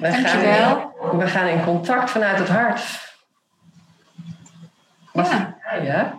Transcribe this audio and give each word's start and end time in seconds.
We 0.00 0.10
Dankjewel. 0.10 0.94
Gaan, 1.00 1.18
we 1.18 1.26
gaan 1.26 1.46
in 1.46 1.64
contact 1.64 2.10
vanuit 2.10 2.38
het 2.38 2.48
hart. 2.48 3.14
Was 5.12 5.30
Ja. 5.82 6.18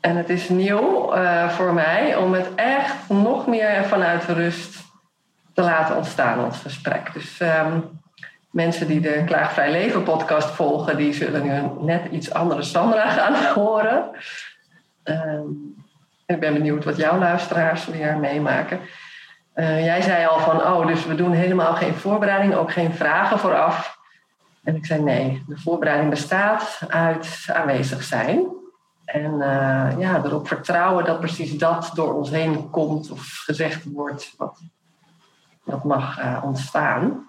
En 0.00 0.16
het 0.16 0.28
is 0.28 0.48
nieuw 0.48 1.12
eh, 1.12 1.48
voor 1.48 1.74
mij 1.74 2.16
om 2.16 2.32
het 2.32 2.54
echt 2.54 3.08
nog 3.08 3.46
meer 3.46 3.84
vanuit 3.84 4.24
rust 4.24 4.84
te 5.54 5.62
laten 5.62 5.96
ontstaan, 5.96 6.44
ons 6.44 6.58
gesprek. 6.58 7.12
Dus 7.12 7.40
ehm, 7.40 7.80
mensen 8.50 8.86
die 8.86 9.00
de 9.00 9.22
Klaagvrij 9.26 9.70
Leven 9.70 10.02
podcast 10.02 10.50
volgen, 10.50 10.96
die 10.96 11.12
zullen 11.12 11.42
nu 11.42 11.50
een 11.50 11.76
net 11.80 12.10
iets 12.10 12.32
andere 12.32 12.62
Sandra 12.62 13.10
gaan 13.10 13.44
horen. 13.62 14.10
Ehm, 15.02 15.46
ik 16.26 16.40
ben 16.40 16.52
benieuwd 16.52 16.84
wat 16.84 16.96
jouw 16.96 17.18
luisteraars 17.18 17.86
weer 17.86 18.16
meemaken. 18.16 18.80
Eh, 19.58 19.84
jij 19.84 20.02
zei 20.02 20.26
al 20.26 20.38
van, 20.38 20.56
oh, 20.56 20.86
dus 20.86 21.04
we 21.04 21.14
doen 21.14 21.32
helemaal 21.32 21.74
geen 21.74 21.94
voorbereiding, 21.94 22.54
ook 22.54 22.72
geen 22.72 22.94
vragen 22.94 23.38
vooraf. 23.38 23.98
En 24.64 24.76
ik 24.76 24.86
zei 24.86 25.02
nee, 25.02 25.44
de 25.46 25.58
voorbereiding 25.58 26.10
bestaat 26.10 26.80
uit 26.88 27.44
aanwezig 27.46 28.02
zijn. 28.02 28.46
En 29.04 29.32
eh, 29.32 29.98
ja, 29.98 30.22
erop 30.24 30.48
vertrouwen 30.48 31.04
dat 31.04 31.20
precies 31.20 31.58
dat 31.58 31.90
door 31.94 32.14
ons 32.14 32.30
heen 32.30 32.70
komt 32.70 33.10
of 33.10 33.42
gezegd 33.44 33.84
wordt 33.84 34.34
wat, 34.36 34.60
wat 35.62 35.84
mag 35.84 36.18
eh, 36.18 36.42
ontstaan. 36.44 37.26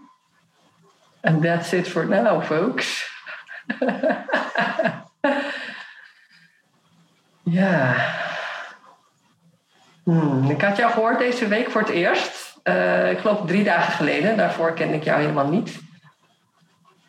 And 1.21 1.41
that's 1.41 1.71
it 1.71 1.87
for 1.87 2.07
now, 2.07 2.43
folks. 2.43 3.11
ja. 7.43 7.95
Hmm, 10.09 10.49
ik 10.49 10.61
had 10.61 10.77
jou 10.77 10.91
gehoord 10.91 11.19
deze 11.19 11.47
week 11.47 11.71
voor 11.71 11.81
het 11.81 11.89
eerst. 11.89 12.57
Eh, 12.63 13.11
ik 13.11 13.19
geloof 13.19 13.41
drie 13.45 13.63
dagen 13.63 13.93
geleden. 13.93 14.37
Daarvoor 14.37 14.73
kende 14.73 14.95
ik 14.95 15.03
jou 15.03 15.19
helemaal 15.19 15.47
niet. 15.47 15.79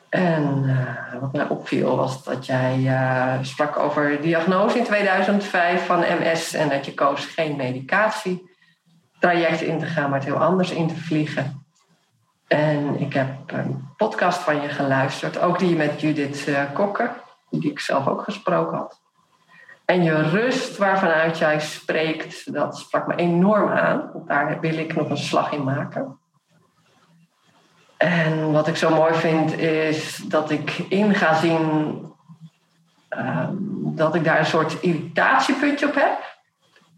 En 0.09 0.65
eh, 0.67 1.21
wat 1.21 1.33
mij 1.33 1.49
opviel 1.49 1.97
was 1.97 2.25
dat 2.25 2.47
jij 2.47 2.87
eh, 2.87 3.35
sprak 3.43 3.79
over 3.79 4.21
diagnose 4.21 4.79
in 4.79 4.85
2005 4.85 5.87
van 5.87 5.99
MS 5.99 6.55
en 6.55 6.69
dat 6.69 6.87
je 6.87 6.95
koos 6.95 7.25
geen 7.25 7.57
medicatietraject 7.57 9.61
in 9.61 9.79
te 9.79 9.87
gaan, 9.87 10.11
maar 10.11 10.19
het 10.19 10.29
heel 10.29 10.43
anders 10.43 10.71
in 10.71 10.89
te 10.89 10.97
vliegen. 10.97 11.65
En 12.47 13.01
ik 13.01 13.13
heb 13.13 13.29
een 13.47 13.89
podcast 13.97 14.39
van 14.39 14.61
je 14.61 14.69
geluisterd, 14.69 15.41
ook 15.41 15.59
die 15.59 15.77
met 15.77 16.01
Judith 16.01 16.49
Kokker, 16.73 17.13
die 17.51 17.71
ik 17.71 17.81
zelf 17.81 18.07
ook 18.07 18.23
gesproken 18.23 18.77
had. 18.77 19.00
En 19.91 20.03
je 20.03 20.23
rust 20.23 20.77
waarvanuit 20.77 21.39
jij 21.39 21.61
spreekt, 21.61 22.53
dat 22.53 22.79
sprak 22.79 23.07
me 23.07 23.15
enorm 23.15 23.69
aan. 23.69 24.11
Daar 24.27 24.61
wil 24.61 24.79
ik 24.79 24.95
nog 24.95 25.11
een 25.11 25.17
slag 25.17 25.53
in 25.53 25.65
maken. 25.65 26.19
En 27.97 28.53
wat 28.53 28.69
ik 28.69 28.77
zo 28.77 28.95
mooi 28.95 29.15
vind 29.15 29.59
is 29.59 30.17
dat 30.17 30.51
ik 30.51 30.79
in 30.79 31.15
ga 31.15 31.35
zien 31.35 31.59
um, 33.19 33.57
dat 33.97 34.15
ik 34.15 34.25
daar 34.25 34.39
een 34.39 34.47
soort 34.47 34.81
irritatiepuntje 34.81 35.87
op 35.87 35.95
heb. 35.95 36.39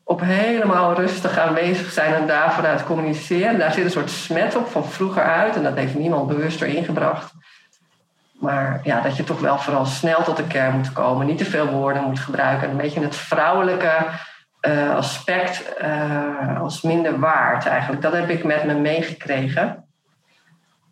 Op 0.04 0.20
helemaal 0.20 0.94
rustig 0.94 1.38
aanwezig 1.38 1.91
zijn 1.91 2.14
en 2.14 2.26
daar 2.26 2.52
vanuit 2.52 2.84
communiceren. 2.84 3.58
Daar 3.58 3.72
zit 3.72 3.84
een 3.84 3.91
soort 3.91 4.10
smet 4.10 4.56
op 4.56 4.69
van 4.69 4.84
vroeger 4.84 5.22
uit 5.22 5.56
en 5.56 5.62
dat 5.62 5.76
heeft 5.76 5.94
niemand 5.94 6.28
bewust 6.28 6.62
erin 6.62 6.84
gebracht. 6.84 7.32
Maar 8.42 8.80
ja, 8.82 9.00
dat 9.00 9.16
je 9.16 9.25
toch 9.25 9.41
wel 9.41 9.58
vooral 9.58 9.84
snel 9.84 10.22
tot 10.22 10.36
de 10.36 10.47
kern 10.47 10.76
moet 10.76 10.92
komen. 10.92 11.26
Niet 11.26 11.38
te 11.38 11.44
veel 11.44 11.66
woorden 11.66 12.03
moet 12.03 12.19
gebruiken. 12.19 12.70
Een 12.70 12.76
beetje 12.76 13.00
het 13.00 13.16
vrouwelijke 13.16 13.92
uh, 14.69 14.97
aspect 14.97 15.75
uh, 15.82 16.60
als 16.60 16.82
minder 16.82 17.19
waard 17.19 17.66
eigenlijk. 17.66 18.02
Dat 18.02 18.12
heb 18.12 18.28
ik 18.28 18.44
met 18.44 18.64
me 18.64 18.75
meegekregen. 18.75 19.84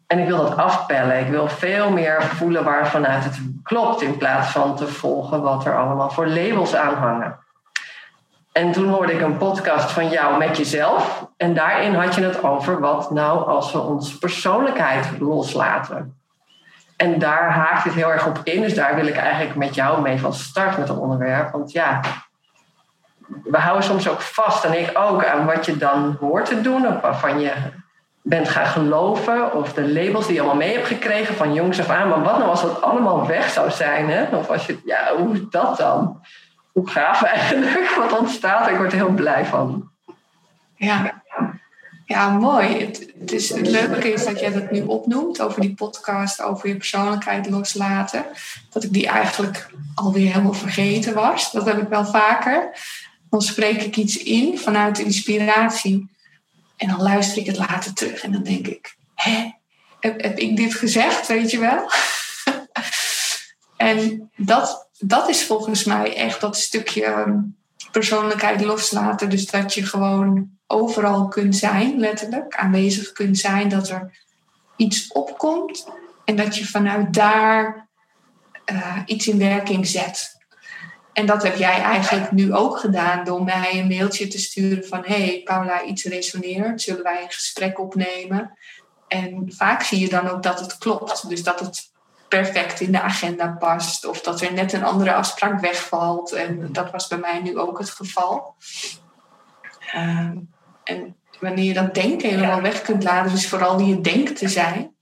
En 0.07 0.19
ik 0.19 0.27
wil 0.27 0.37
dat 0.37 0.57
afpellen. 0.57 1.19
Ik 1.19 1.29
wil 1.29 1.49
veel 1.49 1.91
meer 1.91 2.23
voelen 2.23 2.65
waarvanuit 2.65 3.25
het 3.25 3.41
klopt. 3.63 4.03
In 4.03 4.17
plaats 4.17 4.49
van 4.49 4.77
te 4.77 4.87
volgen 4.87 5.43
wat 5.43 5.65
er 5.65 5.79
allemaal 5.79 6.11
voor 6.11 6.27
labels 6.27 6.75
aan 6.75 6.95
hangen. 6.95 7.39
En 8.53 8.73
toen 8.73 8.89
hoorde 8.89 9.13
ik 9.13 9.21
een 9.21 9.37
podcast 9.37 9.91
van 9.91 10.09
jou 10.09 10.39
met 10.39 10.57
jezelf. 10.57 11.27
En 11.37 11.55
daarin 11.55 11.95
had 11.95 12.15
je 12.15 12.23
het 12.23 12.45
over 12.45 12.81
wat 12.81 13.11
nou 13.11 13.47
als 13.47 13.73
we 13.73 13.79
onze 13.79 14.19
persoonlijkheid 14.19 15.07
loslaten. 15.19 16.20
En 17.01 17.19
daar 17.19 17.51
haakt 17.51 17.85
het 17.85 17.95
heel 17.95 18.13
erg 18.13 18.27
op 18.27 18.41
in. 18.45 18.61
Dus 18.61 18.75
daar 18.75 18.95
wil 18.95 19.07
ik 19.07 19.17
eigenlijk 19.17 19.55
met 19.55 19.75
jou 19.75 20.01
mee 20.01 20.19
van 20.19 20.35
start 20.35 20.79
met 20.79 20.89
het 20.89 20.99
onderwerp. 20.99 21.53
Want 21.53 21.73
ja, 21.73 22.01
we 23.45 23.59
houden 23.59 23.85
soms 23.85 24.09
ook 24.09 24.21
vast, 24.21 24.65
en 24.65 24.81
ik 24.81 24.99
ook, 24.99 25.25
aan 25.25 25.47
wat 25.47 25.67
je 25.67 25.77
dan 25.77 26.17
hoort 26.21 26.47
te 26.47 26.61
doen. 26.61 26.87
Of 26.87 27.01
waarvan 27.01 27.41
je 27.41 27.53
bent 28.23 28.49
gaan 28.49 28.67
geloven. 28.67 29.55
Of 29.55 29.73
de 29.73 29.93
labels 29.93 30.27
die 30.27 30.35
je 30.35 30.41
allemaal 30.41 30.59
mee 30.59 30.75
hebt 30.75 30.87
gekregen 30.87 31.35
van 31.35 31.55
jongs 31.55 31.81
af 31.81 31.89
aan. 31.89 32.09
Maar 32.09 32.23
wat 32.23 32.39
nou 32.39 32.51
als 32.51 32.63
dat 32.63 32.83
allemaal 32.83 33.27
weg 33.27 33.51
zou 33.51 33.71
zijn? 33.71 34.11
Hè? 34.11 34.37
Of 34.37 34.51
als 34.51 34.67
je, 34.67 34.81
ja, 34.85 35.17
hoe 35.17 35.33
is 35.33 35.41
dat 35.51 35.77
dan? 35.77 36.21
Hoe 36.73 36.89
gaaf 36.89 37.23
eigenlijk 37.23 37.95
wat 37.99 38.19
ontstaat. 38.19 38.69
Ik 38.69 38.77
word 38.77 38.93
er 38.93 38.99
heel 38.99 39.15
blij 39.15 39.45
van. 39.45 39.91
Ja, 40.77 41.20
ja, 42.11 42.31
mooi. 42.31 42.67
Het, 42.67 43.13
het, 43.19 43.33
is, 43.33 43.51
leuke 43.51 44.13
is 44.13 44.25
dat 44.25 44.41
jij 44.41 44.53
dat 44.53 44.71
nu 44.71 44.83
opnoemt 44.83 45.41
over 45.41 45.61
die 45.61 45.75
podcast, 45.75 46.43
over 46.43 46.69
je 46.69 46.77
persoonlijkheid 46.77 47.51
loslaten. 47.51 48.25
Dat 48.71 48.85
ik 48.85 48.93
die 48.93 49.07
eigenlijk 49.07 49.71
alweer 49.95 50.33
helemaal 50.33 50.53
vergeten 50.53 51.15
was. 51.15 51.53
Dat 51.53 51.67
heb 51.67 51.83
ik 51.83 51.89
wel 51.89 52.05
vaker. 52.05 52.79
Dan 53.31 53.43
spreek 53.43 53.83
ik 53.83 53.97
iets 53.97 54.17
in 54.17 54.59
vanuit 54.59 54.99
inspiratie. 54.99 56.11
En 56.77 56.89
dan 56.89 57.03
luister 57.03 57.39
ik 57.39 57.47
het 57.47 57.59
later 57.59 57.95
terug 57.95 58.23
en 58.23 58.33
dan 58.33 58.43
denk 58.43 58.67
ik, 58.67 58.97
hè, 59.15 59.51
heb, 60.01 60.23
heb 60.23 60.39
ik 60.39 60.57
dit 60.57 60.75
gezegd, 60.75 61.27
weet 61.27 61.51
je 61.51 61.59
wel? 61.59 61.91
en 63.91 64.31
dat, 64.37 64.89
dat 64.99 65.29
is 65.29 65.45
volgens 65.45 65.85
mij 65.85 66.17
echt 66.17 66.41
dat 66.41 66.57
stukje 66.57 67.43
persoonlijkheid 67.91 68.61
loslaten. 68.61 69.31
Dus 69.31 69.47
dat 69.47 69.75
je 69.75 69.87
gewoon 69.87 70.59
overal 70.71 71.29
kunt 71.29 71.57
zijn, 71.57 71.99
letterlijk, 71.99 72.57
aanwezig 72.57 73.13
kunt 73.13 73.39
zijn, 73.39 73.69
dat 73.69 73.89
er 73.89 74.19
iets 74.77 75.13
opkomt 75.13 75.89
en 76.25 76.37
dat 76.37 76.57
je 76.57 76.67
vanuit 76.67 77.15
daar 77.15 77.89
uh, 78.73 78.97
iets 79.07 79.29
in 79.29 79.39
werking 79.39 79.87
zet. 79.87 80.39
En 81.13 81.27
dat 81.27 81.43
heb 81.43 81.57
jij 81.57 81.81
eigenlijk 81.81 82.31
nu 82.31 82.55
ook 82.55 82.79
gedaan 82.79 83.25
door 83.25 83.45
mij 83.45 83.79
een 83.79 83.89
mailtje 83.89 84.29
te 84.29 84.39
sturen 84.39 84.87
van 84.87 85.03
hey 85.05 85.41
Paula, 85.45 85.83
iets 85.83 86.05
resoneert, 86.05 86.83
zullen 86.83 87.03
wij 87.03 87.23
een 87.23 87.31
gesprek 87.31 87.79
opnemen? 87.79 88.59
En 89.09 89.53
vaak 89.57 89.83
zie 89.83 89.99
je 89.99 90.09
dan 90.09 90.29
ook 90.29 90.43
dat 90.43 90.61
het 90.61 90.79
klopt, 90.79 91.29
dus 91.29 91.43
dat 91.43 91.61
het 91.61 91.91
perfect 92.29 92.81
in 92.81 92.93
de 92.93 93.01
agenda 93.01 93.57
past 93.59 94.05
of 94.05 94.21
dat 94.21 94.41
er 94.41 94.53
net 94.53 94.73
een 94.73 94.85
andere 94.85 95.15
afspraak 95.15 95.61
wegvalt. 95.61 96.33
En 96.33 96.73
dat 96.73 96.91
was 96.91 97.09
bij 97.09 97.19
mij 97.19 97.41
nu 97.41 97.59
ook 97.59 97.79
het 97.79 97.91
geval. 97.91 98.55
Uh, 99.95 100.31
en 100.91 101.17
wanneer 101.41 101.65
je 101.65 101.75
dat 101.75 101.95
denken 101.95 102.29
helemaal 102.29 102.63
weg 102.63 102.83
kunt 102.83 103.03
laten, 103.03 103.31
dus 103.31 103.49
vooral 103.49 103.77
die 103.77 103.87
je 103.87 104.01
denkt 104.01 104.39
te 104.39 104.49
zijn, 104.49 104.95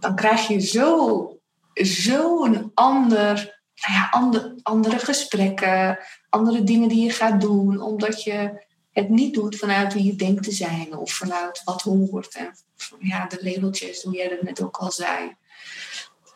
dan 0.00 0.16
krijg 0.16 0.48
je 0.48 0.58
zo, 0.58 1.38
zo 1.74 2.44
een 2.44 2.70
ander, 2.74 3.34
nou 3.74 3.94
ja, 3.94 4.08
ander, 4.10 4.54
andere 4.62 4.98
gesprekken, 4.98 5.98
andere 6.28 6.62
dingen 6.64 6.88
die 6.88 7.04
je 7.04 7.10
gaat 7.10 7.40
doen, 7.40 7.80
omdat 7.80 8.22
je 8.22 8.68
het 8.92 9.08
niet 9.08 9.34
doet 9.34 9.56
vanuit 9.56 9.94
wie 9.94 10.04
je 10.04 10.16
denkt 10.16 10.42
te 10.42 10.52
zijn 10.52 10.96
of 10.96 11.12
vanuit 11.12 11.62
wat 11.64 11.82
hoort. 11.82 12.34
En 12.34 12.54
ja, 12.98 13.26
de 13.26 13.38
labeltjes, 13.40 14.02
hoe 14.02 14.14
jij 14.14 14.28
dat 14.28 14.42
net 14.42 14.62
ook 14.62 14.76
al 14.76 14.92
zei. 14.92 15.36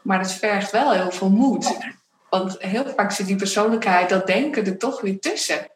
Maar 0.02 0.18
het 0.18 0.32
vergt 0.32 0.70
wel 0.70 0.92
heel 0.92 1.10
veel 1.10 1.30
moed. 1.30 1.76
Want 2.30 2.56
heel 2.58 2.84
vaak 2.96 3.12
zit 3.12 3.26
die 3.26 3.36
persoonlijkheid, 3.36 4.08
dat 4.08 4.26
denken 4.26 4.66
er 4.66 4.78
toch 4.78 5.00
weer 5.00 5.20
tussen. 5.20 5.66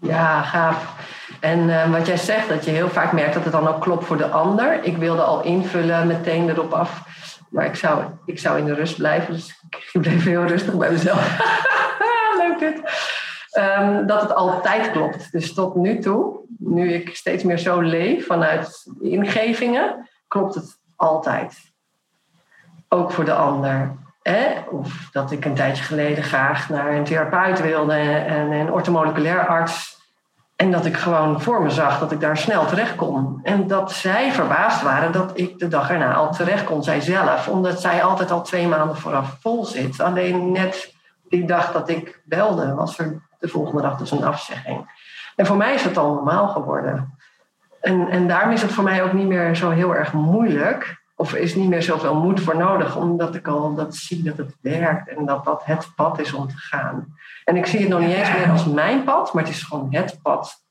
Ja, 0.00 0.42
gaaf. 0.42 0.96
En 1.40 1.58
uh, 1.58 1.90
wat 1.90 2.06
jij 2.06 2.16
zegt, 2.16 2.48
dat 2.48 2.64
je 2.64 2.70
heel 2.70 2.88
vaak 2.88 3.12
merkt 3.12 3.34
dat 3.34 3.42
het 3.42 3.52
dan 3.52 3.68
ook 3.68 3.80
klopt 3.80 4.04
voor 4.04 4.16
de 4.16 4.28
ander. 4.28 4.84
Ik 4.84 4.96
wilde 4.96 5.22
al 5.22 5.42
invullen 5.42 6.06
meteen 6.06 6.48
erop 6.48 6.72
af. 6.72 7.06
Maar 7.50 7.64
ik 7.66 7.74
zou, 7.74 8.04
ik 8.24 8.38
zou 8.38 8.58
in 8.58 8.64
de 8.64 8.74
rust 8.74 8.96
blijven. 8.96 9.34
Dus 9.34 9.60
ik 9.92 10.00
bleef 10.00 10.24
heel 10.24 10.44
rustig 10.44 10.74
bij 10.74 10.90
mezelf. 10.90 11.38
Leuk 12.38 12.58
dit. 12.58 12.82
ehm, 13.50 14.06
dat 14.06 14.20
het 14.20 14.34
altijd 14.34 14.90
klopt. 14.90 15.32
Dus 15.32 15.54
tot 15.54 15.74
nu 15.74 15.98
toe, 15.98 16.40
nu 16.58 16.92
ik 16.92 17.16
steeds 17.16 17.42
meer 17.42 17.58
zo 17.58 17.80
leef 17.80 18.26
vanuit 18.26 18.86
ingevingen, 19.00 20.08
klopt 20.28 20.54
het 20.54 20.78
altijd. 20.96 21.58
Ook 22.88 23.12
voor 23.12 23.24
de 23.24 23.34
ander. 23.34 23.96
Of 24.70 25.08
dat 25.12 25.30
ik 25.30 25.44
een 25.44 25.54
tijdje 25.54 25.82
geleden 25.82 26.24
graag 26.24 26.68
naar 26.68 26.92
een 26.92 27.04
therapeut 27.04 27.60
wilde 27.60 27.94
en 28.26 28.52
een 28.52 28.72
ortomoleculair 28.72 29.46
arts. 29.46 29.96
En 30.56 30.70
dat 30.70 30.84
ik 30.84 30.96
gewoon 30.96 31.40
voor 31.40 31.62
me 31.62 31.70
zag 31.70 31.98
dat 31.98 32.12
ik 32.12 32.20
daar 32.20 32.36
snel 32.36 32.66
terecht 32.66 32.94
kon. 32.96 33.40
En 33.42 33.66
dat 33.66 33.92
zij 33.92 34.32
verbaasd 34.32 34.82
waren 34.82 35.12
dat 35.12 35.30
ik 35.34 35.58
de 35.58 35.68
dag 35.68 35.90
erna 35.90 36.14
al 36.14 36.32
terecht 36.32 36.64
kon, 36.64 36.82
zij 36.82 37.00
zelf. 37.00 37.48
Omdat 37.48 37.80
zij 37.80 38.02
altijd 38.02 38.30
al 38.30 38.42
twee 38.42 38.66
maanden 38.66 38.96
vooraf 38.96 39.36
vol 39.40 39.64
zit. 39.64 40.00
Alleen 40.00 40.52
net 40.52 40.94
die 41.28 41.46
dag 41.46 41.72
dat 41.72 41.88
ik 41.88 42.22
belde, 42.24 42.74
was 42.74 42.98
er 42.98 43.22
de 43.38 43.48
volgende 43.48 43.82
dag 43.82 43.96
dus 43.96 44.10
een 44.10 44.24
afzegging. 44.24 44.90
En 45.36 45.46
voor 45.46 45.56
mij 45.56 45.74
is 45.74 45.84
het 45.84 45.96
al 45.96 46.14
normaal 46.14 46.48
geworden. 46.48 47.18
En, 47.80 48.08
en 48.08 48.28
daarom 48.28 48.50
is 48.50 48.62
het 48.62 48.72
voor 48.72 48.84
mij 48.84 49.02
ook 49.02 49.12
niet 49.12 49.26
meer 49.26 49.56
zo 49.56 49.70
heel 49.70 49.94
erg 49.94 50.12
moeilijk. 50.12 50.97
Of 51.20 51.34
is 51.34 51.54
niet 51.54 51.68
meer 51.68 51.82
zoveel 51.82 52.14
moed 52.14 52.40
voor 52.40 52.56
nodig, 52.56 52.96
omdat 52.96 53.34
ik 53.34 53.48
al 53.48 53.74
dat 53.74 53.96
zie 53.96 54.22
dat 54.22 54.36
het 54.36 54.54
werkt 54.60 55.08
en 55.08 55.26
dat 55.26 55.44
dat 55.44 55.64
het 55.64 55.94
pad 55.96 56.20
is 56.20 56.32
om 56.32 56.48
te 56.48 56.56
gaan. 56.56 57.16
En 57.44 57.56
ik 57.56 57.66
zie 57.66 57.80
het 57.80 57.88
nog 57.88 58.00
niet 58.00 58.10
eens 58.10 58.32
meer 58.32 58.50
als 58.50 58.64
mijn 58.64 59.04
pad, 59.04 59.32
maar 59.32 59.44
het 59.44 59.52
is 59.52 59.62
gewoon 59.62 59.94
het 59.94 60.18
pad 60.22 60.62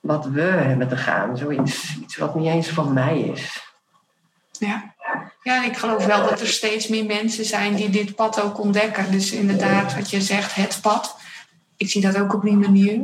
wat 0.00 0.26
we 0.26 0.42
hebben 0.42 0.88
te 0.88 0.96
gaan. 0.96 1.36
Zoiets 1.36 1.96
iets 2.00 2.16
wat 2.16 2.34
niet 2.34 2.46
eens 2.46 2.68
van 2.68 2.92
mij 2.92 3.20
is. 3.20 3.74
Ja. 4.58 4.94
ja, 5.42 5.64
ik 5.64 5.76
geloof 5.76 6.06
wel 6.06 6.28
dat 6.28 6.40
er 6.40 6.46
steeds 6.46 6.88
meer 6.88 7.04
mensen 7.04 7.44
zijn 7.44 7.74
die 7.74 7.90
dit 7.90 8.14
pad 8.14 8.42
ook 8.42 8.60
ontdekken. 8.60 9.10
Dus 9.10 9.32
inderdaad, 9.32 9.94
wat 9.94 10.10
je 10.10 10.20
zegt, 10.20 10.54
het 10.54 10.78
pad. 10.82 11.16
Ik 11.76 11.90
zie 11.90 12.02
dat 12.02 12.18
ook 12.18 12.34
op 12.34 12.42
die 12.42 12.56
manier. 12.56 13.00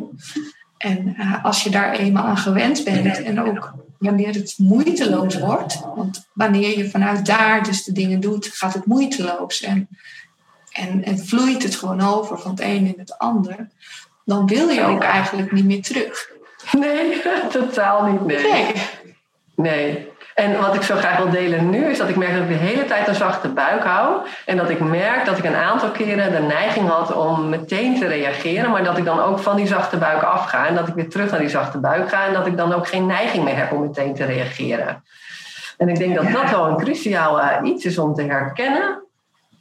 En 0.79 1.15
uh, 1.19 1.45
als 1.45 1.63
je 1.63 1.71
daar 1.71 1.93
eenmaal 1.93 2.25
aan 2.25 2.37
gewend 2.37 2.85
bent 2.85 3.23
en 3.23 3.41
ook 3.41 3.73
wanneer 3.99 4.35
het 4.35 4.55
moeiteloos 4.57 5.39
wordt, 5.39 5.81
want 5.95 6.29
wanneer 6.33 6.79
je 6.79 6.91
vanuit 6.91 7.27
daar 7.27 7.63
dus 7.63 7.85
de 7.85 7.93
dingen 7.93 8.21
doet, 8.21 8.47
gaat 8.47 8.75
het 8.75 8.87
moeiteloos 8.87 9.63
en, 9.63 9.89
en, 10.73 11.05
en 11.05 11.19
vloeit 11.19 11.63
het 11.63 11.77
gewoon 11.77 12.01
over 12.01 12.39
van 12.39 12.51
het 12.51 12.61
een 12.61 12.87
in 12.87 12.95
het 12.97 13.19
ander, 13.19 13.69
dan 14.25 14.47
wil 14.47 14.69
je 14.69 14.83
ook 14.83 15.03
eigenlijk 15.03 15.53
niet 15.53 15.65
meer 15.65 15.83
terug. 15.83 16.31
Nee, 16.73 17.23
totaal 17.51 18.13
niet. 18.13 18.25
Nee. 18.25 18.43
nee. 18.43 18.75
nee. 19.55 20.08
En 20.39 20.61
wat 20.61 20.75
ik 20.75 20.83
zo 20.83 20.97
graag 20.97 21.17
wil 21.17 21.31
delen 21.31 21.71
nu 21.71 21.85
is 21.85 21.99
dat 21.99 22.09
ik 22.09 22.17
merk 22.17 22.33
dat 22.33 22.43
ik 22.43 22.49
de 22.49 22.55
hele 22.55 22.85
tijd 22.85 23.09
een 23.09 23.15
zachte 23.15 23.49
buik 23.49 23.85
hou. 23.85 24.27
En 24.45 24.57
dat 24.57 24.71
ik 24.71 24.81
merk 24.81 25.25
dat 25.25 25.39
ik 25.39 25.45
een 25.45 25.55
aantal 25.55 25.91
keren 25.91 26.33
de 26.33 26.39
neiging 26.39 26.89
had 26.89 27.15
om 27.15 27.49
meteen 27.49 27.99
te 27.99 28.07
reageren. 28.07 28.71
Maar 28.71 28.85
dat 28.85 28.99
ik 28.99 29.05
dan 29.05 29.21
ook 29.21 29.39
van 29.39 29.57
die 29.57 29.67
zachte 29.67 29.97
buik 29.97 30.23
afga. 30.23 30.67
En 30.67 30.75
dat 30.75 30.89
ik 30.89 30.95
weer 30.95 31.09
terug 31.09 31.31
naar 31.31 31.41
die 31.41 31.49
zachte 31.49 31.79
buik 31.79 32.09
ga. 32.09 32.27
En 32.27 32.33
dat 32.33 32.47
ik 32.47 32.57
dan 32.57 32.73
ook 32.73 32.89
geen 32.89 33.07
neiging 33.07 33.45
meer 33.45 33.57
heb 33.57 33.73
om 33.73 33.81
meteen 33.81 34.15
te 34.15 34.25
reageren. 34.25 35.05
En 35.77 35.89
ik 35.89 35.99
denk 35.99 36.15
dat 36.15 36.33
dat 36.33 36.51
wel 36.51 36.67
een 36.67 36.77
cruciaal 36.77 37.39
uh, 37.39 37.57
iets 37.63 37.85
is 37.85 37.99
om 37.99 38.15
te 38.15 38.23
herkennen. 38.23 39.03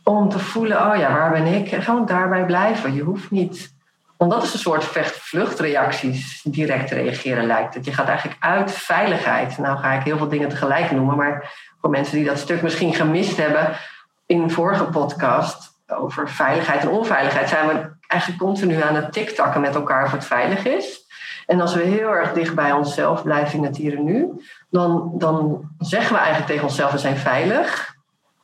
Om 0.03 0.29
te 0.29 0.39
voelen, 0.39 0.91
oh 0.91 0.97
ja, 0.97 1.13
waar 1.13 1.31
ben 1.31 1.45
ik? 1.45 1.71
En 1.71 1.81
gewoon 1.81 2.05
daarbij 2.05 2.45
blijven. 2.45 2.93
Je 2.93 3.01
hoeft 3.01 3.31
niet 3.31 3.75
want 4.17 4.31
dat 4.31 4.43
is 4.43 4.53
een 4.53 4.59
soort 4.59 4.83
vecht-vluchtreacties 4.83 6.41
direct 6.43 6.91
reageren 6.91 7.45
lijkt 7.45 7.73
het. 7.73 7.85
Je 7.85 7.93
gaat 7.93 8.07
eigenlijk 8.07 8.43
uit 8.43 8.71
veiligheid. 8.71 9.57
Nou 9.57 9.77
ga 9.77 9.93
ik 9.93 10.03
heel 10.03 10.17
veel 10.17 10.27
dingen 10.27 10.49
tegelijk 10.49 10.91
noemen, 10.91 11.15
maar 11.15 11.53
voor 11.81 11.89
mensen 11.89 12.15
die 12.15 12.25
dat 12.25 12.39
stuk 12.39 12.61
misschien 12.61 12.93
gemist 12.93 13.37
hebben 13.37 13.69
in 14.25 14.41
een 14.41 14.51
vorige 14.51 14.83
podcast 14.83 15.75
over 15.87 16.29
veiligheid 16.29 16.81
en 16.81 16.89
onveiligheid 16.89 17.49
zijn 17.49 17.67
we 17.67 17.89
eigenlijk 18.07 18.41
continu 18.41 18.81
aan 18.81 18.95
het 18.95 19.13
tiktakken 19.13 19.61
met 19.61 19.75
elkaar 19.75 20.05
of 20.05 20.11
het 20.11 20.25
veilig 20.25 20.65
is. 20.65 21.05
En 21.45 21.61
als 21.61 21.73
we 21.73 21.81
heel 21.81 22.09
erg 22.09 22.33
dicht 22.33 22.55
bij 22.55 22.71
onszelf 22.71 23.23
blijven 23.23 23.57
in 23.57 23.63
het 23.63 23.77
hier 23.77 23.97
en 23.97 24.03
nu, 24.03 24.27
dan, 24.69 25.11
dan 25.13 25.69
zeggen 25.79 26.13
we 26.13 26.17
eigenlijk 26.17 26.47
tegen 26.47 26.63
onszelf 26.63 26.91
we 26.91 26.97
zijn 26.97 27.17
veilig. 27.17 27.95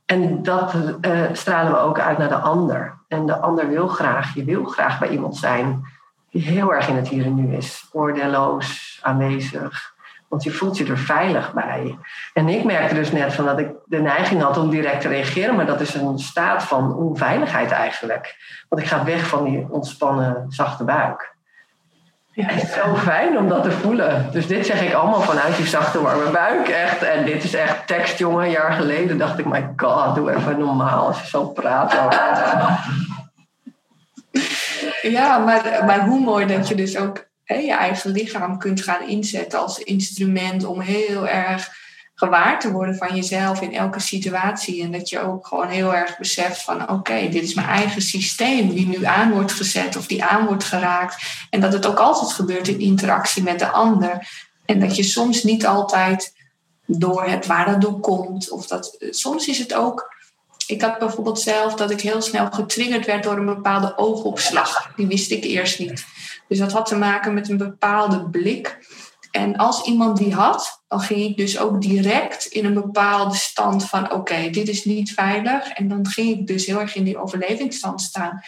En 0.06 0.44
dat 0.44 0.74
uh, 1.02 1.22
stralen 1.32 1.72
we 1.72 1.78
ook 1.78 2.00
uit 2.00 2.18
naar 2.18 2.30
de 2.30 2.36
ander. 2.36 2.98
En 3.08 3.26
de 3.26 3.38
ander 3.38 3.68
wil 3.68 3.88
graag, 3.88 4.34
je 4.34 4.44
wil 4.44 4.66
graag 4.66 5.00
bij 5.00 5.10
iemand 5.10 5.38
zijn 5.38 5.86
die 6.34 6.42
heel 6.42 6.74
erg 6.74 6.88
in 6.88 6.96
het 6.96 7.08
hier 7.08 7.26
en 7.26 7.36
nu 7.36 7.56
is. 7.56 7.90
Oordeelloos, 7.92 9.00
aanwezig. 9.02 9.94
Want 10.28 10.44
je 10.44 10.52
voelt 10.52 10.78
je 10.78 10.86
er 10.86 10.98
veilig 10.98 11.54
bij. 11.54 11.98
En 12.34 12.48
ik 12.50 12.64
merkte 12.64 12.96
dus 12.96 13.12
net 13.12 13.34
van 13.34 13.46
dat 13.46 13.60
ik 13.60 13.70
de 13.86 14.02
neiging 14.02 14.42
had 14.42 14.58
om 14.58 14.70
direct 14.70 15.02
te 15.02 15.08
reageren. 15.08 15.56
Maar 15.56 15.66
dat 15.66 15.82
is 15.82 15.94
een 15.94 16.20
staat 16.20 16.64
van 16.64 16.96
onveiligheid 16.96 17.72
eigenlijk. 17.72 18.36
Want 18.70 18.82
ik 18.82 18.88
ga 18.88 19.04
weg 19.04 19.28
van 19.28 19.44
die 19.44 19.68
ontspannen, 19.70 20.46
zachte 20.50 20.84
buik. 20.84 21.33
Ja. 22.36 22.46
Het 22.46 22.64
is 22.64 22.74
zo 22.74 22.96
fijn 22.96 23.38
om 23.38 23.48
dat 23.50 23.64
te 23.64 23.72
voelen. 23.72 24.30
Dus 24.32 24.48
dit 24.48 24.66
zeg 24.66 24.82
ik 24.82 24.94
allemaal 24.94 25.22
vanuit 25.22 25.56
die 25.56 25.66
zachte 25.66 26.02
warme 26.02 26.30
buik. 26.32 26.68
Echt. 26.68 27.04
En 27.04 27.26
dit 27.26 27.44
is 27.44 27.54
echt 27.54 27.88
tekst, 27.88 28.18
jongen. 28.18 28.44
Een 28.44 28.52
jaar 28.52 28.74
geleden 28.74 29.18
dacht 29.18 29.40
ik, 29.40 29.46
my 29.46 29.70
god, 29.76 30.16
doe 30.16 30.36
even 30.36 30.60
normaal 30.60 31.08
als 31.08 31.22
je 31.22 31.28
zo 31.28 31.46
praat. 31.46 31.94
Ja, 35.02 35.38
maar, 35.38 35.84
maar 35.86 36.06
hoe 36.06 36.20
mooi 36.20 36.46
dat 36.46 36.68
je 36.68 36.76
dus 36.76 36.98
ook 36.98 37.28
hè, 37.44 37.56
je 37.56 37.74
eigen 37.74 38.12
lichaam 38.12 38.58
kunt 38.58 38.82
gaan 38.82 39.08
inzetten 39.08 39.60
als 39.60 39.80
instrument 39.80 40.66
om 40.66 40.80
heel 40.80 41.28
erg 41.28 41.72
gewaar 42.24 42.60
te 42.60 42.72
worden 42.72 42.96
van 42.96 43.16
jezelf 43.16 43.62
in 43.62 43.74
elke 43.74 44.00
situatie. 44.00 44.84
En 44.84 44.92
dat 44.92 45.10
je 45.10 45.20
ook 45.20 45.48
gewoon 45.48 45.68
heel 45.68 45.94
erg 45.94 46.18
beseft 46.18 46.62
van 46.62 46.90
oké, 46.90 47.30
dit 47.30 47.44
is 47.44 47.54
mijn 47.54 47.68
eigen 47.68 48.02
systeem 48.02 48.74
die 48.74 48.88
nu 48.88 49.06
aan 49.06 49.32
wordt 49.32 49.52
gezet 49.52 49.96
of 49.96 50.08
die 50.08 50.24
aan 50.24 50.46
wordt 50.46 50.64
geraakt. 50.64 51.24
En 51.50 51.60
dat 51.60 51.74
het 51.74 51.86
ook 51.86 51.98
altijd 51.98 52.32
gebeurt 52.32 52.68
in 52.68 52.80
interactie 52.80 53.44
met 53.44 53.60
de 53.60 53.68
ander. 53.68 54.28
En 54.66 54.80
dat 54.80 54.96
je 54.96 55.04
soms 55.04 55.44
niet 55.44 55.66
altijd 55.66 56.34
door 56.86 57.26
hebt 57.26 57.46
waar 57.46 57.66
dat 57.66 57.82
door 57.82 58.00
komt. 58.00 58.52
Of 58.52 58.68
dat, 58.68 58.98
soms 59.10 59.48
is 59.48 59.60
het 59.60 59.74
ook. 59.74 60.12
Ik 60.68 60.82
had 60.82 61.00
bijvoorbeeld 61.00 61.40
zelf 61.40 61.74
dat 61.74 61.92
ik 61.92 62.02
heel 62.02 62.22
snel 62.22 62.52
getriggerd 62.52 63.06
werd 63.06 63.24
door 63.24 63.38
een 63.38 63.46
bepaalde 63.46 63.98
oogopslag. 63.98 64.92
Die 64.96 65.08
wist 65.08 65.32
ik 65.32 65.44
eerst 65.44 65.80
niet. 65.80 66.06
Dus 66.48 66.58
dat 66.58 66.72
had 66.72 66.86
te 66.86 66.96
maken 66.96 67.34
met 67.34 67.50
een 67.50 67.58
bepaalde 67.58 68.30
blik. 68.30 68.80
En 69.34 69.56
als 69.56 69.84
iemand 69.84 70.18
die 70.18 70.34
had, 70.34 70.84
dan 70.88 71.00
ging 71.00 71.22
ik 71.22 71.38
dus 71.38 71.60
ook 71.60 71.82
direct 71.82 72.46
in 72.46 72.66
een 72.66 72.74
bepaalde 72.74 73.36
stand 73.36 73.86
van 73.86 74.12
oké, 74.12 74.50
dit 74.50 74.68
is 74.68 74.86
niet 74.86 75.14
veilig. 75.14 75.70
En 75.70 75.88
dan 75.88 76.08
ging 76.08 76.40
ik 76.40 76.48
dus 76.48 76.66
heel 76.66 76.80
erg 76.80 76.96
in 76.96 77.04
die 77.04 77.18
overlevingsstand 77.18 78.02
staan. 78.02 78.42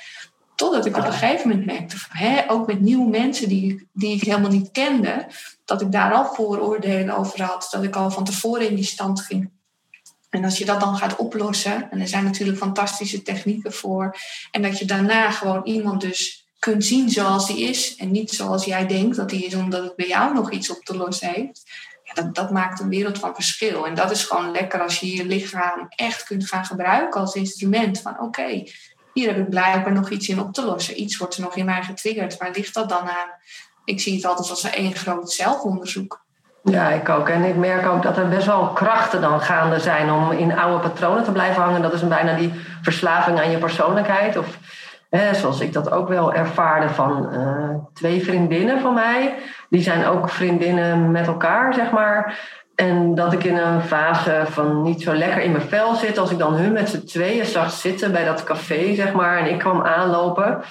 Totdat 0.56 0.86
ik 0.86 0.98
op 0.98 1.06
een 1.06 1.12
gegeven 1.14 1.50
moment 1.50 1.66
merkte, 1.66 1.98
van, 1.98 2.18
hè, 2.18 2.52
ook 2.52 2.68
met 2.68 2.82
nieuwe 2.82 3.10
mensen 3.10 3.50
die, 3.50 3.88
die 3.94 4.16
ik 4.16 4.22
helemaal 4.22 4.52
niet 4.52 4.72
kende, 4.72 5.28
dat 5.66 5.82
ik 5.82 5.92
daar 5.92 6.14
al 6.14 6.34
vooroordelen 6.34 7.18
over 7.18 7.44
had. 7.44 7.68
Dat 7.72 7.84
ik 7.84 7.96
al 7.96 8.12
van 8.12 8.24
tevoren 8.24 8.70
in 8.70 8.76
die 8.76 8.86
stand 8.86 9.22
ging. 9.22 9.50
En 10.30 10.44
als 10.44 10.58
je 10.58 10.66
dat 10.66 10.80
dan 10.80 10.98
gaat 10.98 11.16
oplossen, 11.16 11.92
en 11.92 12.00
er 12.00 12.08
zijn 12.08 12.24
natuurlijk 12.24 12.58
fantastische 12.58 13.22
technieken 13.22 13.74
voor, 13.74 14.18
en 14.52 14.62
dat 14.62 14.80
je 14.80 14.86
daarna 14.86 15.32
gewoon 15.32 15.64
iemand 15.64 16.02
dus 16.02 16.45
kunt 16.66 16.86
zien 16.86 17.10
zoals 17.10 17.48
die 17.48 17.70
is 17.70 17.96
en 17.96 18.12
niet 18.12 18.32
zoals 18.32 18.66
jij 18.66 18.88
denkt 18.88 19.16
dat 19.16 19.30
die 19.30 19.46
is 19.46 19.56
omdat 19.56 19.84
het 19.84 19.96
bij 19.96 20.08
jou 20.08 20.34
nog 20.34 20.52
iets 20.52 20.70
op 20.70 20.84
te 20.84 20.98
lossen 20.98 21.30
heeft. 21.30 21.64
Ja, 22.04 22.14
dat, 22.14 22.36
dat 22.36 22.52
maakt 22.52 22.80
een 22.80 22.90
wereld 22.90 23.20
van 23.20 23.36
verschil. 23.36 23.86
En 23.88 23.94
dat 23.94 24.12
is 24.12 24.24
gewoon 24.24 24.52
lekker 24.52 24.82
als 24.82 25.00
je 25.00 25.16
je 25.16 25.26
lichaam 25.26 25.86
echt 25.90 26.24
kunt 26.24 26.48
gaan 26.48 26.66
gebruiken 26.66 27.22
als 27.22 27.36
instrument. 27.36 28.02
Van 28.02 28.20
oké, 28.20 28.64
hier 29.14 29.28
heb 29.28 29.38
ik 29.38 29.50
blijkbaar 29.50 29.94
nog 29.94 30.10
iets 30.10 30.28
in 30.28 30.40
op 30.40 30.54
te 30.54 30.66
lossen. 30.66 31.02
Iets 31.02 31.18
wordt 31.18 31.36
er 31.36 31.42
nog 31.42 31.56
in 31.56 31.66
mij 31.66 31.84
getriggerd. 31.84 32.38
Waar 32.38 32.52
ligt 32.54 32.74
dat 32.74 32.90
dan 32.90 33.02
aan? 33.02 33.30
Ik 33.84 34.00
zie 34.00 34.16
het 34.16 34.26
altijd 34.26 34.50
als 34.50 34.64
een 34.64 34.74
één 34.74 34.96
groot 34.96 35.32
zelfonderzoek. 35.32 36.24
Ja, 36.64 36.90
ik 36.90 37.10
ook. 37.10 37.30
En 37.30 37.44
ik 37.44 37.56
merk 37.56 37.88
ook 37.88 38.04
dat 38.04 38.18
er 38.18 38.30
best 38.30 38.46
wel 38.46 38.68
krachten 38.68 39.22
dan 39.22 39.42
gaande 39.42 39.80
zijn 39.80 40.12
om 40.12 40.32
in 40.32 40.58
oude 40.58 40.90
patronen 40.90 41.24
te 41.24 41.32
blijven 41.32 41.62
hangen. 41.62 41.82
Dat 41.82 41.94
is 41.94 42.08
bijna 42.08 42.36
die 42.36 42.54
verslaving 42.82 43.40
aan 43.40 43.52
je 43.52 43.58
persoonlijkheid. 43.58 44.38
Of 44.38 44.58
zoals 45.34 45.60
ik 45.60 45.74
dat 45.74 45.92
ook 45.92 46.08
wel 46.08 46.34
ervaarde 46.34 46.90
van 46.90 47.30
uh, 47.34 47.70
twee 47.94 48.24
vriendinnen 48.24 48.80
van 48.80 48.94
mij. 48.94 49.36
Die 49.70 49.82
zijn 49.82 50.06
ook 50.06 50.30
vriendinnen 50.30 51.12
met 51.12 51.28
elkaar, 51.28 51.74
zeg 51.74 51.92
maar. 51.92 52.40
En 52.76 53.16
dat 53.16 53.34
ik 53.34 53.44
in 53.44 53.58
een 53.58 53.82
fase 53.82 54.44
van 54.46 54.82
niet 54.82 55.02
zo 55.02 55.14
lekker 55.14 55.42
in 55.42 55.52
mijn 55.52 55.68
vel 55.68 55.96
zit. 55.96 56.18
Als 56.18 56.32
ik 56.32 56.38
dan 56.38 56.54
hun 56.54 56.72
met 56.74 56.90
z'n 56.90 57.06
tweeën 57.06 57.46
zag 57.46 57.72
zitten 57.72 58.12
bij 58.12 58.26
dat 58.26 58.44
café, 58.44 58.96
zeg 58.96 59.14
maar. 59.14 59.38
En 59.38 59.50
ik 59.50 59.60
kwam 59.60 59.82
aanlopen 59.82 60.62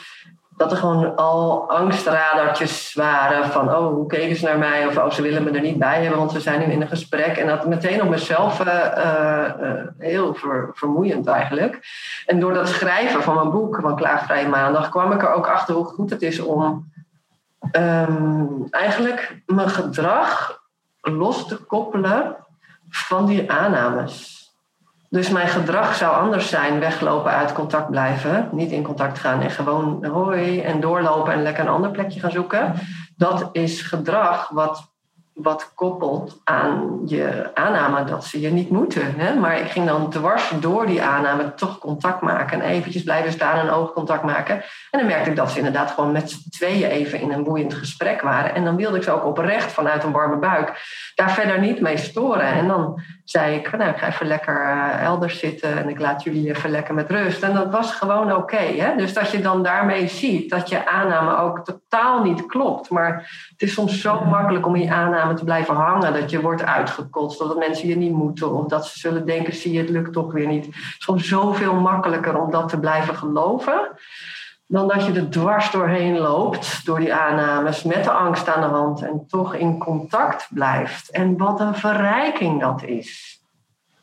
dat 0.56 0.70
er 0.70 0.76
gewoon 0.76 1.16
al 1.16 1.70
angstradartjes 1.70 2.94
waren 2.94 3.50
van, 3.50 3.74
oh, 3.74 3.86
hoe 3.86 4.06
keken 4.06 4.36
ze 4.36 4.44
naar 4.44 4.58
mij? 4.58 4.86
Of, 4.86 4.98
oh, 4.98 5.10
ze 5.10 5.22
willen 5.22 5.42
me 5.42 5.50
er 5.50 5.60
niet 5.60 5.78
bij 5.78 6.00
hebben, 6.00 6.18
want 6.18 6.32
we 6.32 6.40
zijn 6.40 6.60
nu 6.60 6.64
in 6.64 6.80
een 6.80 6.88
gesprek. 6.88 7.36
En 7.36 7.46
dat 7.46 7.66
meteen 7.66 8.02
op 8.02 8.08
mezelf 8.08 8.66
uh, 8.66 8.74
uh, 8.98 9.82
heel 9.98 10.36
vermoeiend 10.72 11.26
eigenlijk. 11.26 11.80
En 12.26 12.40
door 12.40 12.54
dat 12.54 12.68
schrijven 12.68 13.22
van 13.22 13.34
mijn 13.34 13.50
boek, 13.50 13.78
van 13.80 13.96
Klaagvrij 13.96 14.48
Maandag, 14.48 14.88
kwam 14.88 15.12
ik 15.12 15.22
er 15.22 15.32
ook 15.32 15.46
achter 15.46 15.74
hoe 15.74 15.84
goed 15.84 16.10
het 16.10 16.22
is 16.22 16.40
om 16.40 16.92
um, 17.72 18.66
eigenlijk 18.70 19.42
mijn 19.46 19.70
gedrag 19.70 20.62
los 21.00 21.48
te 21.48 21.56
koppelen 21.56 22.36
van 22.88 23.26
die 23.26 23.52
aannames 23.52 24.33
Dus 25.14 25.30
mijn 25.30 25.48
gedrag 25.48 25.94
zou 25.94 26.16
anders 26.16 26.48
zijn. 26.48 26.80
Weglopen, 26.80 27.32
uit 27.32 27.52
contact 27.52 27.90
blijven. 27.90 28.48
Niet 28.52 28.70
in 28.70 28.82
contact 28.82 29.18
gaan 29.18 29.40
en 29.40 29.50
gewoon 29.50 30.04
hoi 30.04 30.60
en 30.60 30.80
doorlopen 30.80 31.32
en 31.32 31.42
lekker 31.42 31.64
een 31.64 31.70
ander 31.70 31.90
plekje 31.90 32.20
gaan 32.20 32.30
zoeken. 32.30 32.74
Dat 33.16 33.48
is 33.52 33.82
gedrag 33.82 34.48
wat 34.48 34.92
wat 35.34 35.72
koppelt 35.74 36.40
aan 36.44 37.00
je 37.06 37.50
aanname 37.54 38.04
dat 38.04 38.24
ze 38.24 38.40
je 38.40 38.50
niet 38.50 38.70
moeten. 38.70 39.14
Hè? 39.16 39.34
Maar 39.34 39.60
ik 39.60 39.70
ging 39.70 39.86
dan 39.86 40.10
dwars 40.10 40.52
door 40.60 40.86
die 40.86 41.02
aanname 41.02 41.54
toch 41.54 41.78
contact 41.78 42.20
maken 42.20 42.60
en 42.60 42.68
eventjes 42.68 43.02
blijven 43.02 43.32
staan 43.32 43.58
en 43.58 43.70
oogcontact 43.70 44.22
maken. 44.22 44.54
En 44.90 44.98
dan 44.98 45.06
merkte 45.06 45.30
ik 45.30 45.36
dat 45.36 45.50
ze 45.50 45.58
inderdaad 45.58 45.90
gewoon 45.90 46.12
met 46.12 46.30
z'n 46.30 46.48
tweeën 46.48 46.90
even 46.90 47.20
in 47.20 47.32
een 47.32 47.44
boeiend 47.44 47.74
gesprek 47.74 48.20
waren. 48.20 48.54
En 48.54 48.64
dan 48.64 48.76
wilde 48.76 48.96
ik 48.96 49.02
ze 49.02 49.10
ook 49.10 49.24
oprecht 49.24 49.72
vanuit 49.72 50.04
een 50.04 50.12
warme 50.12 50.36
buik 50.36 50.72
daar 51.14 51.30
verder 51.30 51.60
niet 51.60 51.80
mee 51.80 51.96
storen. 51.96 52.46
En 52.46 52.68
dan 52.68 53.00
zei 53.24 53.56
ik, 53.56 53.76
nou, 53.76 53.90
ik 53.90 53.96
ga 53.96 54.06
even 54.06 54.26
lekker 54.26 54.54
uh, 54.54 55.02
elders 55.02 55.38
zitten 55.38 55.78
en 55.78 55.88
ik 55.88 55.98
laat 55.98 56.22
jullie 56.22 56.48
even 56.48 56.70
lekker 56.70 56.94
met 56.94 57.10
rust. 57.10 57.42
En 57.42 57.54
dat 57.54 57.70
was 57.70 57.94
gewoon 57.94 58.32
oké. 58.32 58.94
dus 58.96 59.12
dat 59.12 59.30
je 59.30 59.40
dan 59.40 59.62
daarmee 59.62 60.08
ziet 60.08 60.50
dat 60.50 60.68
je 60.68 60.86
aanname 60.86 61.36
ook 61.36 61.64
totaal 61.64 62.22
niet 62.22 62.46
klopt. 62.46 62.90
Maar 62.90 63.14
het 63.50 63.62
is 63.62 63.72
soms 63.72 64.00
zo 64.00 64.24
makkelijk 64.24 64.66
om 64.66 64.76
je 64.76 64.90
aanname 64.90 65.34
te 65.34 65.44
blijven 65.44 65.74
hangen. 65.74 66.12
Dat 66.12 66.30
je 66.30 66.40
wordt 66.40 66.62
uitgekotst, 66.62 67.38
dat 67.38 67.58
mensen 67.58 67.88
je 67.88 67.96
niet 67.96 68.12
moeten. 68.12 68.52
Of 68.52 68.66
dat 68.66 68.86
ze 68.86 68.98
zullen 68.98 69.26
denken, 69.26 69.54
zie 69.54 69.72
je, 69.72 69.78
het 69.78 69.90
lukt 69.90 70.12
toch 70.12 70.32
weer 70.32 70.46
niet. 70.46 70.66
Het 70.66 70.74
is 70.74 70.94
soms 70.98 71.28
zoveel 71.28 71.74
makkelijker 71.74 72.40
om 72.40 72.50
dat 72.50 72.68
te 72.68 72.78
blijven 72.78 73.16
geloven 73.16 73.90
dan 74.66 74.88
dat 74.88 75.06
je 75.06 75.12
er 75.12 75.30
dwars 75.30 75.70
doorheen 75.70 76.18
loopt, 76.18 76.80
door 76.84 76.98
die 76.98 77.14
aannames, 77.14 77.82
met 77.82 78.04
de 78.04 78.10
angst 78.10 78.48
aan 78.48 78.60
de 78.60 78.76
hand 78.76 79.02
en 79.02 79.24
toch 79.28 79.54
in 79.54 79.78
contact 79.78 80.46
blijft. 80.50 81.10
En 81.10 81.36
wat 81.36 81.60
een 81.60 81.74
verrijking 81.74 82.60
dat 82.60 82.82
is. 82.82 83.40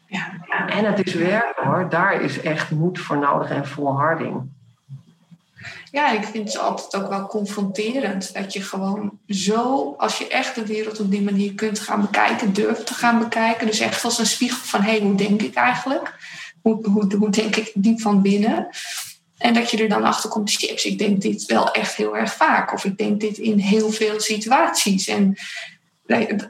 Ja, 0.06 0.68
En 0.68 0.86
het 0.86 1.08
is 1.08 1.14
werk 1.14 1.58
hoor, 1.64 1.90
daar 1.90 2.22
is 2.22 2.42
echt 2.42 2.72
moed 2.72 3.00
voor 3.00 3.18
nodig 3.18 3.50
en 3.50 3.68
volharding. 3.68 4.50
Ja, 5.92 6.12
ik 6.12 6.24
vind 6.24 6.54
het 6.54 6.62
altijd 6.62 7.04
ook 7.04 7.10
wel 7.10 7.28
confronterend. 7.28 8.34
Dat 8.34 8.54
je 8.54 8.62
gewoon 8.62 9.20
zo, 9.28 9.94
als 9.98 10.18
je 10.18 10.28
echt 10.28 10.56
de 10.56 10.66
wereld 10.66 11.00
op 11.00 11.12
die 11.12 11.22
manier 11.22 11.54
kunt 11.54 11.80
gaan 11.80 12.02
bekijken, 12.02 12.54
durft 12.54 12.86
te 12.86 12.94
gaan 12.94 13.20
bekijken. 13.20 13.68
Dus 13.68 13.80
echt 13.80 14.04
als 14.04 14.20
een 14.20 14.26
spiegel 14.26 14.66
van, 14.66 14.82
hé, 14.82 14.92
hey, 14.92 15.00
hoe 15.00 15.16
denk 15.16 15.42
ik 15.42 15.54
eigenlijk? 15.54 16.16
Hoe, 16.62 16.90
hoe, 16.90 17.16
hoe 17.16 17.30
denk 17.30 17.56
ik 17.56 17.72
diep 17.74 18.02
van 18.02 18.22
binnen? 18.22 18.68
En 19.42 19.54
dat 19.54 19.72
je 19.72 19.78
er 19.78 19.90
dan 19.90 20.04
achter 20.04 20.30
komt, 20.30 20.52
chips, 20.52 20.86
ik 20.86 20.98
denk 20.98 21.22
dit 21.22 21.46
wel 21.46 21.72
echt 21.72 21.96
heel 21.96 22.18
erg 22.18 22.34
vaak. 22.34 22.74
Of 22.74 22.86
ik 22.86 22.98
denk 22.98 23.20
dit 23.20 23.38
in 23.38 23.58
heel 23.58 23.92
veel 23.92 24.20
situaties. 24.20 25.08
En 25.08 25.38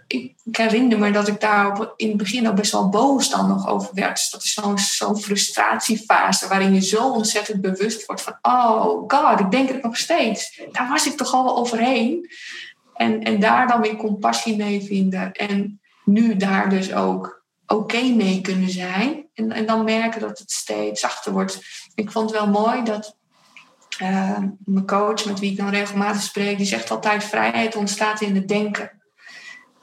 ik 0.07 0.33
herinner 0.51 0.99
me 0.99 1.11
dat 1.11 1.27
ik 1.27 1.39
daar 1.39 1.91
in 1.95 2.07
het 2.07 2.17
begin 2.17 2.47
al 2.47 2.53
best 2.53 2.71
wel 2.71 2.89
boos 2.89 3.29
dan 3.29 3.47
nog 3.47 3.67
over 3.67 3.89
werd. 3.93 4.15
Dus 4.15 4.29
dat 4.29 4.43
is 4.43 4.53
zo'n 4.53 4.77
zo'n 4.77 5.21
frustratiefase 5.21 6.47
waarin 6.47 6.73
je 6.73 6.81
zo 6.81 7.09
ontzettend 7.09 7.61
bewust 7.61 8.05
wordt 8.05 8.21
van... 8.21 8.37
oh 8.41 9.03
god, 9.07 9.39
ik 9.39 9.51
denk 9.51 9.69
het 9.69 9.83
nog 9.83 9.97
steeds. 9.97 10.61
Daar 10.71 10.89
was 10.89 11.07
ik 11.07 11.17
toch 11.17 11.33
al 11.33 11.57
overheen. 11.57 12.29
En, 12.93 13.23
en 13.23 13.39
daar 13.39 13.67
dan 13.67 13.81
weer 13.81 13.95
compassie 13.95 14.55
mee 14.55 14.81
vinden. 14.81 15.31
En 15.31 15.81
nu 16.05 16.35
daar 16.35 16.69
dus 16.69 16.93
ook 16.93 17.40
oké 17.71 18.03
mee 18.03 18.41
kunnen 18.41 18.69
zijn. 18.69 19.25
En, 19.33 19.51
en 19.51 19.65
dan 19.65 19.83
merken 19.83 20.21
dat 20.21 20.39
het 20.39 20.51
steeds 20.51 21.01
zachter 21.01 21.31
wordt. 21.31 21.59
Ik 21.95 22.11
vond 22.11 22.29
het 22.29 22.39
wel 22.39 22.49
mooi 22.49 22.83
dat 22.83 23.15
uh, 24.01 24.37
mijn 24.65 24.85
coach, 24.85 25.25
met 25.25 25.39
wie 25.39 25.51
ik 25.51 25.57
dan 25.57 25.69
regelmatig 25.69 26.21
spreek, 26.21 26.57
die 26.57 26.65
zegt 26.65 26.91
altijd: 26.91 27.23
vrijheid 27.23 27.75
ontstaat 27.75 28.21
in 28.21 28.35
het 28.35 28.47
denken. 28.47 28.91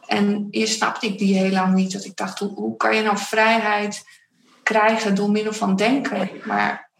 En 0.07 0.49
eerst 0.50 0.75
snapte 0.75 1.07
ik 1.07 1.18
die 1.18 1.38
heel 1.38 1.50
lang 1.50 1.75
niet. 1.75 1.92
Dat 1.92 2.04
ik 2.04 2.16
dacht: 2.16 2.38
hoe, 2.38 2.54
hoe 2.54 2.76
kan 2.76 2.97
je 2.97 3.02
nou 3.02 3.18
vrijheid 3.18 4.04
krijgen 4.62 5.14
door 5.14 5.30
middel 5.30 5.52
van 5.52 5.76
denken? 5.76 6.30
Maar 6.45 6.90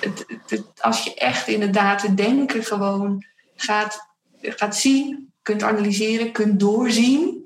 het, 0.00 0.24
het, 0.46 0.64
als 0.80 1.04
je 1.04 1.14
echt 1.14 1.48
inderdaad 1.48 2.02
het 2.02 2.16
denken 2.16 2.64
gewoon 2.64 3.24
gaat, 3.56 4.08
gaat 4.40 4.76
zien, 4.76 5.32
kunt 5.42 5.62
analyseren, 5.62 6.32
kunt 6.32 6.60
doorzien 6.60 7.37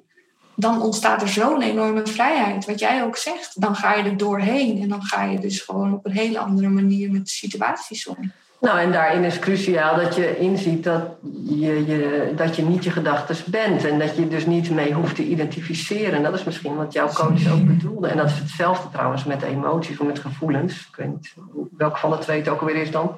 dan 0.63 0.83
ontstaat 0.83 1.23
er 1.23 1.29
zo'n 1.29 1.63
enorme 1.63 2.07
vrijheid. 2.07 2.65
Wat 2.65 2.79
jij 2.79 3.05
ook 3.05 3.17
zegt, 3.17 3.61
dan 3.61 3.77
ga 3.77 3.95
je 3.95 4.03
er 4.03 4.17
doorheen 4.17 4.83
en 4.83 4.89
dan 4.89 5.03
ga 5.03 5.25
je 5.25 5.39
dus 5.39 5.61
gewoon 5.61 5.95
op 5.95 6.07
een 6.07 6.13
hele 6.13 6.39
andere 6.39 6.69
manier 6.69 7.11
met 7.11 7.25
de 7.25 7.31
situaties 7.31 8.07
om. 8.07 8.33
Nou, 8.63 8.79
en 8.79 8.93
daarin 8.93 9.25
is 9.25 9.39
cruciaal 9.39 9.97
dat 9.97 10.15
je 10.15 10.39
inziet 10.39 10.85
dat 10.85 11.03
je, 11.45 11.87
je, 11.87 12.33
dat 12.37 12.57
je 12.57 12.63
niet 12.63 12.85
je 12.85 12.91
gedachten 12.91 13.37
bent. 13.47 13.85
En 13.85 13.99
dat 13.99 14.17
je 14.17 14.29
dus 14.29 14.47
niet 14.47 14.71
mee 14.71 14.93
hoeft 14.93 15.15
te 15.15 15.25
identificeren. 15.25 16.23
Dat 16.23 16.35
is 16.35 16.45
misschien 16.45 16.77
wat 16.77 16.93
jouw 16.93 17.09
coach 17.09 17.53
ook 17.53 17.67
bedoelde. 17.67 18.09
En 18.09 18.17
dat 18.17 18.27
is 18.27 18.39
hetzelfde 18.39 18.89
trouwens 18.93 19.25
met 19.25 19.43
emoties 19.43 19.99
of 19.99 20.07
met 20.07 20.19
gevoelens. 20.19 20.89
Ik 20.89 20.97
weet 20.97 21.09
niet 21.09 21.35
welke 21.77 21.99
van 21.99 22.11
de 22.11 22.19
twee 22.19 22.39
het 22.39 22.49
ook 22.49 22.61
alweer 22.61 22.77
is 22.77 22.91
dan. 22.91 23.17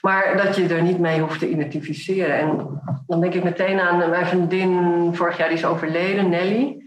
Maar 0.00 0.36
dat 0.36 0.56
je 0.56 0.68
er 0.68 0.82
niet 0.82 0.98
mee 0.98 1.20
hoeft 1.20 1.38
te 1.38 1.50
identificeren. 1.50 2.38
En 2.38 2.80
dan 3.06 3.20
denk 3.20 3.34
ik 3.34 3.44
meteen 3.44 3.80
aan 3.80 4.10
mijn 4.10 4.26
vriendin, 4.26 5.10
vorig 5.14 5.36
jaar 5.36 5.48
die 5.48 5.58
is 5.58 5.64
overleden, 5.64 6.28
Nelly. 6.28 6.84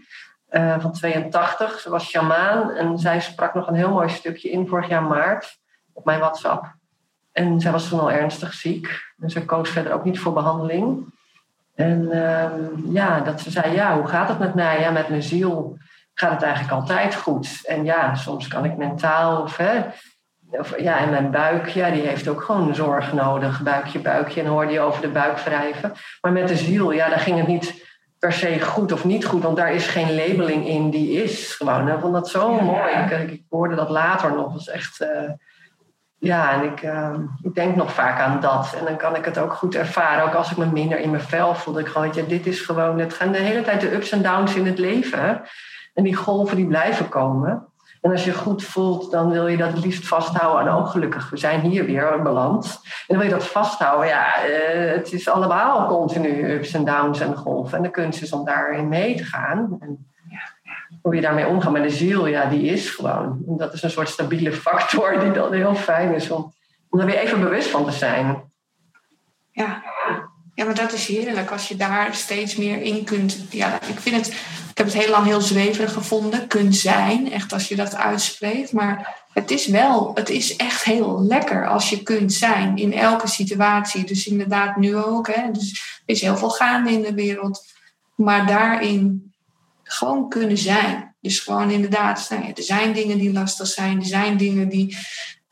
Uh, 0.50 0.80
van 0.80 0.92
82. 0.92 1.80
Ze 1.80 1.90
was 1.90 2.08
shamaan 2.08 2.70
en 2.70 2.98
zij 2.98 3.20
sprak 3.20 3.54
nog 3.54 3.66
een 3.68 3.74
heel 3.74 3.90
mooi 3.90 4.08
stukje 4.08 4.50
in 4.50 4.66
vorig 4.66 4.88
jaar 4.88 5.02
maart 5.02 5.58
op 5.92 6.04
mijn 6.04 6.18
WhatsApp. 6.20 6.82
En 7.34 7.60
zij 7.60 7.72
was 7.72 7.88
toen 7.88 8.00
al 8.00 8.10
ernstig 8.10 8.52
ziek. 8.52 9.02
En 9.20 9.30
ze 9.30 9.44
koos 9.44 9.70
verder 9.70 9.92
ook 9.92 10.04
niet 10.04 10.18
voor 10.18 10.32
behandeling. 10.32 11.12
En 11.74 12.08
uh, 12.12 12.50
ja, 12.92 13.20
dat 13.20 13.40
ze 13.40 13.50
zei, 13.50 13.74
ja, 13.74 13.96
hoe 13.96 14.06
gaat 14.06 14.28
het 14.28 14.38
met 14.38 14.54
mij? 14.54 14.80
Ja, 14.80 14.90
met 14.90 15.08
mijn 15.08 15.22
ziel 15.22 15.78
gaat 16.14 16.30
het 16.30 16.42
eigenlijk 16.42 16.74
altijd 16.74 17.14
goed. 17.14 17.60
En 17.64 17.84
ja, 17.84 18.14
soms 18.14 18.48
kan 18.48 18.64
ik 18.64 18.76
mentaal 18.76 19.42
of, 19.42 19.56
hè, 19.56 19.80
of 20.50 20.80
ja, 20.80 20.98
en 20.98 21.10
mijn 21.10 21.30
buik, 21.30 21.68
ja, 21.68 21.90
die 21.90 22.06
heeft 22.06 22.28
ook 22.28 22.42
gewoon 22.42 22.74
zorg 22.74 23.12
nodig. 23.12 23.62
Buikje, 23.62 23.98
buikje. 23.98 24.40
En 24.40 24.46
hoorde 24.46 24.72
je 24.72 24.80
over 24.80 25.02
de 25.02 25.08
buik 25.08 25.38
wrijven. 25.38 25.92
Maar 26.20 26.32
met 26.32 26.48
de 26.48 26.56
ziel, 26.56 26.90
ja, 26.90 27.08
daar 27.08 27.20
ging 27.20 27.38
het 27.38 27.46
niet 27.46 27.82
per 28.18 28.32
se 28.32 28.60
goed 28.60 28.92
of 28.92 29.04
niet 29.04 29.24
goed. 29.24 29.42
Want 29.42 29.56
daar 29.56 29.72
is 29.72 29.86
geen 29.86 30.14
labeling 30.14 30.66
in, 30.66 30.90
die 30.90 31.22
is 31.22 31.54
gewoon. 31.54 31.88
Ik 31.88 32.00
vond 32.00 32.14
dat 32.14 32.28
zo 32.28 32.60
mooi. 32.60 32.92
Ik, 32.92 33.30
ik, 33.30 33.42
hoorde 33.48 33.74
dat 33.74 33.90
later 33.90 34.34
nog. 34.34 34.52
Dat 34.52 34.60
is 34.60 34.68
echt... 34.68 35.00
Uh, 35.00 35.30
ja, 36.24 36.52
en 36.52 36.62
ik, 36.62 36.82
uh, 36.82 37.14
ik 37.42 37.54
denk 37.54 37.76
nog 37.76 37.92
vaak 37.92 38.20
aan 38.20 38.40
dat. 38.40 38.74
En 38.78 38.84
dan 38.84 38.96
kan 38.96 39.16
ik 39.16 39.24
het 39.24 39.38
ook 39.38 39.52
goed 39.52 39.74
ervaren. 39.74 40.24
Ook 40.24 40.34
als 40.34 40.50
ik 40.50 40.56
me 40.56 40.66
minder 40.66 40.98
in 40.98 41.10
mijn 41.10 41.22
vel 41.22 41.54
voel. 41.54 41.78
Ik 41.78 41.86
gewoon, 41.86 42.10
dit 42.28 42.46
is 42.46 42.60
gewoon... 42.60 42.98
Het 42.98 43.14
gaan 43.14 43.32
de 43.32 43.38
hele 43.38 43.62
tijd 43.62 43.80
de 43.80 43.94
ups 43.94 44.10
en 44.10 44.22
downs 44.22 44.54
in 44.54 44.66
het 44.66 44.78
leven. 44.78 45.42
En 45.94 46.04
die 46.04 46.14
golven 46.14 46.56
die 46.56 46.66
blijven 46.66 47.08
komen. 47.08 47.66
En 48.00 48.10
als 48.10 48.24
je 48.24 48.34
goed 48.34 48.64
voelt, 48.64 49.10
dan 49.10 49.30
wil 49.30 49.46
je 49.46 49.56
dat 49.56 49.84
liefst 49.84 50.06
vasthouden. 50.06 50.66
En 50.66 50.78
ook 50.78 50.88
gelukkig, 50.88 51.30
we 51.30 51.36
zijn 51.36 51.60
hier 51.60 51.86
weer 51.86 52.22
beland. 52.22 52.80
En 52.82 52.90
dan 53.06 53.18
wil 53.18 53.26
je 53.26 53.34
dat 53.34 53.46
vasthouden. 53.46 54.08
Ja, 54.08 54.26
uh, 54.48 54.92
het 54.92 55.12
is 55.12 55.28
allemaal 55.28 55.86
continu 55.86 56.52
ups 56.52 56.72
en 56.72 56.84
downs 56.84 57.20
en 57.20 57.36
golven. 57.36 57.76
En 57.76 57.82
de 57.82 57.90
kunst 57.90 58.22
is 58.22 58.32
om 58.32 58.44
daarin 58.44 58.88
mee 58.88 59.16
te 59.16 59.24
gaan. 59.24 59.76
En 59.80 60.13
hoe 61.02 61.14
je 61.14 61.20
daarmee 61.20 61.46
omgaat. 61.46 61.72
Maar 61.72 61.82
de 61.82 61.90
ziel, 61.90 62.26
ja, 62.26 62.44
die 62.44 62.62
is 62.62 62.90
gewoon. 62.90 63.42
En 63.48 63.56
dat 63.56 63.72
is 63.72 63.82
een 63.82 63.90
soort 63.90 64.08
stabiele 64.08 64.52
factor 64.52 65.20
die 65.20 65.32
dan 65.32 65.52
heel 65.52 65.74
fijn 65.74 66.14
is 66.14 66.30
om, 66.30 66.52
om 66.90 67.00
er 67.00 67.06
weer 67.06 67.18
even 67.18 67.40
bewust 67.40 67.68
van 67.68 67.84
te 67.84 67.92
zijn. 67.92 68.52
Ja. 69.50 69.82
ja, 70.54 70.64
maar 70.64 70.74
dat 70.74 70.92
is 70.92 71.06
heerlijk 71.06 71.50
als 71.50 71.68
je 71.68 71.76
daar 71.76 72.14
steeds 72.14 72.56
meer 72.56 72.82
in 72.82 73.04
kunt. 73.04 73.44
Ja, 73.50 73.74
ik 73.74 74.00
vind 74.00 74.16
het, 74.16 74.26
ik 74.70 74.78
heb 74.78 74.86
het 74.86 74.96
heel 74.96 75.10
lang 75.10 75.26
heel 75.26 75.40
zweverig 75.40 75.92
gevonden, 75.92 76.46
kunt 76.46 76.76
zijn, 76.76 77.32
echt 77.32 77.52
als 77.52 77.68
je 77.68 77.76
dat 77.76 77.94
uitspreekt. 77.94 78.72
Maar 78.72 79.24
het 79.32 79.50
is 79.50 79.66
wel, 79.66 80.10
het 80.14 80.28
is 80.28 80.56
echt 80.56 80.84
heel 80.84 81.22
lekker 81.22 81.68
als 81.68 81.90
je 81.90 82.02
kunt 82.02 82.32
zijn 82.32 82.76
in 82.76 82.92
elke 82.92 83.28
situatie. 83.28 84.04
Dus 84.04 84.26
inderdaad 84.26 84.76
nu 84.76 84.96
ook. 84.96 85.26
Hè. 85.26 85.50
Dus 85.50 85.72
er 86.06 86.14
is 86.14 86.20
heel 86.20 86.36
veel 86.36 86.50
gaande 86.50 86.90
in 86.90 87.02
de 87.02 87.14
wereld. 87.14 87.64
Maar 88.14 88.46
daarin 88.46 89.33
gewoon 89.94 90.28
kunnen 90.28 90.58
zijn. 90.58 91.14
Dus 91.20 91.38
gewoon 91.38 91.70
inderdaad, 91.70 92.26
nou 92.30 92.42
ja, 92.42 92.54
er 92.54 92.62
zijn 92.62 92.92
dingen 92.92 93.18
die 93.18 93.32
lastig 93.32 93.66
zijn, 93.66 94.00
er 94.00 94.06
zijn 94.06 94.36
dingen 94.36 94.68
die 94.68 94.96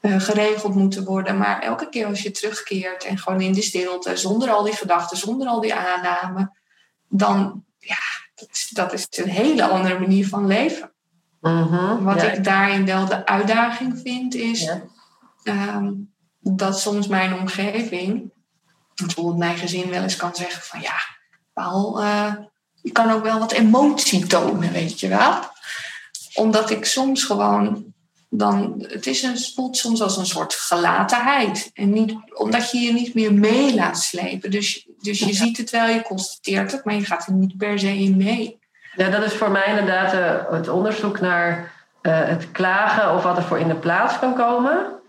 uh, 0.01 0.21
geregeld 0.21 0.75
moeten 0.75 1.05
worden. 1.05 1.39
Maar 1.39 1.61
elke 1.61 1.89
keer 1.89 2.07
als 2.07 2.23
je 2.23 2.31
terugkeert 2.31 3.05
en 3.05 3.19
gewoon 3.19 3.41
in 3.41 3.53
de 3.53 3.63
stilte, 3.63 4.17
zonder 4.17 4.51
al 4.51 4.63
die 4.63 4.77
gedachten, 4.77 5.17
zonder 5.17 5.49
al 5.49 5.61
die 5.61 5.75
aannamen, 5.75 6.59
dan 7.09 7.65
ja, 7.79 7.97
dat 8.35 8.49
is, 8.51 8.69
dat 8.69 8.93
is 8.93 9.07
een 9.11 9.29
hele 9.29 9.69
andere 9.69 9.99
manier 9.99 10.29
van 10.29 10.47
leven. 10.47 10.93
Mhm, 11.41 12.03
Wat 12.03 12.23
ik 12.23 12.45
daarin 12.45 12.87
wel 12.87 13.07
de 13.07 13.27
uitdaging 13.27 14.01
vind, 14.05 14.35
is 14.35 14.71
um, 15.45 16.13
dat 16.41 16.81
soms 16.81 17.07
mijn 17.07 17.35
omgeving, 17.35 18.33
bijvoorbeeld 18.95 19.39
mijn 19.39 19.59
gezin, 19.59 19.91
wel 19.91 20.03
eens 20.03 20.17
kan 20.17 20.35
zeggen 20.35 20.63
van 20.63 20.81
ja, 20.81 20.97
Paul, 21.53 22.03
uh, 22.03 22.35
je 22.83 22.93
kan 22.93 23.11
ook 23.11 23.23
wel 23.23 23.39
wat 23.39 23.53
emotie 23.53 24.27
tonen, 24.27 24.73
weet 24.73 25.01
je 25.01 25.09
wel. 25.09 25.35
Omdat 26.35 26.71
ik 26.71 26.85
soms 26.85 27.25
gewoon 27.25 27.93
dan, 28.35 28.85
het 28.89 29.07
is 29.07 29.23
een, 29.23 29.39
voelt 29.55 29.77
soms 29.77 30.03
als 30.03 30.17
een 30.17 30.27
soort 30.27 30.55
gelatenheid. 30.55 31.71
En 31.75 31.93
niet, 31.93 32.15
omdat 32.35 32.71
je 32.71 32.79
je 32.79 32.93
niet 32.93 33.15
meer 33.15 33.35
mee 33.35 33.75
laat 33.75 33.99
slepen. 33.99 34.51
Dus, 34.51 34.87
dus 35.01 35.19
je 35.19 35.33
ziet 35.33 35.57
het 35.57 35.71
wel, 35.71 35.89
je 35.89 36.03
constateert 36.03 36.73
het, 36.73 36.85
maar 36.85 36.95
je 36.95 37.05
gaat 37.05 37.27
er 37.27 37.33
niet 37.33 37.57
per 37.57 37.79
se 37.79 37.99
in 37.99 38.17
mee. 38.17 38.61
Ja, 38.97 39.09
dat 39.09 39.25
is 39.25 39.33
voor 39.33 39.51
mij 39.51 39.67
inderdaad 39.67 40.15
uh, 40.15 40.53
het 40.53 40.69
onderzoek 40.69 41.21
naar 41.21 41.73
eh, 42.03 42.25
het 42.25 42.51
klagen 42.51 43.15
of 43.15 43.23
wat 43.23 43.37
er 43.37 43.43
voor 43.43 43.59
in 43.59 43.69
de 43.69 43.75
plaats 43.75 44.19
kan 44.19 44.35
komen. 44.35 45.01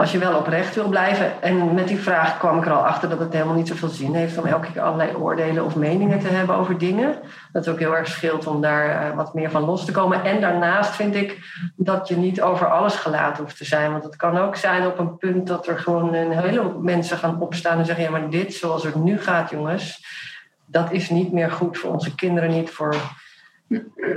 Als 0.00 0.12
je 0.12 0.18
wel 0.18 0.38
oprecht 0.38 0.74
wil 0.74 0.88
blijven. 0.88 1.42
En 1.42 1.74
met 1.74 1.88
die 1.88 1.98
vraag 1.98 2.38
kwam 2.38 2.58
ik 2.58 2.66
er 2.66 2.72
al 2.72 2.86
achter 2.86 3.08
dat 3.08 3.18
het 3.18 3.32
helemaal 3.32 3.54
niet 3.54 3.68
zoveel 3.68 3.88
zin 3.88 4.14
heeft 4.14 4.38
om 4.38 4.46
elke 4.46 4.72
keer 4.72 4.82
allerlei 4.82 5.14
oordelen 5.14 5.64
of 5.64 5.76
meningen 5.76 6.18
te 6.18 6.28
hebben 6.28 6.56
over 6.56 6.78
dingen. 6.78 7.18
Dat 7.52 7.64
het 7.64 7.74
ook 7.74 7.80
heel 7.80 7.96
erg 7.96 8.08
scheelt 8.08 8.46
om 8.46 8.60
daar 8.60 8.88
eh, 8.88 9.16
wat 9.16 9.34
meer 9.34 9.50
van 9.50 9.64
los 9.64 9.84
te 9.84 9.92
komen. 9.92 10.24
En 10.24 10.40
daarnaast 10.40 10.94
vind 10.94 11.14
ik 11.14 11.38
dat 11.76 12.08
je 12.08 12.16
niet 12.16 12.42
over 12.42 12.70
alles 12.70 12.94
gelaten 12.94 13.42
hoeft 13.42 13.56
te 13.56 13.64
zijn. 13.64 13.92
Want 13.92 14.04
het 14.04 14.16
kan 14.16 14.38
ook 14.38 14.56
zijn 14.56 14.86
op 14.86 14.98
een 14.98 15.16
punt 15.16 15.46
dat 15.46 15.66
er 15.66 15.78
gewoon 15.78 16.14
een 16.14 16.32
hele 16.32 16.74
mensen 16.78 17.18
gaan 17.18 17.40
opstaan 17.40 17.78
en 17.78 17.84
zeggen: 17.84 18.04
ja, 18.04 18.10
maar 18.10 18.30
dit 18.30 18.54
zoals 18.54 18.82
het 18.82 18.94
nu 18.94 19.20
gaat, 19.20 19.50
jongens, 19.50 20.06
dat 20.66 20.92
is 20.92 21.10
niet 21.10 21.32
meer 21.32 21.50
goed 21.50 21.78
voor 21.78 21.90
onze 21.90 22.14
kinderen, 22.14 22.50
niet 22.50 22.70
voor 22.70 22.94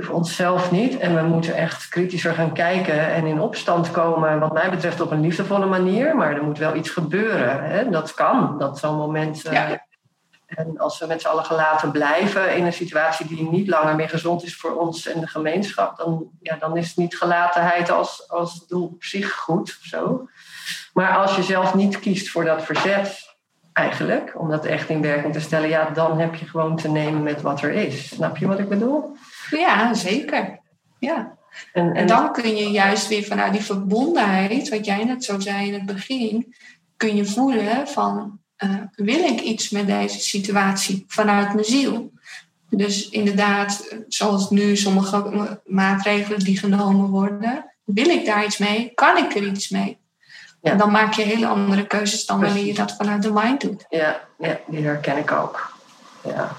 voor 0.00 0.14
onszelf 0.14 0.70
niet. 0.70 0.98
En 0.98 1.14
we 1.14 1.22
moeten 1.22 1.54
echt 1.54 1.88
kritischer 1.88 2.34
gaan 2.34 2.52
kijken 2.52 3.12
en 3.12 3.26
in 3.26 3.40
opstand 3.40 3.90
komen, 3.90 4.38
wat 4.38 4.52
mij 4.52 4.70
betreft, 4.70 5.00
op 5.00 5.10
een 5.10 5.20
liefdevolle 5.20 5.66
manier. 5.66 6.16
Maar 6.16 6.36
er 6.36 6.42
moet 6.42 6.58
wel 6.58 6.74
iets 6.74 6.90
gebeuren. 6.90 7.64
Hè? 7.64 7.90
Dat 7.90 8.14
kan, 8.14 8.58
dat 8.58 8.78
zo'n 8.78 8.96
moment. 8.96 9.46
Uh, 9.46 9.70
En 10.46 10.78
als 10.78 10.98
we 10.98 11.06
met 11.06 11.20
z'n 11.20 11.28
allen 11.28 11.44
gelaten 11.44 11.90
blijven 11.90 12.56
in 12.56 12.64
een 12.64 12.72
situatie 12.72 13.26
die 13.26 13.50
niet 13.50 13.68
langer 13.68 13.94
meer 13.94 14.08
gezond 14.08 14.44
is 14.44 14.56
voor 14.56 14.76
ons 14.76 15.06
en 15.06 15.20
de 15.20 15.26
gemeenschap, 15.26 15.96
dan, 15.96 16.30
ja, 16.40 16.56
dan 16.56 16.76
is 16.76 16.94
niet 16.94 17.16
gelatenheid 17.16 17.90
als, 17.90 18.30
als 18.30 18.66
doel 18.66 18.86
op 18.86 19.04
zich 19.04 19.32
goed 19.32 19.78
of 19.80 19.86
zo. 19.86 20.28
Maar 20.92 21.16
als 21.16 21.36
je 21.36 21.42
zelf 21.42 21.74
niet 21.74 22.00
kiest 22.00 22.30
voor 22.30 22.44
dat 22.44 22.64
verzet, 22.64 23.36
eigenlijk, 23.72 24.34
om 24.36 24.50
dat 24.50 24.64
echt 24.64 24.88
in 24.88 25.02
werking 25.02 25.32
te 25.32 25.40
stellen, 25.40 25.68
ja, 25.68 25.90
dan 25.90 26.18
heb 26.18 26.34
je 26.34 26.46
gewoon 26.46 26.76
te 26.76 26.88
nemen 26.88 27.22
met 27.22 27.42
wat 27.42 27.62
er 27.62 27.72
is. 27.72 28.08
Snap 28.08 28.36
je 28.36 28.46
wat 28.46 28.58
ik 28.58 28.68
bedoel? 28.68 29.16
Ja, 29.50 29.94
zeker. 29.94 30.58
Ja. 30.98 31.36
En, 31.72 31.94
en, 31.94 32.06
dan 32.06 32.32
kun 32.32 32.56
je 32.56 32.70
juist 32.70 33.08
weer 33.08 33.24
vanuit 33.24 33.52
die 33.52 33.62
verbondenheid, 33.62 34.68
wat 34.68 34.84
jij 34.84 35.04
net 35.04 35.24
zo 35.24 35.40
zei 35.40 35.66
in 35.66 35.72
het 35.72 35.86
begin, 35.86 36.54
kun 36.96 37.16
je 37.16 37.24
voelen 37.24 37.88
van 37.88 38.38
uh, 38.58 38.80
wil 38.94 39.18
ik 39.18 39.40
iets 39.40 39.70
met 39.70 39.86
deze 39.86 40.20
situatie 40.20 41.04
vanuit 41.08 41.52
mijn 41.52 41.64
ziel? 41.64 42.12
Dus 42.70 43.08
inderdaad, 43.08 43.94
zoals 44.08 44.50
nu 44.50 44.76
sommige 44.76 45.60
maatregelen 45.64 46.38
die 46.38 46.58
genomen 46.58 47.08
worden, 47.08 47.72
wil 47.84 48.08
ik 48.08 48.26
daar 48.26 48.44
iets 48.44 48.58
mee? 48.58 48.92
Kan 48.94 49.16
ik 49.16 49.34
er 49.34 49.46
iets 49.46 49.68
mee? 49.68 49.98
Ja. 50.60 50.70
En 50.70 50.78
dan 50.78 50.90
maak 50.90 51.12
je 51.12 51.22
hele 51.22 51.46
andere 51.46 51.86
keuzes 51.86 52.26
dan 52.26 52.40
wanneer 52.40 52.64
je 52.64 52.74
dat 52.74 52.92
vanuit 52.96 53.22
de 53.22 53.32
mind 53.32 53.60
doet. 53.60 53.84
Ja, 53.88 54.20
ja 54.38 54.60
die 54.66 54.84
herken 54.84 55.18
ik 55.18 55.32
ook. 55.32 55.72
Ja. 56.24 56.56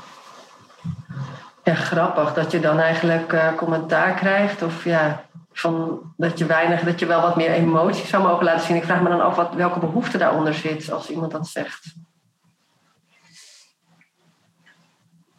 Ja, 1.66 1.76
grappig 1.76 2.34
dat 2.34 2.52
je 2.52 2.60
dan 2.60 2.80
eigenlijk 2.80 3.34
uh, 3.34 3.54
commentaar 3.56 4.14
krijgt. 4.14 4.62
Of 4.62 4.84
ja, 4.84 5.26
van 5.54 6.02
dat 6.18 6.38
je 6.38 6.46
weinig, 6.46 6.82
dat 6.82 7.00
je 7.00 7.06
wel 7.06 7.22
wat 7.22 7.36
meer 7.36 7.52
emoties 7.52 8.10
zou 8.10 8.24
mogen 8.24 8.46
laten 8.46 8.66
zien. 8.66 8.76
Ik 8.76 8.84
vraag 8.84 9.02
me 9.02 9.10
dan 9.10 9.22
af 9.22 9.36
wat, 9.36 9.54
welke 9.54 9.80
behoefte 9.80 10.18
daaronder 10.18 10.54
zit 10.54 10.92
als 10.92 11.10
iemand 11.10 11.32
dat 11.32 11.48
zegt. 11.48 11.96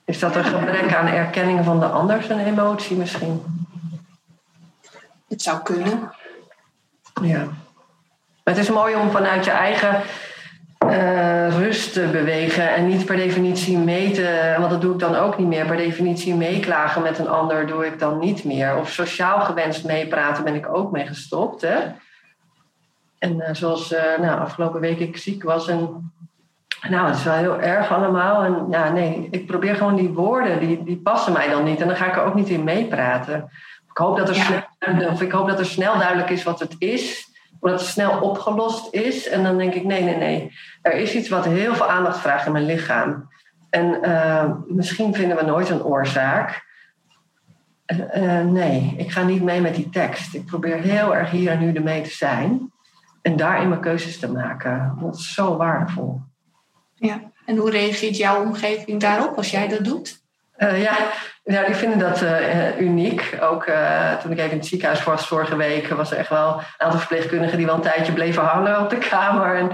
Is 0.04 0.18
dat 0.18 0.36
een 0.36 0.44
gebrek 0.44 0.94
aan 0.94 1.06
erkenning 1.06 1.64
van 1.64 1.80
de 1.80 1.86
ander 1.86 2.22
zijn 2.22 2.46
emotie 2.46 2.96
misschien? 2.96 3.66
Het 5.28 5.42
zou 5.42 5.62
kunnen. 5.62 6.12
Ja. 7.22 7.44
Maar 8.44 8.54
het 8.54 8.58
is 8.58 8.70
mooi 8.70 8.94
om 8.94 9.10
vanuit 9.10 9.44
je 9.44 9.50
eigen 9.50 10.02
uh, 10.90 11.58
rust 11.58 11.92
te 11.92 12.08
bewegen 12.12 12.74
en 12.74 12.86
niet 12.86 13.04
per 13.04 13.16
definitie 13.16 13.78
meten, 13.78 14.58
want 14.58 14.70
dat 14.70 14.80
doe 14.80 14.92
ik 14.92 14.98
dan 14.98 15.14
ook 15.14 15.38
niet 15.38 15.46
meer. 15.46 15.66
Per 15.66 15.76
definitie 15.76 16.34
meeklagen 16.34 17.02
met 17.02 17.18
een 17.18 17.28
ander 17.28 17.66
doe 17.66 17.86
ik 17.86 17.98
dan 17.98 18.18
niet 18.18 18.44
meer. 18.44 18.76
Of 18.76 18.90
sociaal 18.90 19.40
gewenst 19.40 19.84
meepraten 19.84 20.44
ben 20.44 20.54
ik 20.54 20.74
ook 20.74 20.90
mee 20.92 21.06
gestopt. 21.06 21.62
Hè? 21.62 21.76
En 23.18 23.34
uh, 23.34 23.48
zoals 23.52 23.92
uh, 23.92 24.00
nou, 24.20 24.40
afgelopen 24.40 24.80
week 24.80 24.98
ik 24.98 25.16
ziek 25.16 25.42
was 25.42 25.68
en 25.68 26.12
nou, 26.88 27.06
het 27.06 27.16
is 27.16 27.24
wel 27.24 27.34
heel 27.34 27.60
erg 27.60 27.92
allemaal. 27.92 28.44
En 28.44 28.66
ja, 28.70 28.92
nee, 28.92 29.28
ik 29.30 29.46
probeer 29.46 29.76
gewoon 29.76 29.96
die 29.96 30.12
woorden, 30.12 30.60
die, 30.60 30.84
die 30.84 30.96
passen 30.96 31.32
mij 31.32 31.48
dan 31.48 31.64
niet. 31.64 31.80
En 31.80 31.86
dan 31.86 31.96
ga 31.96 32.06
ik 32.06 32.16
er 32.16 32.24
ook 32.24 32.34
niet 32.34 32.48
in 32.48 32.64
meepraten. 32.64 33.50
Ik 33.90 33.96
hoop 33.96 34.16
dat 34.16 34.28
er, 34.28 34.34
ja. 34.34 34.68
snel, 34.78 35.10
of 35.10 35.22
ik 35.22 35.32
hoop 35.32 35.48
dat 35.48 35.58
er 35.58 35.66
snel 35.66 35.98
duidelijk 35.98 36.30
is 36.30 36.42
wat 36.42 36.60
het 36.60 36.74
is 36.78 37.34
omdat 37.60 37.80
het 37.80 37.88
snel 37.88 38.20
opgelost 38.20 38.94
is. 38.94 39.28
En 39.28 39.42
dan 39.42 39.58
denk 39.58 39.74
ik, 39.74 39.84
nee, 39.84 40.02
nee, 40.02 40.16
nee. 40.16 40.52
Er 40.82 40.92
is 40.92 41.14
iets 41.14 41.28
wat 41.28 41.44
heel 41.44 41.74
veel 41.74 41.88
aandacht 41.88 42.18
vraagt 42.18 42.46
in 42.46 42.52
mijn 42.52 42.66
lichaam. 42.66 43.28
En 43.70 43.98
uh, 44.02 44.52
misschien 44.66 45.14
vinden 45.14 45.36
we 45.36 45.42
nooit 45.42 45.68
een 45.68 45.84
oorzaak. 45.84 46.64
Uh, 47.86 48.40
nee, 48.40 48.94
ik 48.96 49.10
ga 49.10 49.22
niet 49.22 49.42
mee 49.42 49.60
met 49.60 49.74
die 49.74 49.88
tekst. 49.88 50.34
Ik 50.34 50.44
probeer 50.44 50.80
heel 50.80 51.14
erg 51.14 51.30
hier 51.30 51.50
en 51.50 51.58
nu 51.58 51.72
ermee 51.72 52.02
te 52.02 52.10
zijn. 52.10 52.72
En 53.22 53.36
daarin 53.36 53.68
mijn 53.68 53.80
keuzes 53.80 54.18
te 54.18 54.32
maken. 54.32 54.96
Dat 55.00 55.16
is 55.16 55.34
zo 55.34 55.56
waardevol. 55.56 56.20
Ja, 56.94 57.20
en 57.44 57.56
hoe 57.56 57.70
reageert 57.70 58.16
jouw 58.16 58.42
omgeving 58.42 59.00
daarop 59.00 59.36
als 59.36 59.50
jij 59.50 59.68
dat 59.68 59.84
doet? 59.84 60.24
Uh, 60.58 60.82
ja, 60.82 60.96
ja, 61.44 61.64
die 61.64 61.74
vinden 61.74 61.98
dat 61.98 62.22
uh, 62.22 62.80
uniek. 62.80 63.38
Ook 63.40 63.66
uh, 63.66 64.16
toen 64.16 64.32
ik 64.32 64.38
even 64.38 64.50
in 64.50 64.58
het 64.58 64.66
ziekenhuis 64.66 65.04
was 65.04 65.26
vorige 65.26 65.56
week, 65.56 65.88
was 65.88 66.10
er 66.10 66.16
echt 66.16 66.28
wel 66.28 66.54
een 66.54 66.64
aantal 66.78 66.98
verpleegkundigen 66.98 67.56
die 67.56 67.66
wel 67.66 67.74
een 67.74 67.80
tijdje 67.80 68.12
bleven 68.12 68.42
hangen 68.42 68.80
op 68.80 68.90
de 68.90 68.98
kamer. 68.98 69.56
En 69.56 69.70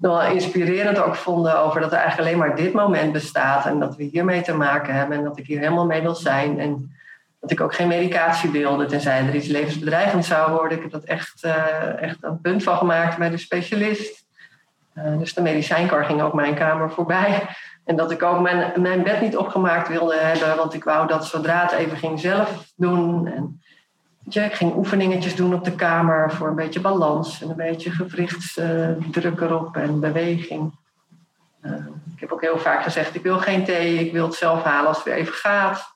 wel 0.00 0.22
inspirerend 0.22 0.98
ook 0.98 1.14
vonden 1.14 1.58
over 1.58 1.80
dat 1.80 1.92
er 1.92 1.98
eigenlijk 1.98 2.28
alleen 2.28 2.38
maar 2.38 2.56
dit 2.56 2.72
moment 2.72 3.12
bestaat. 3.12 3.66
En 3.66 3.78
dat 3.78 3.96
we 3.96 4.02
hiermee 4.02 4.42
te 4.42 4.54
maken 4.54 4.94
hebben 4.94 5.16
en 5.16 5.24
dat 5.24 5.38
ik 5.38 5.46
hier 5.46 5.58
helemaal 5.58 5.86
mee 5.86 6.02
wil 6.02 6.14
zijn. 6.14 6.60
En 6.60 6.96
dat 7.40 7.50
ik 7.50 7.60
ook 7.60 7.74
geen 7.74 7.88
medicatie 7.88 8.50
wilde, 8.50 8.86
tenzij 8.86 9.26
er 9.26 9.34
iets 9.34 9.46
levensbedreigend 9.46 10.24
zou 10.24 10.52
worden. 10.52 10.76
Ik 10.76 10.82
heb 10.82 10.92
dat 10.92 11.04
echt, 11.04 11.46
echt 12.00 12.16
een 12.20 12.40
punt 12.40 12.62
van 12.62 12.76
gemaakt 12.76 13.18
bij 13.18 13.30
de 13.30 13.36
specialist. 13.36 14.24
dus 15.18 15.34
de 15.34 15.42
medicijnkar 15.42 16.04
ging 16.04 16.22
ook 16.22 16.34
mijn 16.34 16.54
kamer 16.54 16.90
voorbij. 16.90 17.42
En 17.84 17.96
dat 17.96 18.10
ik 18.10 18.22
ook 18.22 18.40
mijn, 18.40 18.82
mijn 18.82 19.02
bed 19.02 19.20
niet 19.20 19.36
opgemaakt 19.36 19.88
wilde 19.88 20.16
hebben, 20.16 20.56
want 20.56 20.74
ik 20.74 20.84
wou 20.84 21.06
dat 21.06 21.26
zodra 21.26 21.62
het 21.62 21.72
even 21.72 21.96
ging 21.96 22.20
zelf 22.20 22.72
doen. 22.76 23.26
En, 23.26 23.60
je, 24.28 24.40
ik 24.40 24.54
ging 24.54 24.74
oefeningetjes 24.74 25.36
doen 25.36 25.54
op 25.54 25.64
de 25.64 25.74
kamer 25.74 26.32
voor 26.32 26.48
een 26.48 26.54
beetje 26.54 26.80
balans 26.80 27.42
en 27.42 27.50
een 27.50 27.56
beetje 27.56 27.90
gewrichtsdruk 27.90 29.40
uh, 29.40 29.42
erop 29.42 29.76
en 29.76 30.00
beweging. 30.00 30.80
Uh, 31.62 31.72
ik 32.14 32.20
heb 32.20 32.32
ook 32.32 32.40
heel 32.40 32.58
vaak 32.58 32.82
gezegd, 32.82 33.14
ik 33.14 33.22
wil 33.22 33.38
geen 33.38 33.64
thee, 33.64 33.98
ik 33.98 34.12
wil 34.12 34.26
het 34.26 34.34
zelf 34.34 34.62
halen 34.62 34.88
als 34.88 34.96
het 34.96 35.06
weer 35.06 35.14
even 35.14 35.34
gaat. 35.34 35.90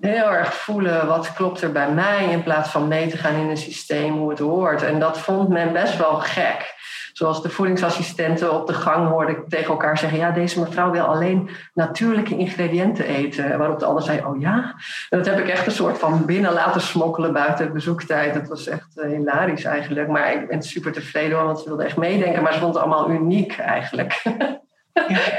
Heel 0.00 0.32
erg 0.32 0.54
voelen 0.54 1.06
wat 1.06 1.32
klopt 1.32 1.62
er 1.62 1.72
bij 1.72 1.92
mij 1.92 2.30
in 2.30 2.42
plaats 2.42 2.68
van 2.68 2.88
mee 2.88 3.08
te 3.08 3.16
gaan 3.16 3.34
in 3.34 3.48
een 3.48 3.56
systeem 3.56 4.12
hoe 4.12 4.30
het 4.30 4.38
hoort. 4.38 4.82
En 4.82 4.98
dat 4.98 5.18
vond 5.18 5.48
men 5.48 5.72
best 5.72 5.96
wel 5.96 6.14
gek. 6.14 6.74
Zoals 7.22 7.42
de 7.42 7.50
voedingsassistenten 7.50 8.52
op 8.52 8.66
de 8.66 8.72
gang 8.72 9.08
hoorde 9.08 9.32
ik 9.32 9.48
tegen 9.48 9.70
elkaar 9.70 9.98
zeggen: 9.98 10.18
Ja, 10.18 10.30
deze 10.30 10.60
mevrouw 10.60 10.90
wil 10.90 11.04
alleen 11.04 11.50
natuurlijke 11.74 12.36
ingrediënten 12.36 13.04
eten. 13.04 13.58
Waarop 13.58 13.78
de 13.78 13.84
ander 13.84 14.02
zei: 14.02 14.24
Oh 14.24 14.40
ja. 14.40 14.74
En 15.08 15.18
dat 15.18 15.26
heb 15.26 15.38
ik 15.38 15.48
echt 15.48 15.66
een 15.66 15.72
soort 15.72 15.98
van 15.98 16.24
binnen 16.24 16.52
laten 16.52 16.80
smokkelen 16.80 17.32
buiten 17.32 17.72
bezoektijd. 17.72 18.34
Dat 18.34 18.48
was 18.48 18.66
echt 18.66 18.96
uh, 18.96 19.04
hilarisch 19.04 19.64
eigenlijk. 19.64 20.08
Maar 20.08 20.32
ik 20.32 20.48
ben 20.48 20.62
super 20.62 20.92
tevreden 20.92 21.36
hoor, 21.36 21.46
want 21.46 21.58
ze 21.58 21.68
wilde 21.68 21.84
echt 21.84 21.96
meedenken. 21.96 22.42
Maar 22.42 22.52
ze 22.52 22.58
vond 22.58 22.74
het 22.74 22.82
allemaal 22.82 23.10
uniek 23.10 23.58
eigenlijk. 23.58 24.22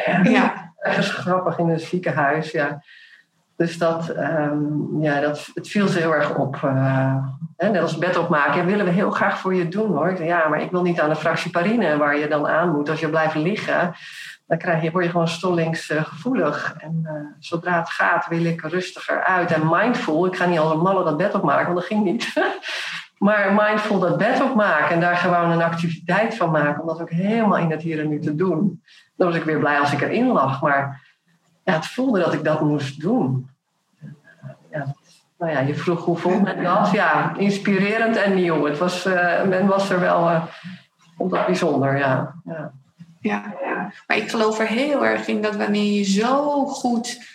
Ja, 0.05 0.19
ja. 0.23 0.73
Ergens 0.77 1.09
grappig 1.09 1.57
in 1.57 1.69
een 1.69 1.79
ziekenhuis. 1.79 2.51
Ja. 2.51 2.83
Dus 3.63 3.77
dat, 3.77 4.09
um, 4.17 5.01
ja, 5.01 5.19
dat, 5.19 5.49
het 5.53 5.67
viel 5.67 5.87
ze 5.87 5.99
heel 5.99 6.13
erg 6.13 6.35
op. 6.35 6.55
Uh, 6.65 7.15
hè, 7.57 7.69
net 7.69 7.81
als 7.81 7.97
bed 7.97 8.17
opmaken. 8.17 8.55
Ja, 8.55 8.65
willen 8.65 8.85
we 8.85 8.91
heel 8.91 9.11
graag 9.11 9.39
voor 9.39 9.55
je 9.55 9.67
doen 9.67 9.91
hoor. 9.91 10.23
Ja, 10.23 10.47
maar 10.47 10.61
ik 10.61 10.71
wil 10.71 10.81
niet 10.81 10.99
aan 10.99 11.09
de 11.09 11.15
fractie 11.15 11.51
parine 11.51 11.97
waar 11.97 12.17
je 12.17 12.27
dan 12.27 12.47
aan 12.47 12.71
moet. 12.71 12.89
Als 12.89 12.99
je 12.99 13.09
blijft 13.09 13.35
liggen, 13.35 13.93
dan 14.47 14.57
krijg 14.57 14.83
je, 14.83 14.91
word 14.91 15.03
je 15.03 15.09
gewoon 15.09 15.27
stollingsgevoelig. 15.27 16.75
Uh, 16.77 16.83
en 16.83 16.99
uh, 17.03 17.11
zodra 17.39 17.79
het 17.79 17.89
gaat, 17.89 18.27
wil 18.27 18.45
ik 18.45 18.61
rustiger 18.61 19.23
uit. 19.23 19.51
En 19.51 19.69
mindful, 19.69 20.25
ik 20.25 20.35
ga 20.35 20.45
niet 20.45 20.59
als 20.59 20.73
een 20.73 20.83
dat 20.83 21.17
bed 21.17 21.33
opmaken, 21.33 21.65
want 21.65 21.77
dat 21.77 21.87
ging 21.87 22.03
niet. 22.03 22.33
maar 23.27 23.53
mindful 23.53 23.99
dat 23.99 24.17
bed 24.17 24.41
opmaken 24.41 24.89
en 24.89 24.99
daar 24.99 25.17
gewoon 25.17 25.51
een 25.51 25.61
activiteit 25.61 26.35
van 26.35 26.51
maken. 26.51 26.81
Om 26.81 26.87
dat 26.87 27.01
ook 27.01 27.09
helemaal 27.09 27.57
in 27.57 27.71
het 27.71 27.81
hier 27.81 27.99
en 27.99 28.09
nu 28.09 28.19
te 28.19 28.35
doen. 28.35 28.83
Dan 29.15 29.27
was 29.27 29.35
ik 29.35 29.43
weer 29.43 29.59
blij 29.59 29.79
als 29.79 29.93
ik 29.93 30.01
erin 30.01 30.27
lag. 30.27 30.61
Maar 30.61 31.01
ja, 31.63 31.73
het 31.73 31.87
voelde 31.87 32.19
dat 32.19 32.33
ik 32.33 32.43
dat 32.43 32.61
moest 32.61 33.01
doen. 33.01 33.51
Ja, 34.73 34.95
nou 35.37 35.51
ja, 35.51 35.59
je 35.59 35.75
vroeg 35.75 36.05
hoe 36.05 36.17
vond 36.17 36.43
men 36.43 36.63
dat? 36.63 36.91
Ja, 36.91 37.35
inspirerend 37.37 38.15
en 38.15 38.33
nieuw. 38.33 38.65
Het 38.65 38.77
was, 38.77 39.05
uh, 39.05 39.43
men 39.43 39.67
was 39.67 39.89
er 39.89 39.99
wel, 39.99 40.29
uh, 40.29 41.45
bijzonder, 41.45 41.97
ja. 41.97 42.33
ja. 42.45 42.71
Ja, 43.19 43.53
maar 44.07 44.17
ik 44.17 44.29
geloof 44.29 44.59
er 44.59 44.67
heel 44.67 45.05
erg 45.05 45.27
in 45.27 45.41
dat 45.41 45.55
wanneer 45.55 45.93
je 45.93 46.03
zo 46.03 46.65
goed 46.65 47.31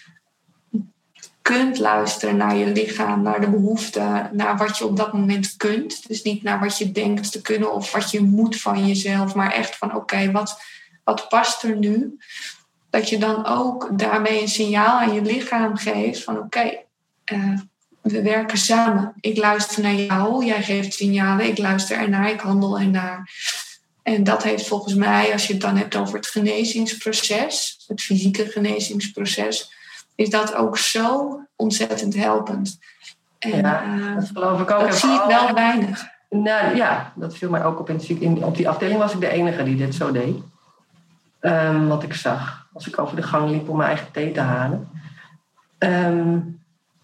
kunt 1.42 1.78
luisteren 1.78 2.36
naar 2.36 2.56
je 2.56 2.66
lichaam, 2.66 3.22
naar 3.22 3.40
de 3.40 3.50
behoeften, 3.50 4.30
naar 4.32 4.56
wat 4.56 4.78
je 4.78 4.84
op 4.84 4.96
dat 4.96 5.12
moment 5.12 5.56
kunt. 5.56 6.08
Dus 6.08 6.22
niet 6.22 6.42
naar 6.42 6.60
wat 6.60 6.78
je 6.78 6.92
denkt 6.92 7.32
te 7.32 7.42
kunnen 7.42 7.72
of 7.72 7.92
wat 7.92 8.10
je 8.10 8.20
moet 8.20 8.60
van 8.60 8.86
jezelf, 8.86 9.34
maar 9.34 9.52
echt 9.52 9.76
van 9.76 9.94
oké, 9.94 10.30
wat, 10.30 10.60
wat 11.04 11.28
past 11.28 11.62
er 11.62 11.76
nu? 11.76 12.18
dat 12.90 13.08
je 13.08 13.18
dan 13.18 13.46
ook 13.46 13.98
daarmee 13.98 14.40
een 14.40 14.48
signaal 14.48 15.00
aan 15.00 15.12
je 15.12 15.22
lichaam 15.22 15.76
geeft 15.76 16.24
van 16.24 16.38
oké, 16.38 16.78
uh, 17.32 17.58
we 18.00 18.22
werken 18.22 18.58
samen. 18.58 19.12
Ik 19.20 19.36
luister 19.36 19.82
naar 19.82 19.94
jou, 19.94 20.44
jij 20.44 20.62
geeft 20.62 20.94
signalen, 20.94 21.46
ik 21.46 21.58
luister 21.58 21.98
ernaar, 21.98 22.30
ik 22.30 22.40
handel 22.40 22.78
ernaar. 22.78 23.30
En 24.02 24.24
dat 24.24 24.42
heeft 24.42 24.66
volgens 24.66 24.94
mij, 24.94 25.32
als 25.32 25.46
je 25.46 25.52
het 25.52 25.62
dan 25.62 25.76
hebt 25.76 25.96
over 25.96 26.14
het 26.14 26.26
genezingsproces, 26.26 27.84
het 27.86 28.00
fysieke 28.00 28.46
genezingsproces, 28.46 29.72
is 30.14 30.30
dat 30.30 30.54
ook 30.54 30.78
zo 30.78 31.40
ontzettend 31.56 32.14
helpend. 32.14 32.78
En, 33.38 33.56
ja, 33.56 33.82
eh, 33.82 34.14
dat 34.14 34.30
geloof 34.34 34.60
ik 34.60 34.70
ook. 34.70 34.80
Dat 34.80 34.98
zie 34.98 35.10
ik 35.10 35.24
wel 35.26 35.54
weinig. 35.54 36.06
Nou 36.30 36.76
ja, 36.76 37.12
dat 37.16 37.36
viel 37.36 37.50
mij 37.50 37.64
ook 37.64 37.80
op. 37.80 37.90
In, 37.90 38.20
in, 38.20 38.44
op 38.44 38.56
die 38.56 38.68
afdeling 38.68 38.98
was 38.98 39.12
ik 39.12 39.20
de 39.20 39.28
enige 39.28 39.62
die 39.62 39.76
dit 39.76 39.94
zo 39.94 40.12
deed. 40.12 40.36
Um, 41.40 41.88
wat 41.88 42.02
ik 42.02 42.14
zag 42.14 42.66
als 42.72 42.88
ik 42.88 42.98
over 42.98 43.16
de 43.16 43.22
gang 43.22 43.50
liep 43.50 43.68
om 43.68 43.76
mijn 43.76 43.88
eigen 43.88 44.12
thee 44.12 44.32
te 44.32 44.40
halen. 44.40 44.88
Um, 45.78 46.57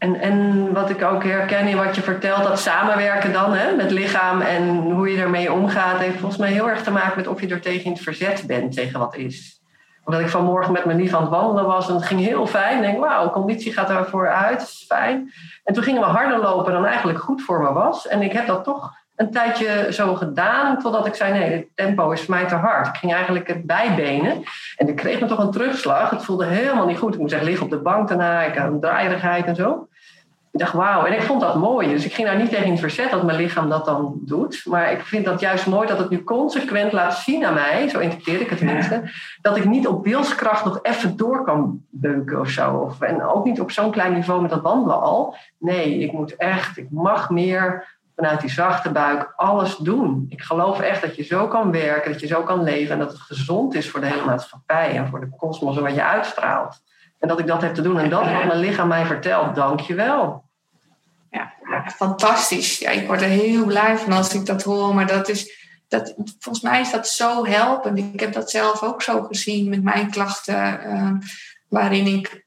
en, 0.05 0.21
en 0.21 0.73
wat 0.73 0.90
ik 0.90 1.03
ook 1.03 1.25
herken 1.25 1.67
in 1.67 1.77
wat 1.77 1.95
je 1.95 2.03
vertelt, 2.03 2.45
dat 2.45 2.59
samenwerken 2.59 3.33
dan 3.33 3.53
hè, 3.53 3.77
met 3.77 3.90
lichaam 3.90 4.40
en 4.40 4.90
hoe 4.90 5.11
je 5.11 5.23
ermee 5.23 5.53
omgaat, 5.53 5.99
heeft 5.99 6.19
volgens 6.19 6.40
mij 6.40 6.51
heel 6.51 6.69
erg 6.69 6.83
te 6.83 6.90
maken 6.90 7.17
met 7.17 7.27
of 7.27 7.40
je 7.40 7.49
er 7.49 7.61
tegen 7.61 7.85
in 7.85 7.93
het 7.93 8.01
verzet 8.01 8.45
bent 8.47 8.75
tegen 8.75 8.99
wat 8.99 9.17
is. 9.17 9.61
Omdat 10.05 10.21
ik 10.21 10.29
vanmorgen 10.29 10.73
met 10.73 10.85
mijn 10.85 10.99
lief 11.01 11.14
aan 11.14 11.21
het 11.21 11.31
wandelen 11.31 11.67
was 11.67 11.88
en 11.88 11.95
het 11.95 12.05
ging 12.05 12.21
heel 12.21 12.47
fijn. 12.47 12.77
Ik 12.77 12.83
denk, 12.83 12.99
wauw, 12.99 13.31
conditie 13.31 13.73
gaat 13.73 13.90
ervoor 13.90 14.29
uit, 14.29 14.62
is 14.62 14.85
fijn. 14.88 15.33
En 15.64 15.75
toen 15.75 15.83
gingen 15.83 16.01
we 16.01 16.07
harder 16.07 16.38
lopen 16.38 16.73
dan 16.73 16.87
eigenlijk 16.87 17.19
goed 17.19 17.43
voor 17.43 17.62
me 17.62 17.73
was. 17.73 18.09
En 18.09 18.23
ik 18.23 18.33
heb 18.33 18.47
dat 18.47 18.64
toch 18.64 18.93
een 19.17 19.31
tijdje 19.31 19.87
zo 19.90 20.14
gedaan, 20.14 20.79
totdat 20.79 21.07
ik 21.07 21.14
zei: 21.14 21.33
nee, 21.33 21.53
het 21.53 21.67
tempo 21.75 22.11
is 22.11 22.21
voor 22.21 22.35
mij 22.35 22.47
te 22.47 22.55
hard. 22.55 22.87
Ik 22.87 22.97
ging 22.97 23.12
eigenlijk 23.12 23.49
het 23.49 23.67
bijbenen 23.67 24.43
en 24.77 24.88
ik 24.88 24.97
kreeg 24.97 25.21
me 25.21 25.27
toch 25.27 25.38
een 25.38 25.51
terugslag. 25.51 26.11
Het 26.11 26.25
voelde 26.25 26.45
helemaal 26.45 26.87
niet 26.87 26.99
goed. 26.99 27.14
Ik 27.14 27.21
moest 27.21 27.35
echt 27.35 27.45
liggen 27.45 27.64
op 27.64 27.71
de 27.71 27.79
bank 27.79 28.09
daarna, 28.09 28.43
ik 28.43 28.55
had 28.55 28.71
een 28.71 28.81
draaierigheid 28.81 29.47
en 29.47 29.55
zo. 29.55 29.88
Ik 30.55 30.61
dacht, 30.61 30.73
wauw. 30.73 31.05
En 31.05 31.12
ik 31.12 31.23
vond 31.23 31.40
dat 31.40 31.55
mooi. 31.55 31.88
Dus 31.88 32.05
ik 32.05 32.14
ging 32.14 32.29
daar 32.29 32.37
niet 32.37 32.51
tegen 32.51 32.67
in 32.67 32.79
verzet 32.79 33.11
dat 33.11 33.23
mijn 33.23 33.38
lichaam 33.38 33.69
dat 33.69 33.85
dan 33.85 34.19
doet. 34.21 34.62
Maar 34.64 34.93
ik 34.93 35.01
vind 35.01 35.25
dat 35.25 35.40
juist 35.40 35.67
mooi 35.67 35.88
dat 35.88 35.99
het 35.99 36.11
nu 36.11 36.25
consequent 36.25 36.93
laat 36.93 37.17
zien 37.17 37.45
aan 37.45 37.55
mij, 37.55 37.88
zo 37.88 37.99
interpreteer 37.99 38.40
ik 38.40 38.49
het 38.49 38.59
tenminste, 38.59 39.03
dat 39.40 39.57
ik 39.57 39.64
niet 39.64 39.87
op 39.87 40.05
wilskracht 40.05 40.64
nog 40.64 40.79
even 40.83 41.17
door 41.17 41.45
kan 41.45 41.83
beuken 41.90 42.40
of 42.40 42.49
zo. 42.49 42.75
Of, 42.77 43.01
en 43.01 43.23
ook 43.23 43.45
niet 43.45 43.61
op 43.61 43.71
zo'n 43.71 43.90
klein 43.90 44.12
niveau 44.12 44.40
met 44.40 44.51
dat 44.51 44.62
wandelen 44.62 45.01
al. 45.01 45.37
Nee, 45.59 45.99
ik 45.99 46.12
moet 46.12 46.37
echt, 46.37 46.77
ik 46.77 46.90
mag 46.90 47.31
meer 47.31 47.87
vanuit 48.17 48.40
die 48.40 48.51
zachte 48.51 48.90
buik 48.90 49.33
alles 49.37 49.77
doen. 49.77 50.27
Ik 50.29 50.43
geloof 50.43 50.81
echt 50.81 51.03
dat 51.03 51.17
je 51.17 51.23
zo 51.23 51.49
kan 51.49 51.71
werken, 51.71 52.12
dat 52.12 52.21
je 52.21 52.27
zo 52.27 52.43
kan 52.43 52.62
leven 52.62 52.93
en 52.93 52.99
dat 52.99 53.12
het 53.12 53.21
gezond 53.21 53.75
is 53.75 53.90
voor 53.90 54.01
de 54.01 54.07
hele 54.07 54.25
maatschappij 54.25 54.97
en 54.97 55.09
voor 55.09 55.21
de 55.21 55.31
kosmos 55.37 55.77
en 55.77 55.83
wat 55.83 55.95
je 55.95 56.05
uitstraalt. 56.05 56.83
En 57.19 57.29
dat 57.29 57.38
ik 57.38 57.47
dat 57.47 57.62
heb 57.62 57.75
te 57.75 57.83
doen. 57.83 57.99
En 57.99 58.11
dat 58.11 58.21
wat 58.21 58.45
mijn 58.45 58.59
lichaam 58.59 58.88
mij 58.88 59.05
vertelt. 59.05 59.55
Dank 59.55 59.81
je 59.81 59.95
wel. 59.95 60.44
Ja, 61.35 61.90
fantastisch. 61.97 62.79
Ja, 62.79 62.90
ik 62.90 63.07
word 63.07 63.23
er 63.23 63.29
heel 63.29 63.64
blij 63.64 63.97
van 63.97 64.12
als 64.12 64.35
ik 64.35 64.47
dat 64.47 64.62
hoor. 64.62 64.94
Maar 64.94 65.07
dat 65.07 65.29
is, 65.29 65.53
dat, 65.88 66.14
volgens 66.38 66.64
mij 66.64 66.81
is 66.81 66.90
dat 66.90 67.09
zo 67.09 67.47
helpend. 67.47 67.99
Ik 67.99 68.20
heb 68.20 68.33
dat 68.33 68.51
zelf 68.51 68.83
ook 68.83 69.03
zo 69.03 69.23
gezien 69.23 69.68
met 69.68 69.83
mijn 69.83 70.11
klachten. 70.11 70.81
Uh, 70.87 71.11
waarin 71.68 72.07
ik 72.07 72.44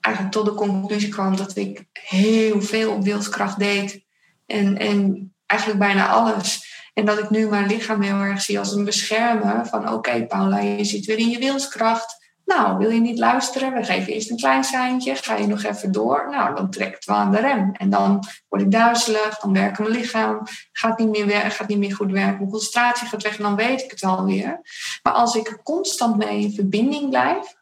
eigenlijk 0.00 0.34
tot 0.34 0.44
de 0.44 0.54
conclusie 0.54 1.08
kwam 1.08 1.36
dat 1.36 1.56
ik 1.56 1.84
heel 1.92 2.62
veel 2.62 2.92
op 2.92 3.04
wilskracht 3.04 3.58
deed. 3.58 4.04
En, 4.46 4.78
en 4.78 5.32
eigenlijk 5.46 5.80
bijna 5.80 6.08
alles. 6.08 6.74
En 6.94 7.04
dat 7.04 7.18
ik 7.18 7.30
nu 7.30 7.48
mijn 7.48 7.66
lichaam 7.66 8.02
heel 8.02 8.20
erg 8.20 8.42
zie 8.42 8.58
als 8.58 8.72
een 8.72 8.84
beschermer. 8.84 9.66
Van 9.66 9.92
oké, 9.92 10.26
Paula, 10.26 10.58
je 10.58 10.84
zit 10.84 11.04
weer 11.04 11.18
in 11.18 11.30
je 11.30 11.38
wilskracht. 11.38 12.25
Nou, 12.46 12.78
wil 12.78 12.90
je 12.90 13.00
niet 13.00 13.18
luisteren? 13.18 13.72
We 13.72 13.84
geven 13.84 14.12
eerst 14.12 14.30
een 14.30 14.36
klein 14.36 14.64
seintje. 14.64 15.14
Ga 15.14 15.36
je 15.36 15.46
nog 15.46 15.62
even 15.62 15.92
door? 15.92 16.26
Nou, 16.30 16.54
dan 16.54 16.70
trekt 16.70 16.94
het 16.94 17.04
wel 17.04 17.16
aan 17.16 17.30
de 17.30 17.40
rem. 17.40 17.72
En 17.72 17.90
dan 17.90 18.24
word 18.48 18.62
ik 18.62 18.70
duizelig, 18.70 19.38
dan 19.38 19.52
werkt 19.52 19.78
mijn 19.78 19.90
lichaam. 19.90 20.42
Gaat 20.72 20.98
niet 20.98 21.26
meer, 21.26 21.50
gaat 21.50 21.68
niet 21.68 21.78
meer 21.78 21.94
goed 21.94 22.10
werken. 22.10 22.38
Mijn 22.38 22.50
concentratie 22.50 23.08
gaat 23.08 23.22
weg 23.22 23.36
en 23.36 23.42
dan 23.42 23.56
weet 23.56 23.82
ik 23.82 23.90
het 23.90 24.02
alweer. 24.02 24.60
Maar 25.02 25.12
als 25.12 25.34
ik 25.34 25.60
constant 25.62 26.16
mee 26.16 26.40
in 26.40 26.54
verbinding 26.54 27.08
blijf... 27.08 27.54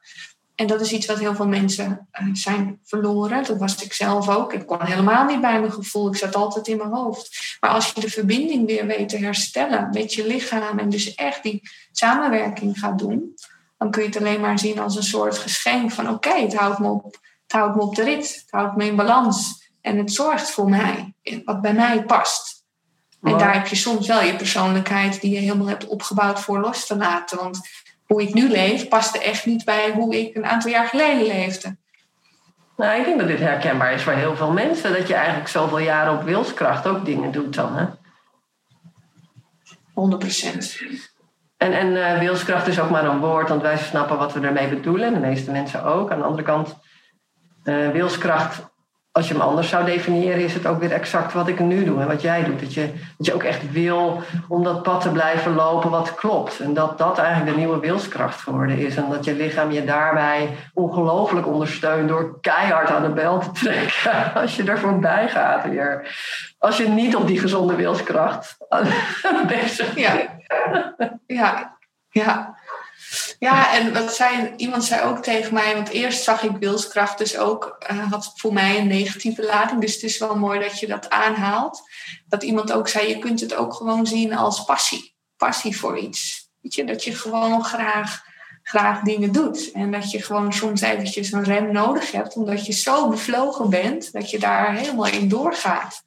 En 0.55 0.67
dat 0.67 0.81
is 0.81 0.93
iets 0.93 1.07
wat 1.07 1.19
heel 1.19 1.35
veel 1.35 1.47
mensen 1.47 2.09
uh, 2.21 2.29
zijn 2.33 2.81
verloren. 2.85 3.45
Dat 3.45 3.59
was 3.59 3.85
ik 3.85 3.93
zelf 3.93 4.29
ook. 4.29 4.53
Ik 4.53 4.67
kon 4.67 4.83
helemaal 4.83 5.25
niet 5.25 5.41
bij 5.41 5.61
mijn 5.61 5.73
gevoel. 5.73 6.09
Ik 6.09 6.17
zat 6.17 6.35
altijd 6.35 6.69
in 6.69 6.77
mijn 6.77 6.93
hoofd. 6.93 7.57
Maar 7.61 7.71
als 7.71 7.93
je 7.93 8.01
de 8.01 8.11
verbinding 8.11 8.67
weer 8.67 8.87
weet 8.87 9.09
te 9.09 9.17
herstellen 9.17 9.89
met 9.93 10.15
je 10.15 10.27
lichaam... 10.27 10.79
en 10.79 10.89
dus 10.89 11.15
echt 11.15 11.43
die 11.43 11.71
samenwerking 11.93 12.79
gaat 12.79 12.99
doen 12.99 13.35
dan 13.85 13.93
kun 13.93 14.03
je 14.03 14.09
het 14.09 14.19
alleen 14.19 14.41
maar 14.41 14.59
zien 14.59 14.79
als 14.79 14.97
een 14.97 15.03
soort 15.03 15.39
geschenk 15.39 15.91
van 15.91 16.09
oké, 16.09 16.35
het, 16.35 16.55
houdt 16.55 16.79
me 16.79 16.89
op, 16.89 17.05
het 17.43 17.53
houdt 17.53 17.77
me 17.77 17.83
op 17.83 17.95
de 17.95 18.05
rit, 18.05 18.35
het 18.35 18.51
houdt 18.51 18.77
me 18.77 18.85
in 18.85 18.97
balans 18.97 19.69
en 19.81 19.99
het 19.99 20.13
zorgt 20.13 20.51
voor 20.51 20.69
mij, 20.69 21.15
wat 21.45 21.61
bij 21.61 21.73
mij 21.73 22.05
past. 22.05 22.65
En 23.23 23.39
daar 23.39 23.55
heb 23.55 23.67
je 23.67 23.77
soms 23.77 24.07
wel 24.07 24.23
je 24.23 24.37
persoonlijkheid 24.37 25.21
die 25.21 25.33
je 25.33 25.39
helemaal 25.39 25.67
hebt 25.67 25.87
opgebouwd 25.87 26.41
voor 26.41 26.61
los 26.61 26.87
te 26.87 26.97
laten. 26.97 27.39
Want 27.39 27.61
hoe 28.07 28.23
ik 28.23 28.35
nu 28.35 28.49
leef, 28.49 28.89
paste 28.89 29.23
echt 29.23 29.47
niet 29.47 29.65
bij 29.65 29.91
hoe 29.91 30.19
ik 30.19 30.37
een 30.37 30.47
aantal 30.47 30.71
jaar 30.71 30.87
geleden 30.87 31.27
leefde. 31.27 31.77
Nou, 32.77 32.99
ik 32.99 33.05
denk 33.05 33.19
dat 33.19 33.29
dit 33.29 33.39
herkenbaar 33.39 33.93
is 33.93 34.03
voor 34.03 34.13
heel 34.13 34.37
veel 34.37 34.53
mensen. 34.53 34.93
Dat 34.93 35.09
je 35.09 35.15
eigenlijk 35.15 35.49
zoveel 35.49 35.79
jaren 35.79 36.19
op 36.19 36.23
wilskracht 36.23 36.87
ook 36.87 37.05
dingen 37.05 37.33
doet 37.33 37.55
dan. 37.55 37.77
Hè? 37.77 37.87
100 39.93 40.23
procent. 40.23 40.79
En, 41.65 41.73
en 41.73 41.91
uh, 41.93 42.19
wilskracht 42.19 42.67
is 42.67 42.81
ook 42.81 42.91
maar 42.91 43.05
een 43.05 43.21
woord, 43.21 43.49
want 43.49 43.63
wij 43.63 43.77
snappen 43.77 44.19
wat 44.19 44.33
we 44.33 44.41
ermee 44.41 44.69
bedoelen. 44.69 45.13
De 45.13 45.21
meeste 45.21 45.51
mensen 45.51 45.85
ook. 45.85 46.11
Aan 46.11 46.19
de 46.19 46.25
andere 46.25 46.43
kant, 46.43 46.77
uh, 47.65 47.89
wilskracht, 47.89 48.74
als 49.17 49.29
je 49.29 49.35
hem 49.35 49.43
anders 49.43 49.69
zou 49.69 49.85
definiëren, 49.85 50.45
is 50.45 50.55
het 50.55 50.67
ook 50.67 50.81
weer 50.81 50.93
exact 50.93 51.33
wat 51.33 51.49
ik 51.49 51.59
nu 51.59 51.85
doe 51.85 52.01
en 52.01 52.07
wat 52.07 52.23
jij 52.23 52.45
doet. 52.45 52.61
Dat 52.61 52.75
je, 52.75 52.93
dat 53.17 53.27
je 53.27 53.35
ook 53.35 53.43
echt 53.43 53.73
wil 53.73 54.23
om 54.49 54.63
dat 54.63 54.83
pad 54.83 55.01
te 55.01 55.11
blijven 55.11 55.55
lopen 55.55 55.91
wat 55.91 56.15
klopt. 56.15 56.61
En 56.61 56.75
dat 56.75 56.99
dat 56.99 57.19
eigenlijk 57.19 57.51
de 57.51 57.57
nieuwe 57.57 57.81
wilskracht 57.81 58.41
geworden 58.41 58.79
is. 58.79 58.97
En 58.97 59.11
dat 59.11 59.25
je 59.25 59.35
lichaam 59.35 59.71
je 59.71 59.85
daarbij 59.85 60.57
ongelooflijk 60.73 61.47
ondersteunt 61.47 62.09
door 62.09 62.41
keihard 62.41 62.91
aan 62.91 63.03
de 63.03 63.13
bel 63.13 63.39
te 63.39 63.51
trekken. 63.51 64.35
Als 64.43 64.57
je 64.57 64.65
er 64.65 64.79
voorbij 64.79 65.29
gaat 65.29 65.69
weer. 65.69 66.17
Als 66.59 66.77
je 66.77 66.89
niet 66.89 67.17
op 67.17 67.27
die 67.27 67.39
gezonde 67.39 67.75
wilskracht 67.75 68.57
bezig 69.47 69.95
bent. 69.95 69.97
Ja 69.97 70.33
ja, 71.27 71.77
ja. 72.11 72.54
Ja, 73.39 73.75
en 73.75 73.93
wat 73.93 74.15
zei, 74.15 74.53
iemand 74.57 74.85
zei 74.85 75.03
ook 75.03 75.23
tegen 75.23 75.55
mij, 75.55 75.75
want 75.75 75.89
eerst 75.89 76.23
zag 76.23 76.43
ik 76.43 76.57
wilskracht 76.57 77.19
dus 77.19 77.39
ook, 77.39 77.85
uh, 77.91 78.11
had 78.11 78.33
voor 78.35 78.53
mij 78.53 78.79
een 78.79 78.87
negatieve 78.87 79.45
lading. 79.45 79.81
Dus 79.81 79.95
het 79.95 80.03
is 80.03 80.19
wel 80.19 80.37
mooi 80.37 80.61
dat 80.61 80.81
je 80.81 80.87
dat 80.87 81.11
aanhaalt. 81.11 81.83
Dat 82.29 82.43
iemand 82.43 82.73
ook 82.73 82.89
zei, 82.89 83.09
je 83.09 83.19
kunt 83.19 83.41
het 83.41 83.55
ook 83.55 83.75
gewoon 83.75 84.07
zien 84.07 84.37
als 84.37 84.65
passie. 84.65 85.15
Passie 85.37 85.79
voor 85.79 85.99
iets. 85.99 86.49
Weet 86.61 86.75
je, 86.75 86.85
dat 86.85 87.05
je 87.05 87.15
gewoon 87.15 87.65
graag, 87.65 88.25
graag 88.63 89.01
dingen 89.01 89.33
doet. 89.33 89.71
En 89.73 89.91
dat 89.91 90.11
je 90.11 90.23
gewoon 90.23 90.53
soms 90.53 90.81
eventjes 90.81 91.33
een 91.33 91.45
rem 91.45 91.73
nodig 91.73 92.13
hebt, 92.13 92.37
omdat 92.37 92.67
je 92.67 92.73
zo 92.73 93.09
bevlogen 93.09 93.71
bent, 93.71 94.13
dat 94.13 94.31
je 94.31 94.39
daar 94.39 94.75
helemaal 94.75 95.07
in 95.07 95.29
doorgaat. 95.29 96.03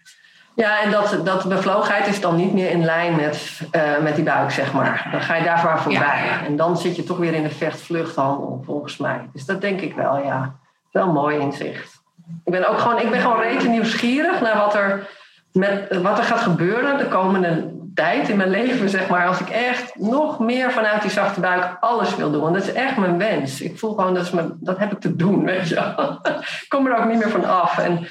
Ja, 0.58 0.82
en 0.82 0.92
dat, 0.92 1.20
dat 1.24 1.48
bevlogenheid 1.48 2.08
is 2.08 2.22
dan 2.22 2.36
niet 2.36 2.54
meer 2.54 2.70
in 2.70 2.86
lijn 2.86 3.16
met, 3.16 3.62
uh, 3.76 3.98
met 4.02 4.16
die 4.16 4.24
buik, 4.24 4.52
zeg 4.52 4.74
maar. 4.74 5.08
Dan 5.12 5.22
ga 5.22 5.36
je 5.36 5.44
daarvoor 5.44 5.80
voorbij. 5.80 6.24
En 6.46 6.56
dan 6.56 6.78
zit 6.78 6.96
je 6.96 7.04
toch 7.04 7.18
weer 7.18 7.34
in 7.34 7.44
de 7.44 7.50
vechtvluchthandel, 7.50 8.62
volgens 8.66 8.98
mij. 8.98 9.30
Dus 9.34 9.46
dat 9.46 9.62
denk 9.62 9.82
ik 9.82 9.96
wel, 9.96 10.18
ja. 10.18 10.56
Wel 10.92 11.12
mooi 11.12 11.38
inzicht. 11.38 12.02
Ik 12.46 12.52
ben 12.52 12.70
ook 12.70 12.78
gewoon, 12.78 13.00
ik 13.00 13.10
ben 13.10 13.22
gewoon 13.22 13.40
rete 13.40 13.68
nieuwsgierig 13.68 14.42
naar 14.42 14.58
wat 14.58 14.76
er, 14.76 15.08
met, 15.52 15.98
wat 16.02 16.18
er 16.18 16.24
gaat 16.24 16.40
gebeuren 16.40 16.98
de 16.98 17.08
komende 17.08 17.72
tijd 17.94 18.30
in 18.30 18.38
mijn 18.38 18.50
leven, 18.50 18.90
zeg 18.90 19.10
maar. 19.10 19.28
Als 19.28 19.40
ik 19.40 19.50
echt 19.50 19.96
nog 19.96 20.40
meer 20.40 20.72
vanuit 20.72 21.02
die 21.02 21.12
zachte 21.12 21.40
buik 21.40 21.78
alles 21.80 22.16
wil 22.16 22.32
doen. 22.32 22.42
Want 22.42 22.54
dat 22.54 22.64
is 22.64 22.74
echt 22.74 22.98
mijn 22.98 23.18
wens. 23.18 23.62
Ik 23.62 23.80
voel 23.80 23.94
gewoon, 23.94 24.14
dat, 24.14 24.24
is 24.26 24.32
mijn, 24.32 24.58
dat 24.60 24.78
heb 24.78 24.92
ik 24.92 25.00
te 25.00 25.16
doen, 25.16 25.46
weet 25.46 25.70
je 25.70 25.76
Ik 26.62 26.66
kom 26.68 26.88
er 26.88 26.98
ook 26.98 27.06
niet 27.06 27.18
meer 27.18 27.30
van 27.30 27.46
af. 27.46 27.78
En 27.78 28.08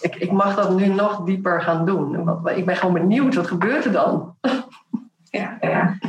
ik, 0.00 0.14
ik 0.14 0.32
mag 0.32 0.54
dat 0.54 0.76
nu 0.76 0.86
nog 0.86 1.24
dieper 1.24 1.62
gaan 1.62 1.86
doen. 1.86 2.24
Want 2.24 2.48
ik 2.48 2.66
ben 2.66 2.76
gewoon 2.76 2.94
benieuwd, 2.94 3.34
wat 3.34 3.46
gebeurt 3.46 3.84
er 3.84 3.92
dan? 3.92 4.34
Ja, 5.30 5.58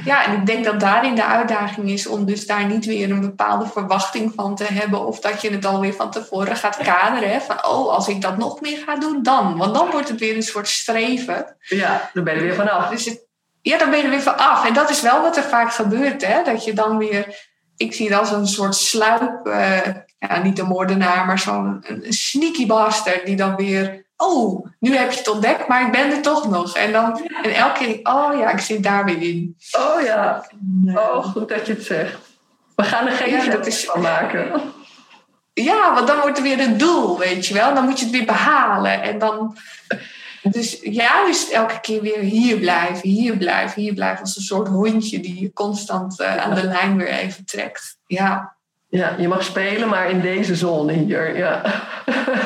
ja. 0.04 0.26
en 0.26 0.40
ik 0.40 0.46
denk 0.46 0.66
dat 0.66 0.80
daarin 0.80 1.16
de 1.16 1.26
uitdaging 1.26 1.90
is 1.90 2.08
om 2.08 2.26
dus 2.26 2.48
daar 2.48 2.66
niet 2.66 2.86
weer 2.86 3.12
een 3.12 3.22
bepaalde 3.22 3.66
verwachting 3.66 4.32
van 4.36 4.56
te 4.56 4.64
hebben. 4.64 5.06
Of 5.06 5.20
dat 5.20 5.42
je 5.42 5.50
het 5.50 5.66
alweer 5.66 5.94
van 5.94 6.12
tevoren 6.12 6.56
gaat 6.56 6.78
kaderen. 6.78 7.32
Hè? 7.32 7.40
Van, 7.40 7.56
oh, 7.56 7.94
als 7.94 8.08
ik 8.08 8.22
dat 8.22 8.38
nog 8.38 8.62
meer 8.62 8.78
ga 8.86 8.96
doen, 8.96 9.24
dan. 9.24 9.58
Want 9.58 9.76
dan 9.76 9.92
wordt 9.92 10.10
het 10.10 10.20
weer 10.20 10.36
een 10.36 10.44
soort 10.44 10.68
streven. 10.68 11.56
Ja, 11.60 12.10
dan 12.14 12.24
ben 12.24 12.36
je 12.36 12.42
weer 12.42 12.56
vanaf. 12.56 12.90
Dus 12.90 13.06
het, 13.06 13.26
ja, 13.62 13.78
dan 13.78 13.90
ben 13.90 13.98
je 13.98 14.04
er 14.04 14.10
weer 14.10 14.22
vanaf. 14.22 14.66
En 14.66 14.74
dat 14.74 14.90
is 14.90 15.02
wel 15.02 15.22
wat 15.22 15.38
er 15.38 15.44
vaak 15.44 15.72
gebeurt. 15.72 16.26
Hè? 16.26 16.44
Dat 16.44 16.66
je 16.66 16.74
dan 16.74 16.98
weer, 16.98 17.48
ik 17.78 17.94
zie 17.94 18.10
het 18.10 18.20
als 18.20 18.32
een 18.32 18.48
soort 18.48 18.76
sluip. 18.76 19.40
Uh, 19.44 19.78
ja, 20.20 20.42
niet 20.42 20.60
een 20.60 20.68
moordenaar, 20.68 21.26
maar 21.26 21.40
zo'n 21.40 21.86
sneaky 22.10 22.66
bastard 22.66 23.26
die 23.26 23.36
dan 23.36 23.56
weer, 23.56 24.06
oh, 24.18 24.68
nu 24.80 24.96
heb 24.96 25.12
je 25.12 25.18
het 25.18 25.30
ontdekt, 25.30 25.68
maar 25.68 25.86
ik 25.86 25.92
ben 25.92 26.12
er 26.12 26.22
toch 26.22 26.50
nog. 26.50 26.76
En 26.76 26.92
dan 26.92 27.30
en 27.44 27.56
elke 27.56 27.80
keer, 27.80 28.00
oh 28.04 28.40
ja, 28.40 28.50
ik 28.50 28.60
zit 28.60 28.84
daar 28.84 29.06
weer 29.06 29.22
in. 29.22 29.58
Oh 29.78 30.02
ja, 30.02 30.46
oh 30.86 31.26
goed 31.26 31.50
dat 31.50 31.68
je 31.68 31.74
het 31.74 31.84
zegt. 31.84 32.18
We 32.76 32.84
gaan 32.84 33.08
er 33.08 33.12
geen 33.12 33.30
ja, 33.30 33.46
dat 33.46 33.68
is, 33.68 33.86
van 33.86 34.02
maken. 34.02 34.62
ja, 35.54 35.94
want 35.94 36.08
dan 36.08 36.20
wordt 36.20 36.38
er 36.38 36.44
weer 36.44 36.60
een 36.60 36.78
doel, 36.78 37.18
weet 37.18 37.46
je 37.46 37.54
wel. 37.54 37.74
Dan 37.74 37.86
moet 37.86 38.00
je 38.00 38.06
het 38.06 38.14
weer 38.14 38.26
behalen. 38.26 39.02
En 39.02 39.20
dan... 39.20 39.58
Dus 40.42 40.80
juist 40.82 41.52
elke 41.52 41.80
keer 41.80 42.02
weer 42.02 42.20
hier 42.20 42.58
blijven, 42.58 43.10
hier 43.10 43.38
blijven, 43.38 43.82
hier 43.82 43.94
blijven. 43.94 44.22
Als 44.22 44.36
een 44.36 44.42
soort 44.42 44.68
hondje 44.68 45.20
die 45.20 45.40
je 45.40 45.54
constant 45.54 46.20
uh, 46.20 46.38
aan 46.38 46.56
de 46.56 46.64
lijn 46.64 46.98
weer 46.98 47.08
even 47.08 47.46
trekt. 47.46 47.98
Ja. 48.08 48.58
Ja, 48.90 49.16
je 49.18 49.28
mag 49.28 49.44
spelen, 49.44 49.90
maar 49.90 50.10
in 50.10 50.22
deze 50.22 50.56
zone 50.56 50.94
hier. 50.94 51.38
Ja. 51.38 51.62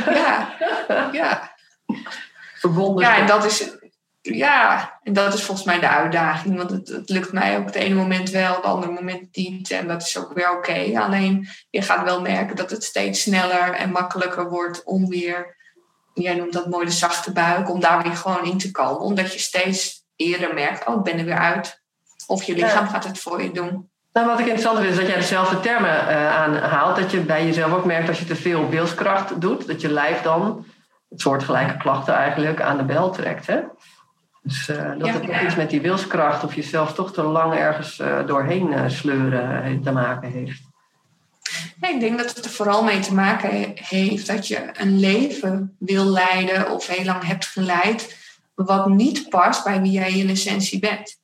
Ja. 0.06 0.54
ja. 1.12 1.56
Verbonden. 2.56 3.06
Ja, 3.06 3.18
en 3.18 3.28
dat 3.28 3.46
is, 3.46 3.78
ja, 4.22 5.00
en 5.04 5.14
dat 5.14 5.34
is 5.34 5.44
volgens 5.44 5.68
mij 5.68 5.80
de 5.80 5.88
uitdaging. 5.88 6.58
Want 6.58 6.70
het, 6.70 6.88
het 6.88 7.10
lukt 7.10 7.32
mij 7.32 7.58
ook 7.58 7.66
het 7.66 7.76
ene 7.76 7.96
moment 7.96 8.30
wel, 8.30 8.56
het 8.56 8.64
andere 8.64 8.92
moment 8.92 9.36
niet. 9.36 9.72
En 9.72 9.88
dat 9.88 10.02
is 10.02 10.18
ook 10.18 10.34
weer 10.34 10.52
oké. 10.52 11.00
Alleen 11.00 11.48
je 11.70 11.82
gaat 11.82 12.04
wel 12.04 12.22
merken 12.22 12.56
dat 12.56 12.70
het 12.70 12.84
steeds 12.84 13.22
sneller 13.22 13.74
en 13.74 13.92
makkelijker 13.92 14.50
wordt 14.50 14.84
om 14.84 15.08
weer, 15.08 15.58
jij 16.14 16.36
noemt 16.36 16.54
dat 16.54 16.70
mooi 16.70 16.86
de 16.86 16.92
zachte 16.92 17.32
buik, 17.32 17.70
om 17.70 17.80
daar 17.80 18.04
weer 18.04 18.16
gewoon 18.16 18.46
in 18.46 18.58
te 18.58 18.72
komen. 18.72 19.02
Omdat 19.02 19.34
je 19.34 19.40
steeds 19.40 20.06
eerder 20.16 20.54
merkt, 20.54 20.86
oh 20.86 20.98
ik 20.98 21.04
ben 21.04 21.20
er 21.20 21.26
weer 21.26 21.40
uit. 21.40 21.82
Of 22.28 22.44
je 22.44 22.54
lichaam 22.54 22.88
gaat 22.88 23.04
het 23.04 23.20
voor 23.20 23.44
je 23.44 23.52
doen. 23.52 23.92
Nou, 24.14 24.28
wat 24.28 24.40
ik 24.40 24.46
interessant 24.46 24.78
vind 24.80 24.92
is 24.92 24.98
dat 24.98 25.08
jij 25.08 25.16
dezelfde 25.16 25.60
termen 25.60 25.90
uh, 25.90 26.36
aanhaalt. 26.36 26.96
Dat 26.96 27.12
je 27.12 27.20
bij 27.20 27.46
jezelf 27.46 27.74
ook 27.74 27.86
merkt 27.86 28.08
als 28.08 28.20
je 28.20 28.26
te 28.26 28.36
veel 28.36 28.70
wilskracht 28.70 29.42
doet, 29.42 29.68
dat 29.68 29.82
je 29.82 29.92
lijf 29.92 30.22
dan 30.22 30.66
het 31.10 31.22
soortgelijke 31.22 31.78
klachten 31.78 32.14
eigenlijk 32.14 32.62
aan 32.62 32.78
de 32.78 32.84
bel 32.84 33.12
trekt. 33.12 33.48
Hè? 33.48 33.60
Dus 34.44 34.70
uh, 34.70 34.92
dat 34.98 35.10
het 35.10 35.28
nog 35.28 35.42
iets 35.42 35.56
met 35.56 35.70
die 35.70 35.82
wilskracht 35.82 36.44
of 36.44 36.56
jezelf 36.56 36.94
toch 36.94 37.14
te 37.14 37.22
lang 37.22 37.54
ergens 37.54 38.00
uh, 38.00 38.26
doorheen 38.26 38.92
sleuren 38.92 39.82
te 39.82 39.92
maken 39.92 40.32
heeft. 40.32 40.62
Ja, 41.82 41.90
ik 41.90 42.00
denk 42.00 42.18
dat 42.18 42.36
het 42.36 42.46
er 42.46 42.52
vooral 42.52 42.84
mee 42.84 43.00
te 43.00 43.14
maken 43.14 43.72
heeft 43.76 44.28
dat 44.28 44.48
je 44.48 44.70
een 44.74 45.00
leven 45.00 45.76
wil 45.80 46.06
leiden 46.06 46.72
of 46.72 46.88
heel 46.88 47.06
lang 47.06 47.26
hebt 47.26 47.46
geleid, 47.46 48.18
wat 48.56 48.88
niet 48.88 49.30
past 49.30 49.64
bij 49.64 49.82
wie 49.82 49.92
jij 49.92 50.12
in 50.12 50.30
essentie 50.30 50.80
bent. 50.80 51.22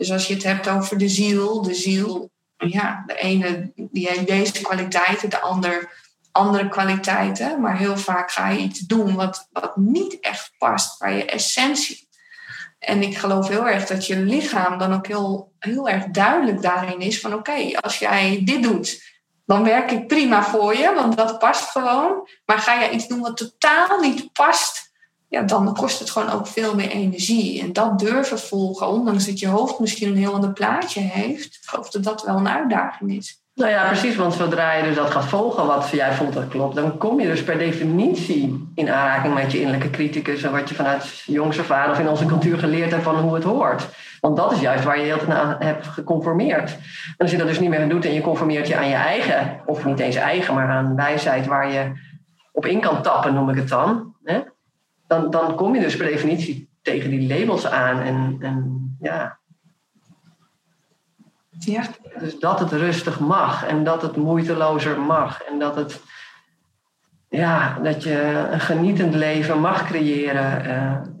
Dus 0.00 0.12
als 0.12 0.26
je 0.26 0.34
het 0.34 0.42
hebt 0.42 0.68
over 0.68 0.98
de 0.98 1.08
ziel, 1.08 1.62
de 1.62 1.74
ziel, 1.74 2.30
ja, 2.56 3.02
de 3.06 3.16
ene 3.16 3.72
die 3.74 4.08
heeft 4.08 4.26
deze 4.26 4.60
kwaliteiten, 4.60 5.30
de 5.30 5.40
ander 5.40 5.92
andere 6.32 6.68
kwaliteiten, 6.68 7.60
maar 7.60 7.78
heel 7.78 7.96
vaak 7.96 8.30
ga 8.30 8.48
je 8.48 8.58
iets 8.58 8.78
doen 8.78 9.14
wat, 9.14 9.48
wat 9.52 9.76
niet 9.76 10.20
echt 10.20 10.52
past 10.58 10.98
bij 10.98 11.16
je 11.16 11.24
essentie. 11.24 12.08
En 12.78 13.02
ik 13.02 13.16
geloof 13.18 13.48
heel 13.48 13.68
erg 13.68 13.86
dat 13.86 14.06
je 14.06 14.16
lichaam 14.16 14.78
dan 14.78 14.92
ook 14.92 15.06
heel, 15.06 15.52
heel 15.58 15.88
erg 15.88 16.04
duidelijk 16.04 16.62
daarin 16.62 17.00
is 17.00 17.20
van 17.20 17.34
oké, 17.34 17.76
als 17.80 17.98
jij 17.98 18.40
dit 18.44 18.62
doet, 18.62 19.02
dan 19.46 19.64
werk 19.64 19.90
ik 19.90 20.06
prima 20.06 20.44
voor 20.44 20.76
je, 20.76 20.94
want 20.94 21.16
dat 21.16 21.38
past 21.38 21.70
gewoon. 21.70 22.28
Maar 22.44 22.58
ga 22.58 22.78
jij 22.78 22.90
iets 22.90 23.06
doen 23.08 23.20
wat 23.20 23.36
totaal 23.36 24.00
niet 24.00 24.32
past, 24.32 24.89
ja, 25.30 25.42
dan 25.42 25.74
kost 25.74 25.98
het 25.98 26.10
gewoon 26.10 26.30
ook 26.30 26.46
veel 26.46 26.74
meer 26.74 26.90
energie. 26.90 27.62
En 27.62 27.72
dat 27.72 27.98
durven 27.98 28.38
volgen, 28.38 28.88
ondanks 28.88 29.26
dat 29.26 29.38
je 29.38 29.48
hoofd 29.48 29.78
misschien 29.78 30.08
een 30.08 30.16
heel 30.16 30.34
ander 30.34 30.52
plaatje 30.52 31.00
heeft, 31.00 31.54
ik 31.54 31.60
geloof 31.62 31.90
dat 31.90 32.02
dat 32.02 32.22
wel 32.24 32.36
een 32.36 32.48
uitdaging 32.48 33.16
is. 33.16 33.42
Nou 33.54 33.70
ja, 33.70 33.86
precies, 33.86 34.16
want 34.16 34.34
zodra 34.34 34.72
je 34.72 34.82
dus 34.82 34.94
dat 34.94 35.10
gaat 35.10 35.24
volgen 35.24 35.66
wat 35.66 35.88
jij 35.92 36.12
vond 36.12 36.32
dat 36.32 36.48
klopt, 36.48 36.74
dan 36.74 36.98
kom 36.98 37.20
je 37.20 37.26
dus 37.26 37.44
per 37.44 37.58
definitie 37.58 38.70
in 38.74 38.90
aanraking 38.90 39.34
met 39.34 39.52
je 39.52 39.58
innerlijke 39.58 39.90
criticus 39.90 40.42
en 40.42 40.52
wat 40.52 40.68
je 40.68 40.74
vanuit 40.74 41.22
jongs 41.26 41.58
af 41.58 41.70
aan 41.70 41.90
of 41.90 41.98
in 41.98 42.08
onze 42.08 42.26
cultuur 42.26 42.58
geleerd 42.58 42.90
hebt 42.90 43.02
van 43.02 43.16
hoe 43.16 43.34
het 43.34 43.44
hoort. 43.44 43.88
Want 44.20 44.36
dat 44.36 44.52
is 44.52 44.60
juist 44.60 44.84
waar 44.84 44.98
je 44.98 45.04
heel 45.04 45.34
aan 45.34 45.56
hebt 45.58 45.86
geconformeerd. 45.86 46.70
En 46.70 47.16
als 47.18 47.30
je 47.30 47.36
dat 47.36 47.46
dus 47.46 47.60
niet 47.60 47.70
meer 47.70 47.88
doet 47.88 48.04
en 48.04 48.14
je 48.14 48.20
conformeert 48.20 48.68
je 48.68 48.76
aan 48.76 48.88
je 48.88 48.94
eigen, 48.94 49.60
of 49.66 49.84
niet 49.84 49.98
eens 49.98 50.16
eigen, 50.16 50.54
maar 50.54 50.68
aan 50.68 50.96
wijsheid 50.96 51.46
waar 51.46 51.72
je 51.72 51.92
op 52.52 52.66
in 52.66 52.80
kan 52.80 53.02
tappen, 53.02 53.34
noem 53.34 53.48
ik 53.48 53.56
het 53.56 53.68
dan, 53.68 54.14
hè? 54.24 54.40
Dan, 55.10 55.30
dan 55.30 55.54
kom 55.54 55.74
je 55.74 55.80
dus 55.80 55.96
per 55.96 56.06
definitie 56.06 56.68
tegen 56.82 57.10
die 57.10 57.38
labels 57.38 57.66
aan 57.66 58.00
en, 58.00 58.36
en 58.40 58.96
ja, 59.00 59.38
ja. 61.58 61.84
Dus 62.18 62.38
dat 62.38 62.60
het 62.60 62.72
rustig 62.72 63.20
mag 63.20 63.66
en 63.66 63.84
dat 63.84 64.02
het 64.02 64.16
moeitelozer 64.16 65.00
mag 65.00 65.42
en 65.42 65.58
dat, 65.58 65.76
het, 65.76 66.00
ja, 67.28 67.78
dat 67.82 68.02
je 68.02 68.48
een 68.50 68.60
genietend 68.60 69.14
leven 69.14 69.60
mag 69.60 69.86
creëren. 69.86 70.66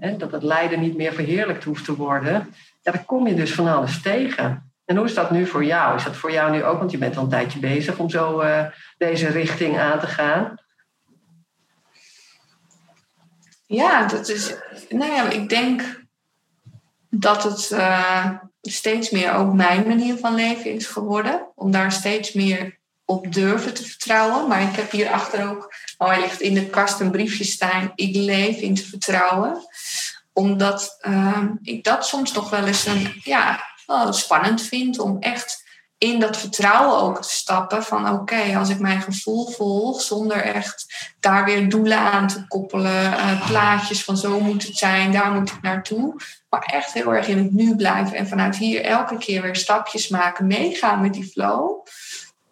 Uh, 0.00 0.18
dat 0.18 0.32
het 0.32 0.42
lijden 0.42 0.80
niet 0.80 0.96
meer 0.96 1.12
verheerlijkt 1.12 1.64
hoeft 1.64 1.84
te 1.84 1.96
worden. 1.96 2.54
Ja, 2.82 2.92
dan 2.92 3.04
kom 3.04 3.26
je 3.26 3.34
dus 3.34 3.54
van 3.54 3.68
alles 3.68 4.02
tegen. 4.02 4.72
En 4.84 4.96
hoe 4.96 5.04
is 5.04 5.14
dat 5.14 5.30
nu 5.30 5.46
voor 5.46 5.64
jou? 5.64 5.96
Is 5.96 6.04
dat 6.04 6.16
voor 6.16 6.32
jou 6.32 6.50
nu 6.50 6.64
ook, 6.64 6.78
want 6.78 6.90
je 6.90 6.98
bent 6.98 7.16
al 7.16 7.22
een 7.22 7.28
tijdje 7.28 7.58
bezig 7.58 7.98
om 7.98 8.10
zo 8.10 8.42
uh, 8.42 8.64
deze 8.98 9.28
richting 9.28 9.78
aan 9.78 9.98
te 9.98 10.06
gaan? 10.06 10.54
Ja, 13.70 14.06
dat 14.06 14.28
is. 14.28 14.54
Nou 14.88 15.12
ja, 15.12 15.28
ik 15.28 15.48
denk 15.48 16.04
dat 17.10 17.42
het. 17.42 17.70
Uh 17.70 18.30
steeds 18.62 19.10
meer 19.10 19.32
ook 19.32 19.52
mijn 19.52 19.86
manier 19.86 20.16
van 20.16 20.34
leven 20.34 20.74
is 20.74 20.86
geworden. 20.86 21.46
Om 21.54 21.70
daar 21.70 21.92
steeds 21.92 22.32
meer 22.32 22.78
op 23.04 23.32
durven 23.32 23.74
te 23.74 23.84
vertrouwen. 23.84 24.48
Maar 24.48 24.62
ik 24.62 24.76
heb 24.76 24.90
hierachter 24.90 25.48
ook, 25.50 25.74
oh 25.98 26.08
hij 26.08 26.20
ligt 26.20 26.40
in 26.40 26.54
de 26.54 26.66
kast 26.66 27.00
een 27.00 27.10
briefje 27.10 27.44
staan. 27.44 27.92
Ik 27.94 28.16
leef 28.16 28.56
in 28.56 28.74
te 28.74 28.86
vertrouwen. 28.86 29.66
Omdat 30.32 30.98
uh, 31.08 31.44
ik 31.62 31.84
dat 31.84 32.06
soms 32.06 32.32
nog 32.32 32.50
wel 32.50 32.66
eens 32.66 32.86
een, 32.86 33.20
ja, 33.24 33.64
spannend 34.10 34.62
vind 34.62 34.98
om 34.98 35.16
echt 35.20 35.59
in 36.00 36.20
dat 36.20 36.36
vertrouwen 36.36 37.00
ook 37.00 37.22
te 37.22 37.30
stappen 37.30 37.82
van 37.82 38.08
oké, 38.08 38.56
als 38.58 38.68
ik 38.68 38.78
mijn 38.78 39.02
gevoel 39.02 39.46
volg 39.46 40.00
zonder 40.00 40.36
echt 40.36 40.86
daar 41.20 41.44
weer 41.44 41.68
doelen 41.68 41.98
aan 41.98 42.28
te 42.28 42.46
koppelen, 42.46 43.12
uh, 43.12 43.46
plaatjes 43.46 44.04
van 44.04 44.16
zo 44.16 44.40
moet 44.40 44.66
het 44.66 44.76
zijn, 44.76 45.12
daar 45.12 45.32
moet 45.32 45.50
ik 45.50 45.62
naartoe, 45.62 46.14
maar 46.48 46.62
echt 46.62 46.92
heel 46.92 47.14
erg 47.14 47.28
in 47.28 47.38
het 47.38 47.52
nu 47.52 47.76
blijven 47.76 48.16
en 48.16 48.28
vanuit 48.28 48.56
hier 48.56 48.84
elke 48.84 49.18
keer 49.18 49.42
weer 49.42 49.56
stapjes 49.56 50.08
maken, 50.08 50.46
meegaan 50.46 51.00
met 51.00 51.12
die 51.12 51.30
flow, 51.30 51.86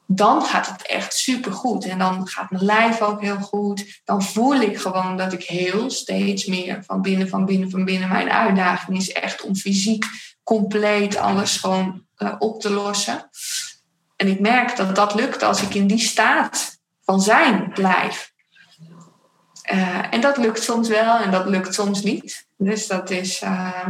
dan 0.07 0.43
gaat 0.43 0.67
het 0.67 0.87
echt 0.87 1.15
super 1.15 1.53
goed. 1.53 1.85
En 1.85 1.99
dan 1.99 2.29
gaat 2.29 2.51
mijn 2.51 2.65
lijf 2.65 3.01
ook 3.01 3.21
heel 3.21 3.39
goed. 3.39 4.01
Dan 4.05 4.23
voel 4.23 4.61
ik 4.61 4.79
gewoon 4.79 5.17
dat 5.17 5.33
ik 5.33 5.43
heel 5.43 5.91
steeds 5.91 6.47
meer 6.47 6.83
van 6.87 7.03
binnen, 7.03 7.29
van 7.29 7.45
binnen, 7.45 7.71
van 7.71 7.85
binnen. 7.85 8.09
Mijn 8.09 8.31
uitdaging 8.31 8.97
is 8.97 9.13
echt 9.13 9.43
om 9.43 9.57
fysiek 9.57 10.05
compleet 10.49 11.17
alles 11.17 11.57
gewoon 11.57 12.03
uh, 12.19 12.35
op 12.39 12.61
te 12.61 12.71
lossen. 12.71 13.31
En 14.17 14.29
ik 14.29 14.41
merk 14.41 14.77
dat 14.77 14.95
dat 14.95 15.15
lukt 15.15 15.43
als 15.43 15.63
ik 15.63 15.75
in 15.75 15.87
die 15.87 15.99
staat 15.99 16.79
van 17.05 17.21
zijn 17.21 17.73
blijf. 17.73 18.33
Uh, 19.73 19.99
en 20.11 20.21
dat 20.21 20.37
lukt 20.37 20.63
soms 20.63 20.89
wel 20.89 21.19
en 21.19 21.31
dat 21.31 21.47
lukt 21.47 21.75
soms 21.75 22.03
niet. 22.03 22.47
Dus 22.57 22.87
dat 22.87 23.11
is, 23.11 23.43
uh, 23.43 23.87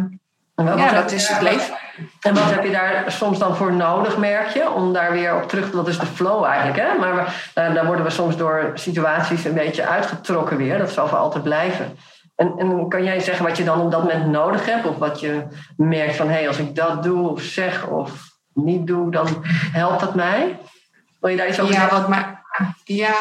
ja, 0.57 0.93
dat 0.93 1.13
is 1.13 1.29
het 1.29 1.43
leven. 1.43 1.77
En 2.21 2.35
wat 2.35 2.51
heb 2.51 2.65
je 2.65 2.71
daar 2.71 3.13
soms 3.13 3.39
dan 3.39 3.57
voor 3.57 3.73
nodig, 3.73 4.17
merk 4.17 4.49
je? 4.49 4.71
Om 4.71 4.93
daar 4.93 5.13
weer 5.13 5.43
op 5.43 5.49
terug 5.49 5.71
te... 5.71 5.77
Dat 5.77 5.89
is 5.89 5.99
de 5.99 6.07
flow 6.07 6.45
eigenlijk, 6.45 6.79
hè? 6.79 6.99
Maar 6.99 7.51
daar 7.55 7.87
worden 7.87 8.05
we 8.05 8.11
soms 8.11 8.37
door 8.37 8.71
situaties 8.75 9.45
een 9.45 9.55
beetje 9.55 9.87
uitgetrokken 9.87 10.57
weer. 10.57 10.79
Dat 10.79 10.91
zal 10.91 11.09
voor 11.09 11.19
altijd 11.19 11.43
blijven. 11.43 11.99
En, 12.39 12.55
en, 12.59 12.89
kan 12.89 13.05
jij 13.05 13.21
zeggen 13.21 13.47
wat 13.47 13.57
je 13.57 13.65
dan 13.65 13.81
op 13.81 13.91
dat 13.91 14.03
moment 14.03 14.27
nodig 14.27 14.67
hebt? 14.67 14.87
Of 14.87 14.97
wat 14.97 15.21
je 15.21 15.47
merkt 15.77 16.17
van, 16.17 16.27
hé, 16.27 16.33
hey, 16.33 16.49
als 16.49 16.59
ik 16.59 16.75
dat 16.75 17.03
doe 17.03 17.29
of 17.29 17.43
zeg 17.43 17.87
of 17.87 18.11
niet 18.55 18.87
doe, 18.87 19.11
dan 19.11 19.27
helpt 19.73 20.01
dat 20.01 20.15
mij? 20.15 20.59
Wil 21.21 21.31
je 21.31 21.37
daar 21.37 21.49
iets 21.49 21.61
over 21.61 21.75
ja, 21.75 21.81
zeggen? 21.81 22.01
Wat 22.01 22.09
mij, 22.09 22.39
ja, 22.85 23.15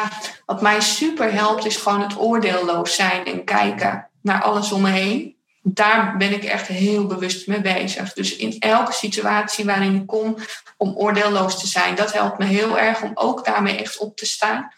wat 0.46 0.60
mij 0.60 0.80
super 0.80 1.32
helpt 1.32 1.66
is 1.66 1.76
gewoon 1.76 2.00
het 2.00 2.18
oordeelloos 2.18 2.94
zijn 2.94 3.26
en 3.26 3.44
kijken 3.44 4.08
naar 4.22 4.42
alles 4.42 4.72
om 4.72 4.82
me 4.82 4.90
heen. 4.90 5.36
Daar 5.62 6.16
ben 6.16 6.32
ik 6.32 6.44
echt 6.44 6.66
heel 6.66 7.06
bewust 7.06 7.46
mee 7.46 7.60
bezig. 7.60 8.12
Dus 8.12 8.36
in 8.36 8.56
elke 8.58 8.92
situatie 8.92 9.64
waarin 9.64 9.94
ik 9.94 10.06
kom 10.06 10.36
om 10.76 10.96
oordeelloos 10.96 11.60
te 11.60 11.66
zijn, 11.66 11.94
dat 11.94 12.12
helpt 12.12 12.38
me 12.38 12.44
heel 12.44 12.78
erg 12.78 13.02
om 13.02 13.10
ook 13.14 13.44
daarmee 13.44 13.76
echt 13.76 13.98
op 13.98 14.16
te 14.16 14.26
staan. 14.26 14.72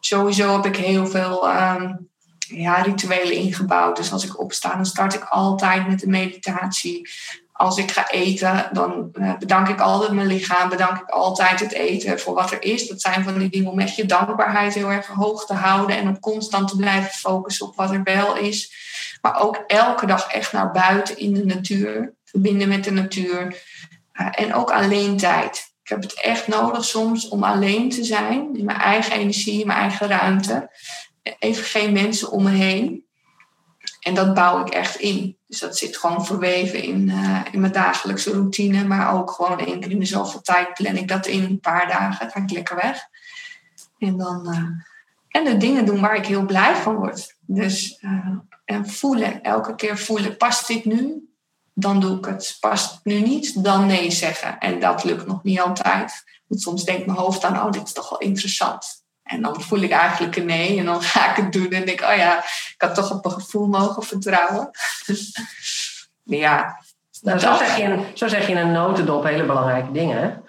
Sowieso 0.00 0.52
heb 0.52 0.66
ik 0.66 0.76
heel 0.76 1.06
veel 1.06 1.48
um, 1.48 2.12
ja, 2.48 2.82
rituelen 2.82 3.32
ingebouwd. 3.32 3.96
Dus 3.96 4.12
als 4.12 4.24
ik 4.24 4.40
opsta, 4.40 4.74
dan 4.74 4.86
start 4.86 5.14
ik 5.14 5.24
altijd 5.24 5.88
met 5.88 6.00
de 6.00 6.08
meditatie. 6.08 7.08
Als 7.52 7.78
ik 7.78 7.90
ga 7.90 8.10
eten, 8.10 8.68
dan 8.72 9.08
eh, 9.12 9.36
bedank 9.38 9.68
ik 9.68 9.80
altijd 9.80 10.12
mijn 10.12 10.26
lichaam, 10.26 10.68
bedank 10.68 11.00
ik 11.00 11.08
altijd 11.08 11.60
het 11.60 11.72
eten 11.72 12.20
voor 12.20 12.34
wat 12.34 12.50
er 12.50 12.62
is. 12.62 12.88
Dat 12.88 13.00
zijn 13.00 13.24
van 13.24 13.38
die 13.38 13.50
dingen 13.50 13.70
om 13.70 13.78
echt 13.78 13.96
je 13.96 14.06
dankbaarheid 14.06 14.74
heel 14.74 14.90
erg 14.90 15.06
hoog 15.06 15.46
te 15.46 15.54
houden 15.54 15.96
en 15.96 16.08
om 16.08 16.20
constant 16.20 16.68
te 16.68 16.76
blijven 16.76 17.10
focussen 17.10 17.66
op 17.66 17.76
wat 17.76 17.90
er 17.90 18.02
wel 18.02 18.36
is. 18.36 18.72
Maar 19.22 19.40
ook 19.40 19.64
elke 19.66 20.06
dag 20.06 20.26
echt 20.26 20.52
naar 20.52 20.70
buiten 20.70 21.18
in 21.18 21.34
de 21.34 21.44
natuur, 21.44 22.14
verbinden 22.24 22.68
met 22.68 22.84
de 22.84 22.90
natuur. 22.90 23.62
Uh, 24.20 24.28
en 24.30 24.54
ook 24.54 24.70
alleen 24.70 25.16
tijd. 25.16 25.72
Ik 25.82 25.90
heb 25.90 26.02
het 26.02 26.20
echt 26.20 26.48
nodig 26.48 26.84
soms 26.84 27.28
om 27.28 27.44
alleen 27.44 27.90
te 27.90 28.04
zijn, 28.04 28.56
in 28.56 28.64
mijn 28.64 28.78
eigen 28.78 29.12
energie, 29.12 29.60
in 29.60 29.66
mijn 29.66 29.78
eigen 29.78 30.08
ruimte 30.08 30.70
even 31.38 31.64
geen 31.64 31.92
mensen 31.92 32.30
om 32.30 32.42
me 32.42 32.50
heen. 32.50 33.04
En 34.00 34.14
dat 34.14 34.34
bouw 34.34 34.66
ik 34.66 34.72
echt 34.72 34.96
in. 34.96 35.38
Dus 35.46 35.58
dat 35.58 35.78
zit 35.78 35.96
gewoon 35.96 36.26
verweven 36.26 36.82
in, 36.82 37.08
uh, 37.08 37.40
in 37.50 37.60
mijn 37.60 37.72
dagelijkse 37.72 38.30
routine. 38.30 38.84
Maar 38.84 39.14
ook 39.14 39.30
gewoon 39.30 39.58
één 39.58 39.80
keer 39.80 39.90
in 39.90 39.98
de 39.98 40.04
zoveel 40.04 40.40
tijd 40.40 40.74
plan 40.74 40.96
ik 40.96 41.08
dat 41.08 41.26
in. 41.26 41.44
Een 41.44 41.60
paar 41.60 41.88
dagen 41.88 42.30
ga 42.30 42.40
ik 42.40 42.50
lekker 42.50 42.76
weg. 42.76 43.08
En 43.98 44.16
dan 44.16 44.48
uh, 44.48 44.68
En 45.28 45.44
de 45.44 45.56
dingen 45.56 45.86
doen 45.86 46.00
waar 46.00 46.16
ik 46.16 46.26
heel 46.26 46.44
blij 46.44 46.74
van 46.74 46.94
word. 46.94 47.36
Dus 47.40 47.98
uh, 48.00 48.28
en 48.64 48.88
voelen, 48.88 49.42
elke 49.42 49.74
keer 49.74 49.98
voelen, 49.98 50.36
past 50.36 50.66
dit 50.66 50.84
nu? 50.84 51.28
Dan 51.74 52.00
doe 52.00 52.18
ik 52.18 52.24
het. 52.24 52.56
Past 52.60 52.94
het 52.94 53.04
nu 53.04 53.20
niet? 53.20 53.64
Dan 53.64 53.86
nee 53.86 54.10
zeggen. 54.10 54.58
En 54.58 54.80
dat 54.80 55.04
lukt 55.04 55.26
nog 55.26 55.42
niet 55.42 55.60
altijd. 55.60 56.24
Want 56.46 56.60
soms 56.60 56.84
denkt 56.84 57.06
mijn 57.06 57.18
hoofd 57.18 57.42
dan, 57.42 57.60
oh, 57.60 57.70
dit 57.70 57.82
is 57.82 57.92
toch 57.92 58.10
wel 58.10 58.18
interessant. 58.18 59.03
En 59.24 59.42
dan 59.42 59.62
voel 59.62 59.80
ik 59.80 59.90
eigenlijk 59.90 60.36
een 60.36 60.46
nee 60.46 60.78
en 60.78 60.84
dan 60.84 61.02
ga 61.12 61.30
ik 61.30 61.36
het 61.36 61.52
doen 61.52 61.70
en 61.70 61.84
denk 61.84 62.00
oh 62.00 62.16
ja, 62.16 62.38
ik 62.38 62.74
had 62.78 62.94
toch 62.94 63.10
op 63.10 63.24
een 63.24 63.30
gevoel 63.30 63.66
mogen 63.66 64.02
vertrouwen. 64.02 64.70
ja. 66.42 66.82
Nou, 67.22 67.38
zo, 67.38 67.56
zeg 67.56 67.76
je, 67.76 68.04
zo 68.14 68.28
zeg 68.28 68.46
je 68.46 68.52
in 68.52 68.58
een 68.58 68.72
notendop 68.72 69.24
hele 69.24 69.44
belangrijke 69.44 69.92
dingen. 69.92 70.44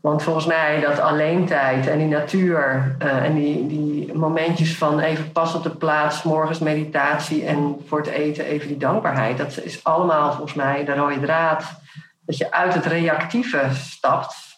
Want 0.00 0.22
volgens 0.22 0.46
mij 0.46 0.80
dat 0.80 0.98
alleen-tijd 0.98 1.86
en 1.86 1.98
die 1.98 2.06
natuur 2.06 2.96
uh, 3.02 3.24
en 3.24 3.34
die, 3.34 3.66
die 3.66 4.14
momentjes 4.14 4.76
van 4.76 5.00
even 5.00 5.32
pas 5.32 5.54
op 5.54 5.62
de 5.62 5.70
plaats, 5.70 6.22
morgens 6.22 6.58
meditatie 6.58 7.46
en 7.46 7.84
voor 7.86 7.98
het 7.98 8.06
eten 8.06 8.44
even 8.44 8.68
die 8.68 8.76
dankbaarheid, 8.76 9.38
dat 9.38 9.58
is 9.62 9.84
allemaal 9.84 10.32
volgens 10.32 10.54
mij 10.54 10.84
de 10.84 10.94
rode 10.94 11.20
draad. 11.20 11.64
Dat 12.26 12.36
je 12.36 12.52
uit 12.52 12.74
het 12.74 12.86
reactieve 12.86 13.68
stapt. 13.72 14.55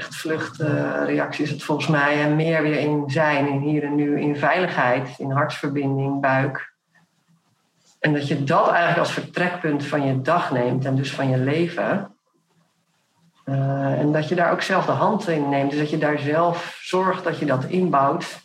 Vechtvluchtreactie 0.00 1.44
is 1.44 1.50
het 1.50 1.62
volgens 1.62 1.86
mij 1.86 2.22
en 2.22 2.36
meer 2.36 2.62
weer 2.62 2.78
in 2.78 3.04
zijn, 3.06 3.48
in 3.48 3.60
hier 3.60 3.84
en 3.84 3.94
nu, 3.94 4.20
in 4.20 4.36
veiligheid, 4.36 5.18
in 5.18 5.30
hartsverbinding, 5.30 6.20
buik. 6.20 6.74
En 8.00 8.12
dat 8.12 8.28
je 8.28 8.44
dat 8.44 8.68
eigenlijk 8.68 8.98
als 8.98 9.12
vertrekpunt 9.12 9.84
van 9.84 10.06
je 10.06 10.22
dag 10.22 10.50
neemt 10.50 10.84
en 10.84 10.96
dus 10.96 11.12
van 11.12 11.28
je 11.28 11.38
leven. 11.38 12.14
Uh, 13.44 13.98
en 13.98 14.12
dat 14.12 14.28
je 14.28 14.34
daar 14.34 14.52
ook 14.52 14.62
zelf 14.62 14.86
de 14.86 14.92
hand 14.92 15.28
in 15.28 15.48
neemt. 15.48 15.70
Dus 15.70 15.78
dat 15.78 15.90
je 15.90 15.98
daar 15.98 16.18
zelf 16.18 16.78
zorgt 16.82 17.24
dat 17.24 17.38
je 17.38 17.46
dat 17.46 17.64
inbouwt 17.64 18.40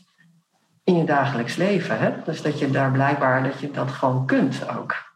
in 0.84 0.98
je 0.98 1.04
dagelijks 1.04 1.56
leven. 1.56 2.00
Hè? 2.00 2.14
Dus 2.26 2.42
dat 2.42 2.60
je 2.60 2.72
daar 2.72 2.92
blijkbaar 2.92 3.44
dat 3.44 3.60
je 3.60 3.72
dat 3.72 3.92
gewoon 3.92 4.26
kunt 4.26 4.70
ook. 4.78 5.11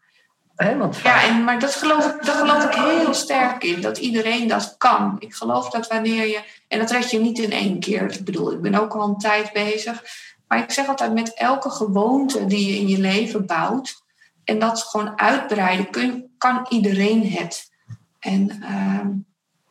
Hè? 0.55 0.77
Want 0.77 0.97
ja, 0.97 1.23
en, 1.23 1.43
maar 1.43 1.59
dat 1.59 1.75
geloof, 1.75 2.05
ik, 2.05 2.25
dat 2.25 2.35
geloof 2.35 2.63
ik 2.63 2.73
heel 2.73 3.13
sterk 3.13 3.63
in. 3.63 3.81
Dat 3.81 3.97
iedereen 3.97 4.47
dat 4.47 4.75
kan. 4.77 5.15
Ik 5.19 5.33
geloof 5.33 5.69
dat 5.69 5.87
wanneer 5.87 6.27
je... 6.27 6.43
En 6.67 6.79
dat 6.79 6.91
red 6.91 7.11
je 7.11 7.19
niet 7.19 7.39
in 7.39 7.51
één 7.51 7.79
keer. 7.79 8.11
Ik 8.11 8.25
bedoel, 8.25 8.51
ik 8.51 8.61
ben 8.61 8.75
ook 8.75 8.93
al 8.93 9.07
een 9.07 9.17
tijd 9.17 9.53
bezig. 9.53 10.03
Maar 10.47 10.59
ik 10.59 10.71
zeg 10.71 10.87
altijd, 10.87 11.13
met 11.13 11.33
elke 11.33 11.69
gewoonte 11.69 12.45
die 12.45 12.71
je 12.71 12.79
in 12.79 12.87
je 12.87 12.99
leven 12.99 13.45
bouwt... 13.45 14.03
en 14.43 14.59
dat 14.59 14.83
gewoon 14.83 15.19
uitbreiden, 15.19 15.89
kun, 15.89 16.33
kan 16.37 16.65
iedereen 16.69 17.31
het. 17.31 17.71
En... 18.19 18.51
Uh, 18.61 19.23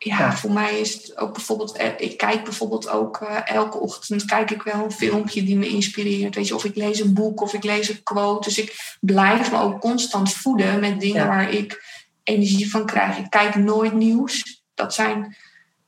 ja, 0.04 0.32
voor 0.32 0.52
mij 0.52 0.80
is 0.80 0.92
het 0.92 1.18
ook 1.18 1.32
bijvoorbeeld, 1.32 1.76
eh, 1.76 1.88
ik 1.96 2.16
kijk 2.16 2.44
bijvoorbeeld 2.44 2.88
ook 2.88 3.20
uh, 3.20 3.38
elke 3.44 3.78
ochtend 3.78 4.24
kijk 4.24 4.50
ik 4.50 4.62
wel 4.62 4.84
een 4.84 4.92
filmpje 4.92 5.42
die 5.42 5.56
me 5.56 5.68
inspireert. 5.68 6.34
Weet 6.34 6.48
je, 6.48 6.54
of 6.54 6.64
ik 6.64 6.76
lees 6.76 7.00
een 7.00 7.14
boek 7.14 7.40
of 7.40 7.52
ik 7.52 7.64
lees 7.64 7.88
een 7.88 8.02
quote. 8.02 8.48
Dus 8.48 8.58
ik 8.58 8.96
blijf 9.00 9.50
me 9.50 9.58
ook 9.58 9.80
constant 9.80 10.32
voeden 10.32 10.80
met 10.80 11.00
dingen 11.00 11.26
waar 11.26 11.50
ik 11.50 11.84
energie 12.22 12.70
van 12.70 12.86
krijg. 12.86 13.18
Ik 13.18 13.30
kijk 13.30 13.54
nooit 13.54 13.92
nieuws. 13.92 14.62
Dat 14.74 14.94
zijn, 14.94 15.36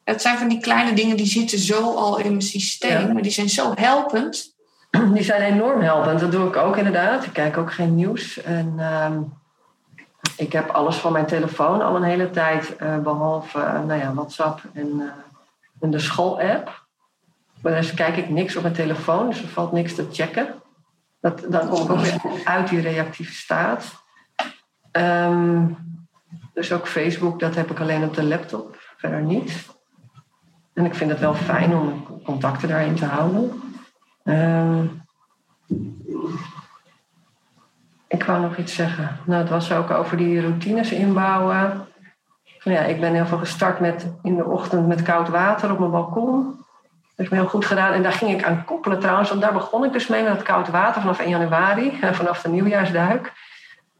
dat 0.05 0.23
zijn 0.23 0.39
van 0.39 0.49
die 0.49 0.61
kleine 0.61 0.93
dingen 0.93 1.17
die 1.17 1.27
zitten 1.27 1.59
zo 1.59 1.95
al 1.95 2.19
in 2.19 2.31
mijn 2.31 2.43
systeem, 2.43 3.13
maar 3.13 3.23
die 3.23 3.33
zijn 3.33 3.49
zo 3.49 3.73
helpend. 3.75 4.55
Die 5.15 5.23
zijn 5.23 5.53
enorm 5.53 5.81
helpend. 5.81 6.21
Dat 6.21 6.33
doe 6.33 6.49
ik 6.49 6.57
ook 6.57 6.77
inderdaad. 6.77 7.25
Ik 7.25 7.33
kijk 7.33 7.57
ook 7.57 7.73
geen 7.73 7.95
nieuws. 7.95 8.43
En 8.43 8.75
uh, 8.77 9.17
ik 10.37 10.53
heb 10.53 10.71
alles 10.71 10.97
van 10.97 11.13
mijn 11.13 11.27
telefoon 11.27 11.83
al 11.83 11.97
een 11.97 12.03
hele 12.03 12.31
tijd, 12.31 12.77
uh, 12.83 12.99
behalve 12.99 13.59
uh, 13.59 13.85
nou 13.85 14.01
ja, 14.01 14.15
WhatsApp 14.15 14.61
en, 14.73 14.87
uh, 14.87 15.11
en 15.81 15.91
de 15.91 15.99
schoolapp. 15.99 16.85
Maar 17.63 17.93
kijk 17.95 18.17
ik 18.17 18.29
niks 18.29 18.57
op 18.57 18.63
mijn 18.63 18.75
telefoon, 18.75 19.29
dus 19.29 19.43
er 19.43 19.49
valt 19.49 19.73
niks 19.73 19.95
te 19.95 20.09
checken. 20.13 20.55
Dat, 21.21 21.45
dan 21.49 21.69
kom 21.69 21.83
ik 21.83 21.91
ook 21.91 22.01
weer 22.01 22.41
uit 22.45 22.69
die 22.69 22.81
reactieve 22.81 23.33
staat. 23.33 24.05
Um, 24.93 25.77
dus 26.55 26.73
ook 26.73 26.89
Facebook, 26.89 27.41
dat 27.41 27.55
heb 27.55 27.71
ik 27.71 27.81
alleen 27.81 28.05
op 28.05 28.15
de 28.15 28.25
laptop, 28.25 28.77
verder 28.97 29.23
niet. 29.23 29.67
En 30.75 30.85
ik 30.85 30.95
vind 30.95 31.11
het 31.11 31.21
wel 31.21 31.35
fijn 31.35 31.75
om 31.75 32.07
contacten 32.25 32.69
daarin 32.69 32.95
te 32.95 33.05
houden. 33.05 33.63
Um, 34.25 35.03
ik 38.09 38.25
wou 38.25 38.41
nog 38.41 38.57
iets 38.57 38.75
zeggen. 38.75 39.19
Nou, 39.25 39.41
het 39.41 39.51
was 39.51 39.73
ook 39.73 39.91
over 39.91 40.17
die 40.17 40.41
routines 40.41 40.93
inbouwen. 40.93 41.87
Ja, 42.63 42.81
ik 42.81 43.01
ben 43.01 43.15
heel 43.15 43.27
veel 43.27 43.39
gestart 43.39 43.81
met 43.81 44.07
in 44.23 44.37
de 44.37 44.45
ochtend 44.45 44.87
met 44.87 45.03
koud 45.03 45.29
water 45.29 45.73
op 45.73 45.79
mijn 45.79 45.91
balkon. 45.91 46.45
Dat 46.45 47.17
heeft 47.17 47.31
me 47.31 47.37
heel 47.37 47.49
goed 47.49 47.65
gedaan. 47.65 47.93
En 47.93 48.03
daar 48.03 48.13
ging 48.13 48.31
ik 48.31 48.45
aan 48.45 48.65
koppelen 48.65 49.01
trouwens. 49.01 49.29
Want 49.29 49.41
daar 49.41 49.53
begon 49.53 49.85
ik 49.85 49.93
dus 49.93 50.07
mee 50.07 50.23
met 50.23 50.33
het 50.33 50.43
koud 50.43 50.69
water 50.69 51.01
vanaf 51.01 51.19
1 51.19 51.29
januari. 51.29 51.99
Vanaf 52.13 52.43
de 52.43 52.49
nieuwjaarsduik. 52.49 53.33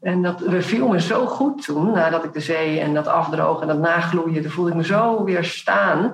En 0.01 0.21
dat 0.21 0.49
beviel 0.49 0.87
me 0.87 1.01
zo 1.01 1.25
goed 1.25 1.63
toen. 1.63 1.91
Nadat 1.91 2.23
ik 2.23 2.33
de 2.33 2.39
zee 2.39 2.79
en 2.79 2.93
dat 2.93 3.07
afdrogen 3.07 3.61
en 3.61 3.67
dat 3.67 3.77
nagloeien. 3.77 4.41
Toen 4.41 4.51
voelde 4.51 4.69
ik 4.69 4.75
me 4.75 4.83
zo 4.83 5.23
weer 5.23 5.43
staan 5.43 6.13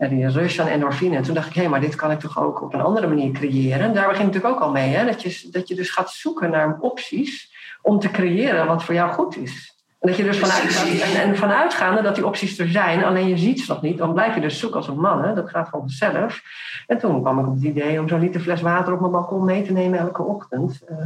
ja, 0.00 0.08
die 0.08 0.28
rush 0.28 0.60
aan 0.60 0.66
endorfine. 0.66 1.16
En 1.16 1.22
toen 1.22 1.34
dacht 1.34 1.48
ik, 1.48 1.54
hé, 1.54 1.60
hey, 1.60 1.70
maar 1.70 1.80
dit 1.80 1.94
kan 1.94 2.10
ik 2.10 2.20
toch 2.20 2.42
ook 2.42 2.62
op 2.62 2.74
een 2.74 2.80
andere 2.80 3.06
manier 3.06 3.32
creëren. 3.32 3.80
En 3.80 3.94
daar 3.94 4.08
begin 4.08 4.26
ik 4.26 4.32
natuurlijk 4.32 4.54
ook 4.54 4.66
al 4.66 4.70
mee. 4.70 4.88
Hè? 4.88 5.04
Dat, 5.04 5.22
je, 5.22 5.48
dat 5.50 5.68
je 5.68 5.74
dus 5.74 5.90
gaat 5.90 6.10
zoeken 6.10 6.50
naar 6.50 6.78
opties 6.80 7.54
om 7.82 7.98
te 7.98 8.10
creëren 8.10 8.66
wat 8.66 8.84
voor 8.84 8.94
jou 8.94 9.12
goed 9.12 9.36
is. 9.36 9.74
En 10.00 10.08
dat 10.08 10.16
je 10.16 10.22
dus 10.22 10.38
vanuit, 10.38 11.02
en, 11.02 11.22
en 11.22 11.36
vanuitgaande 11.36 12.02
dat 12.02 12.14
die 12.14 12.26
opties 12.26 12.58
er 12.58 12.68
zijn, 12.68 13.04
alleen 13.04 13.28
je 13.28 13.38
ziet 13.38 13.60
ze 13.60 13.72
nog 13.72 13.82
niet, 13.82 13.98
dan 13.98 14.12
blijf 14.12 14.34
je 14.34 14.40
dus 14.40 14.58
zoeken 14.58 14.78
als 14.78 14.88
een 14.88 15.00
man. 15.00 15.24
Hè? 15.24 15.34
Dat 15.34 15.50
gaat 15.50 15.68
vanzelf. 15.68 16.42
En 16.86 16.98
toen 16.98 17.20
kwam 17.20 17.38
ik 17.38 17.46
op 17.46 17.54
het 17.54 17.64
idee 17.64 18.00
om 18.00 18.08
zo'n 18.08 18.20
liter 18.20 18.40
fles 18.40 18.60
water 18.60 18.92
op 18.92 19.00
mijn 19.00 19.12
balkon 19.12 19.44
mee 19.44 19.62
te 19.62 19.72
nemen 19.72 19.98
elke 19.98 20.22
ochtend. 20.22 20.80
Uh, 20.90 20.96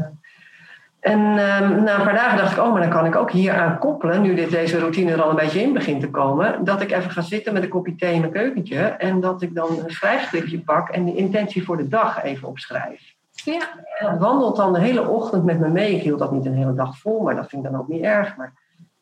en 1.04 1.20
um, 1.20 1.82
na 1.82 1.98
een 1.98 2.04
paar 2.04 2.14
dagen 2.14 2.38
dacht 2.38 2.52
ik, 2.52 2.62
oh, 2.62 2.72
maar 2.72 2.80
dan 2.80 2.90
kan 2.90 3.06
ik 3.06 3.16
ook 3.16 3.30
hier 3.30 3.52
aan 3.52 3.78
koppelen, 3.78 4.22
nu 4.22 4.34
dit, 4.34 4.50
deze 4.50 4.78
routine 4.78 5.12
er 5.12 5.22
al 5.22 5.30
een 5.30 5.36
beetje 5.36 5.62
in 5.62 5.72
begint 5.72 6.00
te 6.00 6.10
komen, 6.10 6.64
dat 6.64 6.80
ik 6.80 6.90
even 6.90 7.10
ga 7.10 7.20
zitten 7.20 7.52
met 7.52 7.62
een 7.62 7.68
kopje 7.68 7.96
thee 7.96 8.14
in 8.14 8.20
mijn 8.20 8.32
keukentje 8.32 8.78
en 8.78 9.20
dat 9.20 9.42
ik 9.42 9.54
dan 9.54 9.68
een 9.84 9.90
schrijfschriftje 9.90 10.60
pak 10.60 10.88
en 10.88 11.04
de 11.04 11.14
intentie 11.14 11.64
voor 11.64 11.76
de 11.76 11.88
dag 11.88 12.22
even 12.22 12.48
opschrijf. 12.48 13.14
Ja. 13.30 13.60
En 13.98 14.10
dat 14.10 14.18
wandelt 14.18 14.56
dan 14.56 14.72
de 14.72 14.80
hele 14.80 15.08
ochtend 15.08 15.44
met 15.44 15.60
me 15.60 15.68
mee. 15.68 15.94
Ik 15.94 16.02
hield 16.02 16.18
dat 16.18 16.32
niet 16.32 16.46
een 16.46 16.56
hele 16.56 16.74
dag 16.74 16.98
vol, 16.98 17.22
maar 17.22 17.36
dat 17.36 17.48
vind 17.48 17.64
ik 17.64 17.70
dan 17.70 17.80
ook 17.80 17.88
niet 17.88 18.02
erg. 18.02 18.36
Maar 18.36 18.52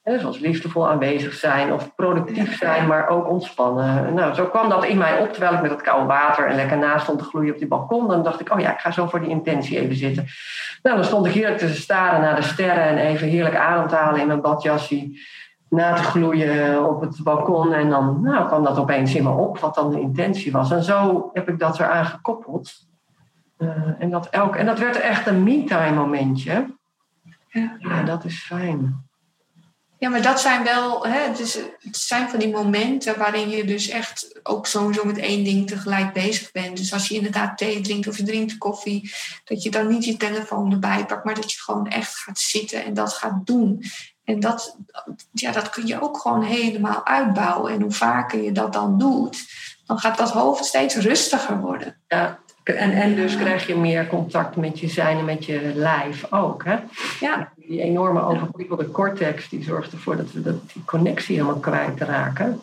zoals 0.05 0.39
liefdevol 0.39 0.89
aanwezig 0.89 1.35
zijn 1.35 1.73
of 1.73 1.95
productief 1.95 2.59
zijn, 2.59 2.87
maar 2.87 3.09
ook 3.09 3.29
ontspannen. 3.29 4.15
Nou, 4.15 4.35
zo 4.35 4.47
kwam 4.47 4.69
dat 4.69 4.85
in 4.85 4.99
mij 4.99 5.19
op 5.19 5.33
terwijl 5.33 5.55
ik 5.55 5.61
met 5.61 5.71
dat 5.71 5.83
koude 5.83 6.07
water 6.07 6.47
en 6.47 6.57
lekker 6.57 6.79
naast 6.79 7.03
stond 7.03 7.19
te 7.19 7.25
gloeien 7.25 7.53
op 7.53 7.59
die 7.59 7.69
balkon. 7.69 8.09
Dan 8.09 8.23
dacht 8.23 8.41
ik, 8.41 8.53
oh 8.53 8.61
ja, 8.61 8.73
ik 8.73 8.79
ga 8.79 8.91
zo 8.91 9.07
voor 9.07 9.21
die 9.21 9.29
intentie 9.29 9.79
even 9.79 9.97
zitten. 9.97 10.27
Nou, 10.83 10.97
dan 10.97 11.05
stond 11.05 11.27
ik 11.27 11.33
heerlijk 11.33 11.59
te 11.59 11.75
staren 11.75 12.21
naar 12.21 12.37
de 12.37 12.43
sterren 12.43 12.85
en 12.85 12.97
even 12.97 13.29
heerlijk 13.29 13.57
adem 13.57 13.89
te 13.89 13.95
halen 13.95 14.21
in 14.21 14.27
mijn 14.27 14.41
badjasje. 14.41 15.21
Na 15.69 15.95
te 15.95 16.03
gloeien 16.03 16.89
op 16.89 17.01
het 17.01 17.23
balkon. 17.23 17.73
En 17.73 17.91
dan 17.91 18.23
nou, 18.23 18.47
kwam 18.47 18.65
dat 18.65 18.79
opeens 18.79 19.15
in 19.15 19.23
me 19.23 19.31
op, 19.31 19.59
wat 19.59 19.75
dan 19.75 19.91
de 19.91 20.01
intentie 20.01 20.53
was. 20.53 20.71
En 20.71 20.83
zo 20.83 21.31
heb 21.33 21.49
ik 21.49 21.59
dat 21.59 21.79
eraan 21.79 22.07
gekoppeld. 22.07 22.73
Uh, 23.59 23.69
en, 23.99 24.11
dat 24.11 24.27
elk, 24.27 24.57
en 24.57 24.67
dat 24.67 24.79
werd 24.79 25.01
echt 25.01 25.27
een 25.27 25.43
me-time 25.43 25.97
momentje. 25.97 26.67
Ja. 27.49 27.77
ja, 27.79 28.03
dat 28.03 28.25
is 28.25 28.43
fijn. 28.43 29.07
Ja, 30.03 30.09
maar 30.09 30.23
dat 30.23 30.41
zijn 30.41 30.65
wel, 30.65 31.07
hè, 31.07 31.33
is, 31.39 31.59
het 31.79 31.97
zijn 31.97 32.29
van 32.29 32.39
die 32.39 32.51
momenten 32.51 33.19
waarin 33.19 33.49
je 33.49 33.65
dus 33.65 33.89
echt 33.89 34.41
ook 34.43 34.67
sowieso 34.67 35.05
met 35.05 35.19
één 35.19 35.45
ding 35.45 35.67
tegelijk 35.67 36.13
bezig 36.13 36.53
bent. 36.53 36.77
Dus 36.77 36.93
als 36.93 37.09
je 37.09 37.15
inderdaad 37.15 37.59
thee 37.59 37.81
drinkt 37.81 38.09
of 38.09 38.17
je 38.17 38.23
drinkt 38.23 38.59
koffie, 38.59 39.13
dat 39.45 39.63
je 39.63 39.71
dan 39.71 39.87
niet 39.87 40.05
je 40.05 40.17
telefoon 40.17 40.73
erbij 40.73 41.07
pakt, 41.07 41.25
maar 41.25 41.35
dat 41.35 41.53
je 41.53 41.61
gewoon 41.61 41.89
echt 41.89 42.17
gaat 42.17 42.39
zitten 42.39 42.85
en 42.85 42.95
dat 42.95 43.13
gaat 43.13 43.47
doen. 43.47 43.83
En 44.25 44.41
dat, 44.41 44.77
ja, 45.33 45.53
dat 45.53 45.71
kun 45.71 45.87
je 45.87 46.03
ook 46.03 46.19
gewoon 46.19 46.43
helemaal 46.43 47.07
uitbouwen. 47.07 47.73
En 47.73 47.81
hoe 47.81 47.93
vaker 47.93 48.43
je 48.43 48.53
dat 48.53 48.73
dan 48.73 48.99
doet, 48.99 49.39
dan 49.87 49.99
gaat 49.99 50.19
dat 50.19 50.31
hoofd 50.31 50.65
steeds 50.65 50.95
rustiger 50.95 51.61
worden. 51.61 52.01
Ja, 52.09 52.39
en, 52.63 52.93
en 52.93 53.15
dus 53.15 53.37
krijg 53.37 53.67
je 53.67 53.77
meer 53.77 54.07
contact 54.07 54.57
met 54.57 54.81
je 54.81 54.89
zijn 54.89 55.19
en 55.19 55.25
met 55.25 55.45
je 55.45 55.73
lijf 55.75 56.33
ook. 56.33 56.65
Hè? 56.65 56.77
Ja. 57.21 57.53
Die 57.57 57.81
enorme 57.81 58.23
overprikkelde 58.23 58.91
cortex 58.91 59.49
die 59.49 59.63
zorgt 59.63 59.93
ervoor 59.93 60.17
dat 60.17 60.33
we 60.33 60.43
dat, 60.43 60.73
die 60.73 60.85
connectie 60.85 61.37
helemaal 61.37 61.61
kwijtraken. 61.61 62.61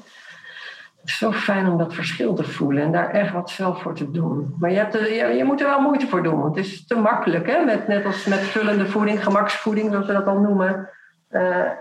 Het 1.00 1.10
is 1.10 1.18
zo 1.18 1.32
fijn 1.32 1.68
om 1.68 1.78
dat 1.78 1.94
verschil 1.94 2.34
te 2.34 2.44
voelen 2.44 2.84
en 2.84 2.92
daar 2.92 3.10
echt 3.10 3.34
wat 3.34 3.50
zelf 3.50 3.82
voor 3.82 3.96
te 3.96 4.12
doen. 4.12 4.56
Maar 4.60 4.72
je, 4.72 4.78
hebt 4.78 4.96
er, 4.96 5.14
je, 5.14 5.36
je, 5.36 5.44
moet 5.44 5.62
er 5.62 5.68
wel 5.68 5.82
moeite 5.82 6.08
voor 6.08 6.24
doen, 6.24 6.40
want 6.42 6.56
het 6.56 6.66
is 6.66 6.86
te 6.86 6.96
makkelijk. 6.96 7.48
Hè? 7.48 7.64
Met, 7.64 7.88
net 7.88 8.06
als 8.06 8.26
met 8.26 8.40
vullende 8.40 8.88
voeding, 8.88 9.24
gemaksvoeding, 9.24 9.92
zoals 9.92 10.08
we 10.08 10.14
dat 10.14 10.26
al 10.26 10.40
noemen. 10.40 10.90
Uh, 11.32 11.72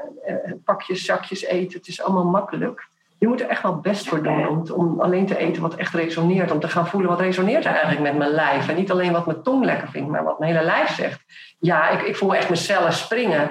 pakjes, 0.65 1.05
zakjes 1.05 1.45
eten, 1.45 1.79
het 1.79 1.89
is 1.89 2.03
allemaal 2.03 2.25
makkelijk 2.25 2.89
je 3.19 3.29
moet 3.29 3.41
er 3.41 3.49
echt 3.49 3.63
wel 3.63 3.77
best 3.77 4.09
voor 4.09 4.23
doen 4.23 4.49
om, 4.49 4.65
om, 4.73 5.01
alleen 5.01 5.27
te 5.27 5.39
eten 5.39 5.63
wat 5.63 5.75
echt 5.75 5.95
resoneert. 5.95 6.51
Om 6.51 6.61
te 6.61 6.69
gaan 6.69 6.87
voelen 6.87 7.11
wat 7.11 7.21
resoneert 7.21 7.65
er 7.65 7.73
eigenlijk 7.73 8.03
met 8.03 8.17
mijn 8.17 8.31
lijf. 8.31 8.69
En 8.69 8.77
niet 8.77 8.91
alleen 8.91 9.13
wat 9.13 9.27
mijn 9.27 9.43
tong 9.43 9.65
lekker 9.65 9.89
vindt, 9.89 10.11
maar 10.11 10.25
wat 10.25 10.39
mijn 10.39 10.53
hele 10.53 10.65
lijf 10.65 10.95
zegt. 10.95 11.25
Ja, 11.59 11.89
ik, 11.89 12.03
ik 12.03 12.17
voel 12.17 12.35
echt 12.35 12.49
mijn 12.49 12.61
cellen 12.61 12.93
springen 12.93 13.51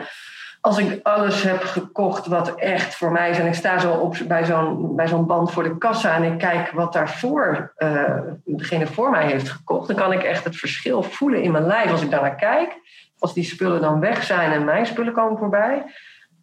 als 0.61 0.77
ik 0.77 0.99
alles 1.03 1.43
heb 1.43 1.63
gekocht 1.63 2.25
wat 2.25 2.55
echt 2.55 2.95
voor 2.95 3.11
mij 3.11 3.29
is. 3.29 3.39
En 3.39 3.45
ik 3.45 3.53
sta 3.53 3.79
zo 3.79 3.93
op, 3.93 4.17
bij 4.27 4.45
zo'n 4.45 4.95
bij 4.95 5.07
zo'n 5.07 5.25
band 5.25 5.51
voor 5.51 5.63
de 5.63 5.77
kassa 5.77 6.15
en 6.15 6.23
ik 6.23 6.37
kijk 6.37 6.71
wat 6.71 6.93
daarvoor 6.93 7.73
uh, 7.77 8.13
degene 8.45 8.87
voor 8.87 9.09
mij 9.09 9.25
heeft 9.25 9.49
gekocht. 9.49 9.87
Dan 9.87 9.95
kan 9.95 10.11
ik 10.11 10.23
echt 10.23 10.43
het 10.43 10.55
verschil 10.55 11.03
voelen 11.03 11.41
in 11.41 11.51
mijn 11.51 11.65
lijf 11.65 11.91
als 11.91 12.01
ik 12.01 12.09
daar 12.11 12.21
naar 12.21 12.35
kijk. 12.35 12.79
Als 13.19 13.33
die 13.33 13.43
spullen 13.43 13.81
dan 13.81 13.99
weg 13.99 14.23
zijn 14.23 14.51
en 14.51 14.63
mijn 14.63 14.85
spullen 14.85 15.13
komen 15.13 15.37
voorbij. 15.37 15.83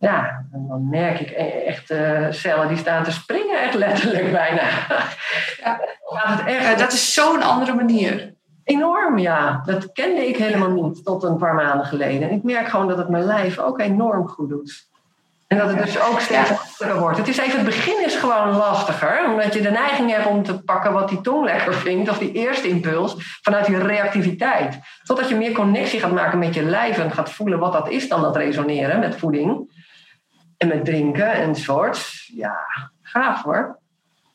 Ja, 0.05 0.44
dan 0.52 0.88
merk 0.88 1.20
ik 1.20 1.30
e-, 1.30 1.64
echt 1.66 1.90
uh, 1.90 2.26
cellen 2.30 2.68
die 2.68 2.76
staan 2.76 3.05
te 3.05 3.12
springen, 3.12 3.62
echt 3.62 3.74
letterlijk 3.74 4.32
bijna. 4.32 4.62
Ja, 5.62 5.78
het 6.36 6.46
echt... 6.46 6.78
dat 6.78 6.92
is 6.92 7.14
zo'n 7.14 7.42
andere 7.42 7.74
manier. 7.74 8.34
Enorm, 8.64 9.18
ja. 9.18 9.62
Dat 9.64 9.92
kende 9.92 10.28
ik 10.28 10.36
helemaal 10.36 10.70
niet 10.70 11.05
tot 11.05 11.22
een 11.22 11.36
paar 11.36 11.55
maanden 11.55 11.86
geleden. 11.86 12.28
En 12.28 12.34
ik 12.34 12.42
merk 12.42 12.68
gewoon 12.68 12.88
dat 12.88 12.98
het 12.98 13.09
mijn 13.09 13.24
lijf 13.24 13.59
ook 13.59 13.80
enorm 13.80 14.28
goed 14.28 14.48
doet. 14.48 14.88
En 15.46 15.59
dat 15.59 15.68
het 15.68 15.84
dus 15.84 16.00
ook 16.00 16.20
steeds 16.20 16.50
lastiger 16.50 16.98
wordt. 16.98 17.18
Het 17.18 17.28
is 17.28 17.38
even, 17.38 17.57
het 17.57 17.66
begin 17.66 18.05
is 18.05 18.14
gewoon 18.14 18.57
lastiger. 18.57 19.24
Omdat 19.30 19.55
je 19.55 19.61
de 19.61 19.70
neiging 19.70 20.11
hebt 20.11 20.26
om 20.26 20.42
te 20.42 20.62
pakken 20.62 20.92
wat 20.92 21.09
die 21.09 21.20
tong 21.20 21.44
lekker 21.44 21.74
vindt. 21.74 22.11
Of 22.11 22.18
die 22.18 22.32
eerste 22.32 22.68
impuls. 22.68 23.38
Vanuit 23.42 23.66
die 23.66 23.78
reactiviteit. 23.78 24.78
Totdat 25.02 25.28
je 25.28 25.34
meer 25.34 25.52
connectie 25.52 26.00
gaat 26.00 26.12
maken 26.12 26.38
met 26.38 26.55
je 26.55 26.62
lijf. 26.62 26.98
En 26.98 27.11
gaat 27.11 27.30
voelen 27.30 27.59
wat 27.59 27.72
dat 27.72 27.90
is 27.90 28.09
dan 28.09 28.22
dat 28.22 28.36
resoneren 28.36 28.98
met 28.98 29.16
voeding. 29.16 29.68
En 30.64 30.70
met 30.70 30.84
drinken 30.84 31.32
enzovoort. 31.32 32.28
Ja, 32.34 32.56
gaaf 33.02 33.42
hoor. 33.42 33.78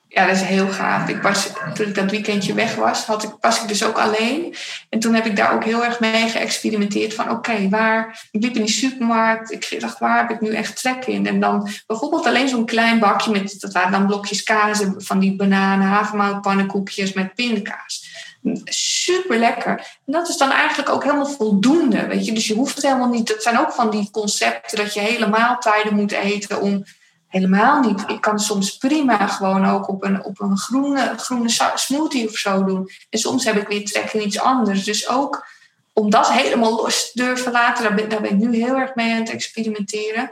Ja, 0.08 0.26
dat 0.26 0.36
is 0.36 0.42
heel 0.42 0.68
gaaf. 0.68 1.10
Ik 1.10 1.22
was, 1.22 1.50
toen 1.74 1.88
ik 1.88 1.96
dat 1.96 2.12
weekendje 2.12 2.54
weg 2.54 2.76
was, 2.76 3.06
had 3.06 3.24
ik, 3.24 3.36
was 3.40 3.62
ik 3.62 3.68
dus 3.68 3.86
ook 3.86 3.98
alleen. 3.98 4.56
En 4.90 5.00
toen 5.00 5.14
heb 5.14 5.26
ik 5.26 5.36
daar 5.36 5.54
ook 5.54 5.64
heel 5.64 5.86
erg 5.86 6.00
mee 6.00 6.30
geëxperimenteerd. 6.30 7.14
Van 7.14 7.30
oké, 7.30 7.70
waar... 7.70 8.28
Ik 8.32 8.42
liep 8.42 8.56
in 8.56 8.62
die 8.62 8.72
supermarkt. 8.72 9.52
Ik 9.52 9.80
dacht, 9.80 10.00
waar 10.00 10.18
heb 10.18 10.30
ik 10.30 10.42
nu 10.42 10.54
echt 10.56 10.82
trek 10.82 11.06
in? 11.06 11.28
En 11.28 11.40
dan 11.40 11.70
bijvoorbeeld 11.88 12.26
alleen 12.26 12.48
zo'n 12.48 12.66
klein 12.66 13.00
bakje 13.00 13.32
met... 13.32 13.56
Dat 13.60 13.74
waren 13.74 13.92
dan 13.92 14.06
blokjes 14.06 14.44
kaas 14.44 14.84
van 14.98 15.20
die 15.20 15.36
bananen, 15.36 15.88
havermout, 15.88 16.42
pannenkoekjes 16.42 17.14
met 17.14 17.34
pindakaas. 17.34 18.09
Super 18.64 19.38
lekker. 19.38 19.72
En 20.06 20.14
dat 20.14 20.30
is 20.30 20.38
dan 20.38 20.52
eigenlijk 20.52 20.90
ook 20.90 21.04
helemaal 21.04 21.26
voldoende. 21.26 22.08
Weet 22.08 22.26
je? 22.26 22.34
Dus 22.34 22.48
je 22.48 22.56
hoeft 22.56 22.76
het 22.76 22.86
helemaal 22.86 23.10
niet. 23.10 23.28
Dat 23.28 23.44
zijn 23.44 23.60
ook 23.60 23.72
van 23.72 23.90
die 23.90 24.12
concepten 24.12 24.78
dat 24.78 24.94
je 24.94 25.00
hele 25.00 25.28
maaltijden 25.28 25.96
moet 25.96 26.12
eten 26.12 26.62
om 26.62 26.86
Helemaal 27.30 27.80
niet. 27.80 28.04
Ik 28.08 28.22
kan 28.22 28.40
soms 28.40 28.78
prima 28.78 29.28
gewoon 29.28 29.66
ook 29.66 29.88
op 29.88 30.04
een, 30.04 30.24
op 30.24 30.40
een 30.40 30.58
groene, 30.58 31.14
groene 31.18 31.50
smoothie 31.76 32.28
of 32.28 32.38
zo 32.38 32.64
doen. 32.64 32.90
En 33.10 33.20
soms 33.20 33.46
heb 33.46 33.56
ik 33.56 33.68
weer 33.68 33.86
trek 33.86 34.14
in 34.14 34.26
iets 34.26 34.40
anders. 34.40 34.84
Dus 34.84 35.10
ook 35.10 35.48
om 35.94 36.10
dat 36.10 36.32
helemaal 36.32 36.76
los 36.76 37.12
te 37.12 37.24
durven 37.24 37.52
laten, 37.52 37.84
daar 37.84 37.96
ben, 37.96 38.10
daar 38.10 38.22
ben 38.22 38.32
ik 38.32 38.38
nu 38.38 38.56
heel 38.56 38.76
erg 38.76 38.96
mee 38.96 39.12
aan 39.12 39.20
het 39.20 39.30
experimenteren. 39.30 40.32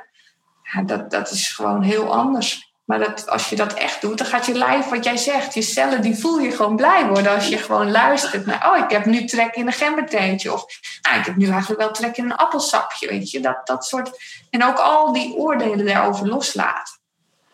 Ja, 0.64 0.82
dat, 0.82 1.12
dat 1.12 1.32
is 1.32 1.48
gewoon 1.48 1.82
heel 1.82 2.14
anders. 2.14 2.67
Maar 2.88 3.00
dat, 3.00 3.30
als 3.30 3.50
je 3.50 3.56
dat 3.56 3.74
echt 3.74 4.02
doet, 4.02 4.18
dan 4.18 4.28
gaat 4.28 4.46
je 4.46 4.54
lijf, 4.54 4.90
wat 4.90 5.04
jij 5.04 5.18
zegt, 5.18 5.54
je 5.54 5.62
cellen, 5.62 6.02
die 6.02 6.20
voel 6.20 6.40
je 6.40 6.52
gewoon 6.52 6.76
blij 6.76 7.08
worden 7.08 7.32
als 7.32 7.48
je 7.48 7.58
gewoon 7.58 7.92
luistert 7.92 8.46
naar, 8.46 8.70
oh, 8.72 8.78
ik 8.78 8.90
heb 8.90 9.06
nu 9.06 9.26
trek 9.26 9.56
in 9.56 9.68
een 9.68 9.74
gemberteentje. 9.74 10.54
Of, 10.54 10.66
nou, 11.02 11.20
ik 11.20 11.26
heb 11.26 11.36
nu 11.36 11.50
eigenlijk 11.50 11.82
wel 11.82 11.92
trek 11.92 12.18
in 12.18 12.24
een 12.24 12.36
appelsapje, 12.36 13.08
weet 13.08 13.32
je. 13.32 13.40
Dat, 13.40 13.68
dat 13.68 13.86
soort, 13.86 14.20
en 14.50 14.64
ook 14.64 14.78
al 14.78 15.14
die 15.14 15.34
oordelen 15.34 15.86
daarover 15.86 16.28
loslaten. 16.28 17.00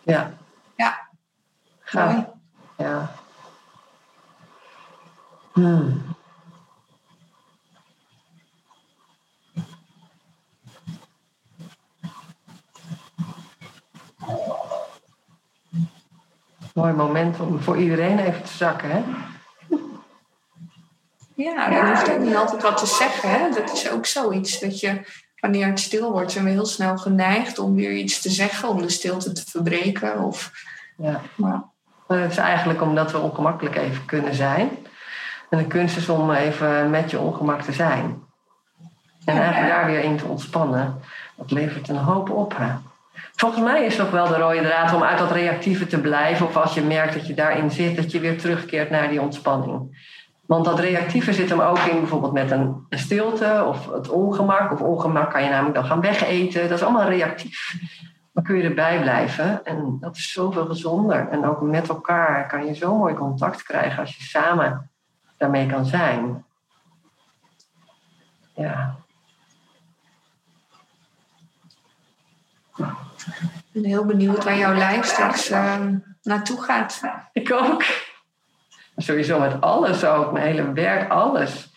Ja. 0.04 0.34
Ja. 0.76 1.10
Mooi. 1.92 2.26
Ja. 2.78 3.16
Hmm. 5.54 6.14
Mooi 16.74 16.94
moment 16.94 17.40
om 17.40 17.62
voor 17.62 17.78
iedereen 17.78 18.20
even 18.20 18.44
te 18.44 18.54
zakken, 18.54 18.90
hè? 18.90 19.04
Ja, 21.36 21.70
je 21.70 21.86
hoeft 21.86 22.12
ook 22.12 22.20
niet 22.20 22.36
altijd 22.36 22.62
wat 22.62 22.78
te 22.78 22.86
zeggen, 22.86 23.30
hè? 23.30 23.50
Dat 23.50 23.74
is 23.74 23.92
ook 23.92 24.06
zoiets 24.06 24.60
dat 24.60 24.80
je, 24.80 25.02
wanneer 25.40 25.68
het 25.68 25.80
stil 25.80 26.12
wordt, 26.12 26.32
zijn 26.32 26.46
we 26.46 26.50
heel 26.50 26.66
snel 26.66 26.98
geneigd 26.98 27.60
om 27.60 27.76
weer 27.76 27.92
iets 27.92 28.22
te 28.22 28.30
zeggen, 28.30 28.70
om 28.70 28.82
de 28.82 28.90
stilte 28.90 29.32
te 29.32 29.44
verbreken. 29.50 30.20
Of, 30.20 30.52
ja. 30.98 31.22
Maar, 31.36 31.64
het 32.08 32.32
is 32.32 32.38
eigenlijk 32.38 32.82
omdat 32.82 33.12
we 33.12 33.20
ongemakkelijk 33.20 33.76
even 33.76 34.06
kunnen 34.06 34.34
zijn. 34.34 34.70
En 35.50 35.58
de 35.58 35.68
kunst 35.68 35.98
is 35.98 36.10
om 36.10 36.32
even 36.32 36.90
met 36.90 37.10
je 37.12 37.20
ongemak 37.20 37.62
te 37.62 37.72
zijn. 37.72 38.24
En 39.26 39.38
eigenlijk 39.38 39.74
daar 39.74 39.86
weer 39.86 40.04
in 40.04 40.18
te 40.18 40.26
ontspannen. 40.26 41.02
Dat 41.36 41.52
levert 41.52 41.90
een 41.90 41.98
hoop 41.98 42.30
op. 42.30 42.58
Hè? 42.58 42.74
Volgens 43.36 43.64
mij 43.64 43.86
is 43.86 43.98
nog 43.98 44.12
wel 44.12 44.28
de 44.28 44.38
rode 44.38 44.62
draad 44.62 44.94
om 44.94 45.04
uit 45.04 45.18
dat 45.18 45.32
reactieve 45.32 45.88
te 45.88 46.00
blijven. 46.00 46.46
Of 46.46 46.58
als 46.58 46.74
je 46.74 46.82
merkt 46.82 47.14
dat 47.14 47.28
je 47.28 47.34
daarin 47.34 47.72
zit, 47.72 47.96
dat 47.96 48.12
je 48.12 48.20
weer 48.20 48.38
terugkeert 48.38 48.90
naar 48.90 49.10
die 49.10 49.22
ontspanning. 49.22 49.98
Want 50.46 50.66
dat 50.66 50.80
reactieve 50.80 51.34
zit 51.34 51.50
hem 51.50 51.60
ook 51.60 51.78
in 51.78 52.00
bijvoorbeeld 52.00 52.34
met 52.34 52.52
een, 52.52 52.86
stilte 52.90 53.64
of 53.68 53.92
het 53.92 54.10
ongemak. 54.10 54.72
Of 54.72 54.82
ongemak 54.82 55.32
kan 55.32 55.44
je 55.44 55.50
namelijk 55.50 55.76
dan 55.76 55.86
gaan 55.86 56.02
wegeten. 56.02 56.70
Dat 56.70 56.78
is 56.78 56.84
allemaal 56.84 57.10
reactief. 57.10 57.76
Maar 58.32 58.44
kun 58.44 58.58
je 58.58 58.64
erbij 58.64 59.02
blijven. 59.02 59.66
En 59.66 59.98
dat 60.00 60.16
is 60.16 60.32
zoveel 60.32 60.66
gezonder. 60.66 61.28
En 61.30 61.46
ook 61.46 61.62
met 61.62 61.90
elkaar 61.90 62.48
kan 62.48 62.66
je 62.66 62.76
zo 62.76 62.98
mooi 62.98 63.14
contact 63.14 63.64
krijgen 63.64 64.00
als 64.00 64.18
je 64.18 64.24
samen 64.24 64.90
daarmee 65.38 65.66
kan 65.66 65.86
zijn. 65.86 66.46
Ja. 68.56 68.96
Ik 73.26 73.82
ben 73.82 73.84
heel 73.86 74.06
benieuwd 74.06 74.44
waar 74.44 74.58
jouw 74.58 74.74
lijf 74.74 75.06
straks 75.06 75.52
uh, 75.52 75.76
naartoe 76.22 76.62
gaat. 76.62 77.02
Ik 77.32 77.52
ook. 77.52 77.84
Sowieso 78.98 79.40
met 79.40 79.62
alles 79.62 80.06
ook, 80.06 80.32
mijn 80.32 80.46
hele 80.46 80.74
werk, 80.74 81.12
alles. 81.12 81.74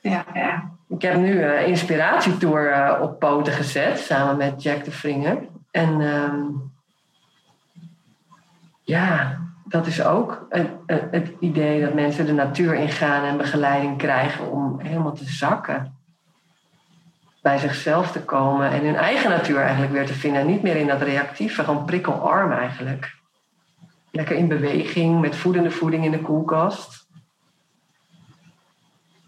Ja, 0.00 0.24
ja. 0.34 0.70
Ik 0.88 1.02
heb 1.02 1.16
nu 1.16 1.42
een 1.42 1.66
inspiratietour 1.66 2.70
uh, 2.70 2.98
op 3.02 3.18
poten 3.18 3.52
gezet, 3.52 3.98
samen 3.98 4.36
met 4.36 4.62
Jack 4.62 4.84
de 4.84 4.90
Vringer. 4.90 5.38
En 5.70 6.00
uh, 6.00 6.32
ja, 8.82 9.38
dat 9.64 9.86
is 9.86 10.04
ook 10.04 10.46
het, 10.48 10.68
het 10.86 11.32
idee 11.40 11.80
dat 11.84 11.94
mensen 11.94 12.26
de 12.26 12.32
natuur 12.32 12.74
ingaan 12.74 13.24
en 13.24 13.36
begeleiding 13.36 13.98
krijgen 13.98 14.50
om 14.50 14.80
helemaal 14.80 15.14
te 15.14 15.24
zakken 15.24 16.00
bij 17.42 17.58
zichzelf 17.58 18.12
te 18.12 18.20
komen 18.20 18.70
en 18.70 18.84
hun 18.84 18.96
eigen 18.96 19.30
natuur 19.30 19.60
eigenlijk 19.60 19.92
weer 19.92 20.06
te 20.06 20.14
vinden. 20.14 20.46
Niet 20.46 20.62
meer 20.62 20.76
in 20.76 20.86
dat 20.86 21.02
reactieve, 21.02 21.64
gewoon 21.64 21.84
prikkelarm 21.84 22.52
eigenlijk. 22.52 23.14
Lekker 24.10 24.36
in 24.36 24.48
beweging, 24.48 25.20
met 25.20 25.36
voedende 25.36 25.70
voeding 25.70 26.04
in 26.04 26.10
de 26.10 26.20
koelkast. 26.20 27.06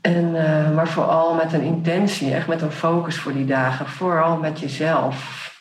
En, 0.01 0.35
uh, 0.35 0.71
maar 0.71 0.89
vooral 0.89 1.35
met 1.35 1.53
een 1.53 1.63
intentie, 1.63 2.35
echt 2.35 2.47
met 2.47 2.63
een 2.63 2.73
focus 2.73 3.19
voor 3.19 3.33
die 3.33 3.47
dagen. 3.47 3.87
Vooral 3.87 4.37
met 4.37 4.61
jezelf. 4.61 5.53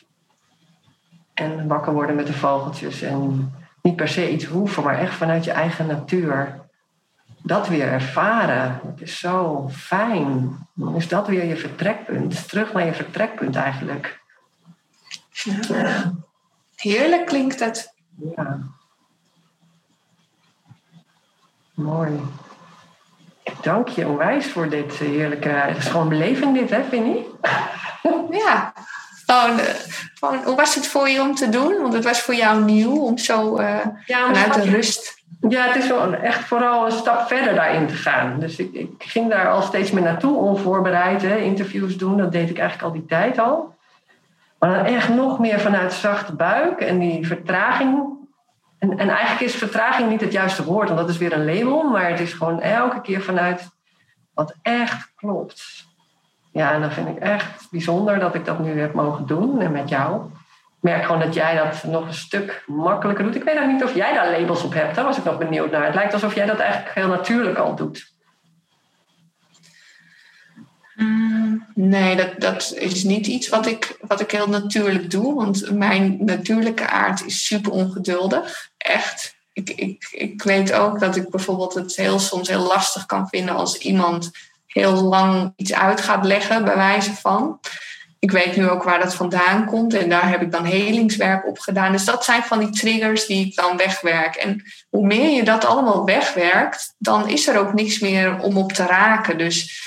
En 1.34 1.68
wakker 1.68 1.92
worden 1.92 2.16
met 2.16 2.26
de 2.26 2.32
vogeltjes. 2.32 3.02
En 3.02 3.54
niet 3.82 3.96
per 3.96 4.08
se 4.08 4.30
iets 4.30 4.44
hoeven, 4.44 4.82
maar 4.82 4.98
echt 4.98 5.14
vanuit 5.14 5.44
je 5.44 5.52
eigen 5.52 5.86
natuur 5.86 6.63
dat 7.46 7.68
weer 7.68 7.92
ervaren. 7.92 8.80
Het 8.86 9.00
is 9.00 9.18
zo 9.18 9.68
fijn. 9.72 10.58
Dan 10.74 10.96
is 10.96 11.08
dat 11.08 11.26
weer 11.26 11.44
je 11.44 11.56
vertrekpunt. 11.56 12.48
Terug 12.48 12.72
naar 12.72 12.86
je 12.86 12.94
vertrekpunt 12.94 13.56
eigenlijk. 13.56 14.20
Ja. 15.32 16.14
Heerlijk 16.76 17.26
klinkt 17.26 17.60
het. 17.60 17.94
Ja. 18.36 18.58
Mooi. 21.74 22.20
Ik 23.42 23.62
dank 23.62 23.88
je 23.88 24.08
onwijs 24.08 24.46
voor 24.46 24.68
dit 24.68 24.94
heerlijke... 24.94 25.48
Het 25.48 25.76
is 25.76 25.86
gewoon 25.86 26.08
beleving 26.08 26.58
dit, 26.58 26.70
hè, 26.70 26.84
Vinnie? 26.84 27.26
Ja. 28.30 28.72
Gewoon, 29.26 29.60
gewoon, 30.14 30.44
hoe 30.44 30.56
was 30.56 30.74
het 30.74 30.86
voor 30.86 31.08
je 31.08 31.20
om 31.20 31.34
te 31.34 31.48
doen? 31.48 31.82
Want 31.82 31.94
het 31.94 32.04
was 32.04 32.20
voor 32.20 32.34
jou 32.34 32.64
nieuw 32.64 32.96
om 32.96 33.18
zo 33.18 33.58
uh, 33.58 33.86
ja, 34.06 34.26
vanuit 34.26 34.54
de 34.54 34.70
rust 34.70 35.23
ja, 35.48 35.66
het 35.66 35.76
is 35.76 35.88
wel 35.88 36.14
echt 36.14 36.44
vooral 36.44 36.84
een 36.84 36.92
stap 36.92 37.26
verder 37.26 37.54
daarin 37.54 37.86
te 37.86 37.94
gaan. 37.94 38.40
Dus 38.40 38.58
ik, 38.58 38.72
ik 38.72 38.94
ging 38.98 39.30
daar 39.30 39.50
al 39.50 39.62
steeds 39.62 39.90
meer 39.90 40.02
naartoe, 40.02 40.36
onvoorbereid. 40.36 41.22
Hè, 41.22 41.36
interviews 41.36 41.96
doen, 41.96 42.16
dat 42.16 42.32
deed 42.32 42.50
ik 42.50 42.58
eigenlijk 42.58 42.88
al 42.88 43.00
die 43.00 43.06
tijd 43.06 43.38
al. 43.38 43.74
Maar 44.58 44.74
dan 44.74 44.84
echt 44.84 45.08
nog 45.08 45.38
meer 45.38 45.60
vanuit 45.60 45.92
zachte 45.92 46.34
buik 46.34 46.80
en 46.80 46.98
die 46.98 47.26
vertraging. 47.26 48.02
En, 48.78 48.98
en 48.98 49.08
eigenlijk 49.08 49.40
is 49.40 49.54
vertraging 49.54 50.10
niet 50.10 50.20
het 50.20 50.32
juiste 50.32 50.64
woord, 50.64 50.88
want 50.88 51.00
dat 51.00 51.08
is 51.08 51.18
weer 51.18 51.32
een 51.32 51.44
label. 51.44 51.82
Maar 51.82 52.10
het 52.10 52.20
is 52.20 52.32
gewoon 52.32 52.60
elke 52.60 53.00
keer 53.00 53.22
vanuit 53.22 53.70
wat 54.34 54.54
echt 54.62 55.12
klopt. 55.16 55.86
Ja, 56.52 56.72
en 56.72 56.80
dan 56.80 56.92
vind 56.92 57.08
ik 57.08 57.18
echt 57.18 57.70
bijzonder 57.70 58.18
dat 58.18 58.34
ik 58.34 58.44
dat 58.44 58.58
nu 58.58 58.80
heb 58.80 58.94
mogen 58.94 59.26
doen 59.26 59.60
en 59.60 59.72
met 59.72 59.88
jou 59.88 60.22
merk 60.84 61.04
gewoon 61.04 61.20
dat 61.20 61.34
jij 61.34 61.54
dat 61.56 61.84
nog 61.84 62.06
een 62.06 62.14
stuk 62.14 62.64
makkelijker 62.66 63.24
doet. 63.24 63.34
Ik 63.34 63.44
weet 63.44 63.58
ook 63.58 63.72
niet 63.72 63.84
of 63.84 63.94
jij 63.94 64.14
daar 64.14 64.40
labels 64.40 64.62
op 64.62 64.74
hebt. 64.74 64.94
Daar 64.94 65.04
was 65.04 65.18
ik 65.18 65.24
nog 65.24 65.38
benieuwd 65.38 65.70
naar. 65.70 65.84
Het 65.84 65.94
lijkt 65.94 66.12
alsof 66.12 66.34
jij 66.34 66.46
dat 66.46 66.58
eigenlijk 66.58 66.94
heel 66.94 67.08
natuurlijk 67.08 67.58
al 67.58 67.74
doet. 67.74 68.12
Mm, 70.94 71.66
nee, 71.74 72.16
dat, 72.16 72.40
dat 72.40 72.72
is 72.76 73.04
niet 73.04 73.26
iets 73.26 73.48
wat 73.48 73.66
ik, 73.66 73.96
wat 74.00 74.20
ik 74.20 74.30
heel 74.30 74.48
natuurlijk 74.48 75.10
doe. 75.10 75.34
Want 75.34 75.70
mijn 75.70 76.24
natuurlijke 76.24 76.88
aard 76.88 77.24
is 77.24 77.46
super 77.46 77.72
ongeduldig. 77.72 78.70
Echt. 78.76 79.34
Ik, 79.52 79.70
ik, 79.70 80.08
ik 80.10 80.42
weet 80.42 80.72
ook 80.72 81.00
dat 81.00 81.16
ik 81.16 81.30
bijvoorbeeld 81.30 81.74
het 81.74 81.96
heel, 81.96 82.18
soms 82.18 82.48
heel 82.48 82.66
lastig 82.66 83.06
kan 83.06 83.28
vinden 83.28 83.54
als 83.54 83.78
iemand 83.78 84.30
heel 84.66 85.02
lang 85.02 85.52
iets 85.56 85.72
uit 85.72 86.00
gaat 86.00 86.24
leggen, 86.24 86.64
bij 86.64 86.76
wijze 86.76 87.14
van. 87.14 87.60
Ik 88.24 88.30
weet 88.30 88.56
nu 88.56 88.68
ook 88.68 88.82
waar 88.82 88.98
dat 88.98 89.14
vandaan 89.14 89.66
komt 89.66 89.94
en 89.94 90.08
daar 90.08 90.28
heb 90.28 90.42
ik 90.42 90.52
dan 90.52 90.64
helingswerk 90.64 91.46
op 91.46 91.58
gedaan. 91.58 91.92
Dus 91.92 92.04
dat 92.04 92.24
zijn 92.24 92.42
van 92.42 92.58
die 92.58 92.70
triggers 92.70 93.26
die 93.26 93.46
ik 93.46 93.54
dan 93.54 93.76
wegwerk. 93.76 94.34
En 94.34 94.62
hoe 94.88 95.06
meer 95.06 95.30
je 95.30 95.42
dat 95.42 95.64
allemaal 95.64 96.04
wegwerkt, 96.04 96.94
dan 96.98 97.28
is 97.28 97.48
er 97.48 97.58
ook 97.58 97.74
niks 97.74 97.98
meer 97.98 98.38
om 98.40 98.56
op 98.56 98.72
te 98.72 98.86
raken. 98.86 99.38
Dus 99.38 99.82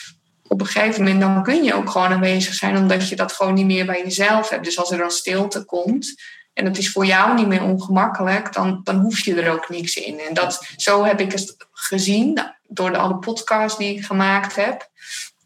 op 0.47 0.61
een 0.61 0.67
gegeven 0.67 1.03
moment 1.03 1.21
dan 1.21 1.43
kun 1.43 1.63
je 1.63 1.73
ook 1.73 1.89
gewoon 1.89 2.11
aanwezig 2.11 2.53
zijn, 2.53 2.77
omdat 2.77 3.09
je 3.09 3.15
dat 3.15 3.31
gewoon 3.31 3.53
niet 3.53 3.65
meer 3.65 3.85
bij 3.85 4.03
jezelf 4.03 4.49
hebt. 4.49 4.63
Dus 4.63 4.79
als 4.79 4.91
er 4.91 4.97
dan 4.97 5.11
stilte 5.11 5.65
komt 5.65 6.21
en 6.53 6.65
het 6.65 6.77
is 6.77 6.91
voor 6.91 7.05
jou 7.05 7.35
niet 7.35 7.47
meer 7.47 7.63
ongemakkelijk, 7.63 8.53
dan, 8.53 8.81
dan 8.83 8.95
hoef 8.95 9.19
je 9.19 9.41
er 9.41 9.51
ook 9.51 9.69
niks 9.69 9.95
in. 9.95 10.19
En 10.19 10.33
dat, 10.33 10.67
zo 10.75 11.03
heb 11.03 11.19
ik 11.19 11.31
het 11.31 11.55
gezien 11.71 12.39
door 12.67 12.91
de 12.91 12.97
alle 12.97 13.17
podcasts 13.17 13.77
die 13.77 13.95
ik 13.95 14.05
gemaakt 14.05 14.55
heb. 14.55 14.89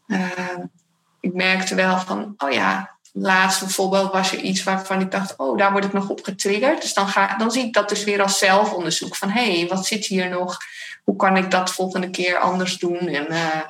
Uh, 0.06 0.18
ik 1.22 1.34
merkte 1.34 1.74
wel 1.74 1.98
van, 1.98 2.34
oh 2.38 2.52
ja, 2.52 2.96
laatst 3.12 3.60
bijvoorbeeld 3.60 4.12
was 4.12 4.32
er 4.32 4.38
iets 4.38 4.62
waarvan 4.62 5.00
ik 5.00 5.10
dacht, 5.10 5.36
oh, 5.36 5.58
daar 5.58 5.72
word 5.72 5.84
ik 5.84 5.92
nog 5.92 6.08
op 6.08 6.24
getriggerd. 6.24 6.82
Dus 6.82 6.94
dan, 6.94 7.08
ga, 7.08 7.36
dan 7.36 7.50
zie 7.50 7.64
ik 7.64 7.72
dat 7.72 7.88
dus 7.88 8.04
weer 8.04 8.22
als 8.22 8.38
zelfonderzoek 8.38 9.16
van, 9.16 9.30
hé, 9.30 9.58
hey, 9.58 9.68
wat 9.68 9.86
zit 9.86 10.06
hier 10.06 10.28
nog? 10.28 10.58
Hoe 11.04 11.16
kan 11.16 11.36
ik 11.36 11.50
dat 11.50 11.72
volgende 11.72 12.10
keer 12.10 12.38
anders 12.38 12.78
doen? 12.78 12.98
En, 12.98 13.26
uh, 13.32 13.60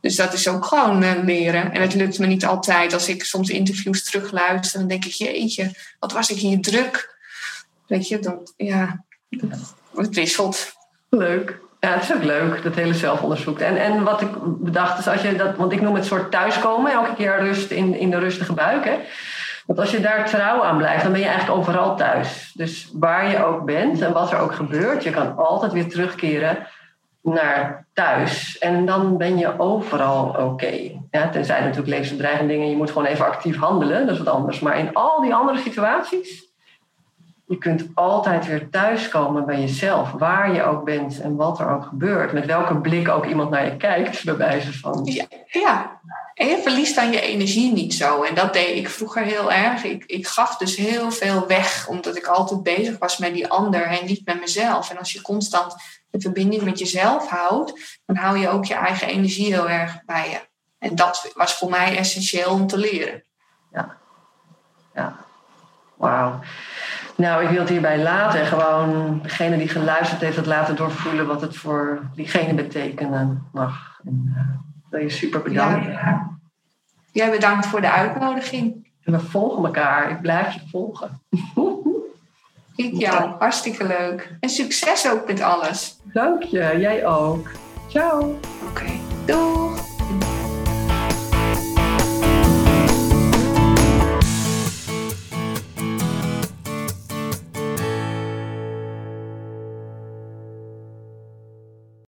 dus 0.00 0.16
dat 0.16 0.32
is 0.32 0.48
ook 0.48 0.64
gewoon 0.64 1.02
uh, 1.02 1.12
leren. 1.24 1.72
En 1.72 1.80
het 1.80 1.94
lukt 1.94 2.18
me 2.18 2.26
niet 2.26 2.46
altijd. 2.46 2.92
Als 2.92 3.08
ik 3.08 3.24
soms 3.24 3.48
interviews 3.48 4.04
terugluister, 4.04 4.78
dan 4.78 4.88
denk 4.88 5.04
ik, 5.04 5.12
jeetje, 5.12 5.74
wat 5.98 6.12
was 6.12 6.30
ik 6.30 6.36
hier 6.36 6.60
druk? 6.60 7.18
Weet 7.86 8.08
je, 8.08 8.18
dan, 8.18 8.52
ja, 8.56 9.04
het 9.94 10.14
wisselt. 10.14 10.72
Leuk. 11.08 11.60
Ja, 11.80 11.92
het 11.92 12.02
is 12.02 12.14
ook 12.14 12.22
leuk, 12.22 12.62
dat 12.62 12.74
hele 12.74 12.94
zelfonderzoek. 12.94 13.58
En, 13.58 13.76
en 13.76 14.04
wat 14.04 14.20
ik 14.20 14.28
bedacht 14.42 14.98
is, 14.98 15.08
als 15.08 15.22
je 15.22 15.36
dat, 15.36 15.56
want 15.56 15.72
ik 15.72 15.80
noem 15.80 15.94
het 15.94 16.04
soort 16.04 16.30
thuiskomen, 16.30 16.92
elke 16.92 17.14
keer 17.14 17.38
rust 17.38 17.70
in, 17.70 17.94
in 17.94 18.10
de 18.10 18.18
rustige 18.18 18.52
buik. 18.52 18.84
Hè? 18.84 18.98
Want 19.66 19.78
als 19.78 19.90
je 19.90 20.00
daar 20.00 20.28
trouw 20.28 20.62
aan 20.62 20.76
blijft, 20.76 21.02
dan 21.02 21.12
ben 21.12 21.20
je 21.20 21.26
eigenlijk 21.26 21.58
overal 21.58 21.96
thuis. 21.96 22.52
Dus 22.54 22.90
waar 22.92 23.30
je 23.30 23.44
ook 23.44 23.64
bent 23.64 24.00
en 24.00 24.12
wat 24.12 24.32
er 24.32 24.38
ook 24.38 24.54
gebeurt, 24.54 25.02
je 25.02 25.10
kan 25.10 25.36
altijd 25.36 25.72
weer 25.72 25.88
terugkeren 25.88 26.66
naar 27.22 27.86
thuis. 27.92 28.58
En 28.58 28.86
dan 28.86 29.16
ben 29.16 29.38
je 29.38 29.58
overal 29.58 30.36
oké. 30.38 30.72
Ja, 31.10 31.28
tenzij 31.28 31.60
natuurlijk 31.60 31.88
levensbedreigende 31.88 32.52
dingen, 32.52 32.70
je 32.70 32.76
moet 32.76 32.90
gewoon 32.90 33.06
even 33.06 33.26
actief 33.26 33.58
handelen, 33.58 34.06
dat 34.06 34.14
is 34.16 34.22
wat 34.22 34.34
anders. 34.34 34.60
Maar 34.60 34.78
in 34.78 34.94
al 34.94 35.20
die 35.20 35.34
andere 35.34 35.58
situaties 35.58 36.49
je 37.50 37.58
kunt 37.58 37.86
altijd 37.94 38.46
weer 38.46 38.70
thuiskomen 38.70 39.46
bij 39.46 39.60
jezelf, 39.60 40.10
waar 40.10 40.54
je 40.54 40.62
ook 40.62 40.84
bent 40.84 41.20
en 41.20 41.36
wat 41.36 41.60
er 41.60 41.70
ook 41.70 41.84
gebeurt. 41.84 42.32
Met 42.32 42.46
welke 42.46 42.76
blik 42.76 43.08
ook 43.08 43.26
iemand 43.26 43.50
naar 43.50 43.64
je 43.64 43.76
kijkt, 43.76 44.24
bij 44.24 44.36
wijze 44.36 44.78
van. 44.78 45.04
Ja, 45.04 45.26
ja. 45.46 46.00
en 46.34 46.46
je 46.46 46.58
verliest 46.62 46.94
dan 46.94 47.12
je 47.12 47.20
energie 47.20 47.72
niet 47.72 47.94
zo. 47.94 48.22
En 48.22 48.34
dat 48.34 48.52
deed 48.52 48.76
ik 48.76 48.88
vroeger 48.88 49.22
heel 49.22 49.52
erg. 49.52 49.84
Ik, 49.84 50.04
ik 50.04 50.26
gaf 50.26 50.56
dus 50.56 50.76
heel 50.76 51.10
veel 51.10 51.46
weg, 51.46 51.88
omdat 51.88 52.16
ik 52.16 52.26
altijd 52.26 52.62
bezig 52.62 52.98
was 52.98 53.18
met 53.18 53.34
die 53.34 53.48
ander 53.48 53.82
en 53.82 54.06
niet 54.06 54.26
met 54.26 54.40
mezelf. 54.40 54.90
En 54.90 54.98
als 54.98 55.12
je 55.12 55.22
constant 55.22 55.74
de 56.10 56.20
verbinding 56.20 56.62
met 56.62 56.78
jezelf 56.78 57.28
houdt, 57.28 58.00
dan 58.06 58.16
hou 58.16 58.38
je 58.38 58.48
ook 58.48 58.64
je 58.64 58.74
eigen 58.74 59.08
energie 59.08 59.54
heel 59.54 59.68
erg 59.68 60.04
bij 60.04 60.30
je. 60.30 60.40
En 60.78 60.94
dat 60.94 61.32
was 61.34 61.54
voor 61.54 61.70
mij 61.70 61.96
essentieel 61.96 62.50
om 62.50 62.66
te 62.66 62.78
leren. 62.78 63.24
Ja, 63.72 63.96
ja. 64.94 65.16
Wauw. 65.96 66.40
Nou, 67.20 67.44
ik 67.44 67.48
wil 67.48 67.60
het 67.60 67.68
hierbij 67.68 68.02
laten. 68.02 68.46
Gewoon 68.46 69.20
degene 69.22 69.56
die 69.56 69.68
geluisterd 69.68 70.20
heeft, 70.20 70.36
het 70.36 70.46
laten 70.46 70.76
doorvoelen 70.76 71.26
wat 71.26 71.40
het 71.40 71.56
voor 71.56 72.00
diegene 72.14 72.54
betekenen 72.54 73.48
mag. 73.52 74.00
En, 74.04 74.32
uh, 74.36 74.40
wil 74.90 75.00
je 75.00 75.10
super 75.10 75.42
bedanken. 75.42 75.92
Ja. 75.92 76.38
Jij 77.12 77.30
bedankt 77.30 77.66
voor 77.66 77.80
de 77.80 77.90
uitnodiging. 77.90 78.88
En 79.04 79.12
we 79.12 79.20
volgen 79.20 79.64
elkaar. 79.64 80.10
Ik 80.10 80.20
blijf 80.20 80.54
je 80.54 80.60
volgen. 80.70 81.20
Ik 82.76 82.94
jou. 82.94 83.30
Hartstikke 83.38 83.86
leuk. 83.86 84.36
En 84.40 84.48
succes 84.48 85.10
ook 85.10 85.26
met 85.26 85.40
alles. 85.40 86.00
Dank 86.12 86.42
je. 86.42 86.76
Jij 86.78 87.06
ook. 87.06 87.48
Ciao. 87.88 88.20
Oké. 88.20 88.40
Okay. 88.70 89.00
Doeg. 89.26 89.99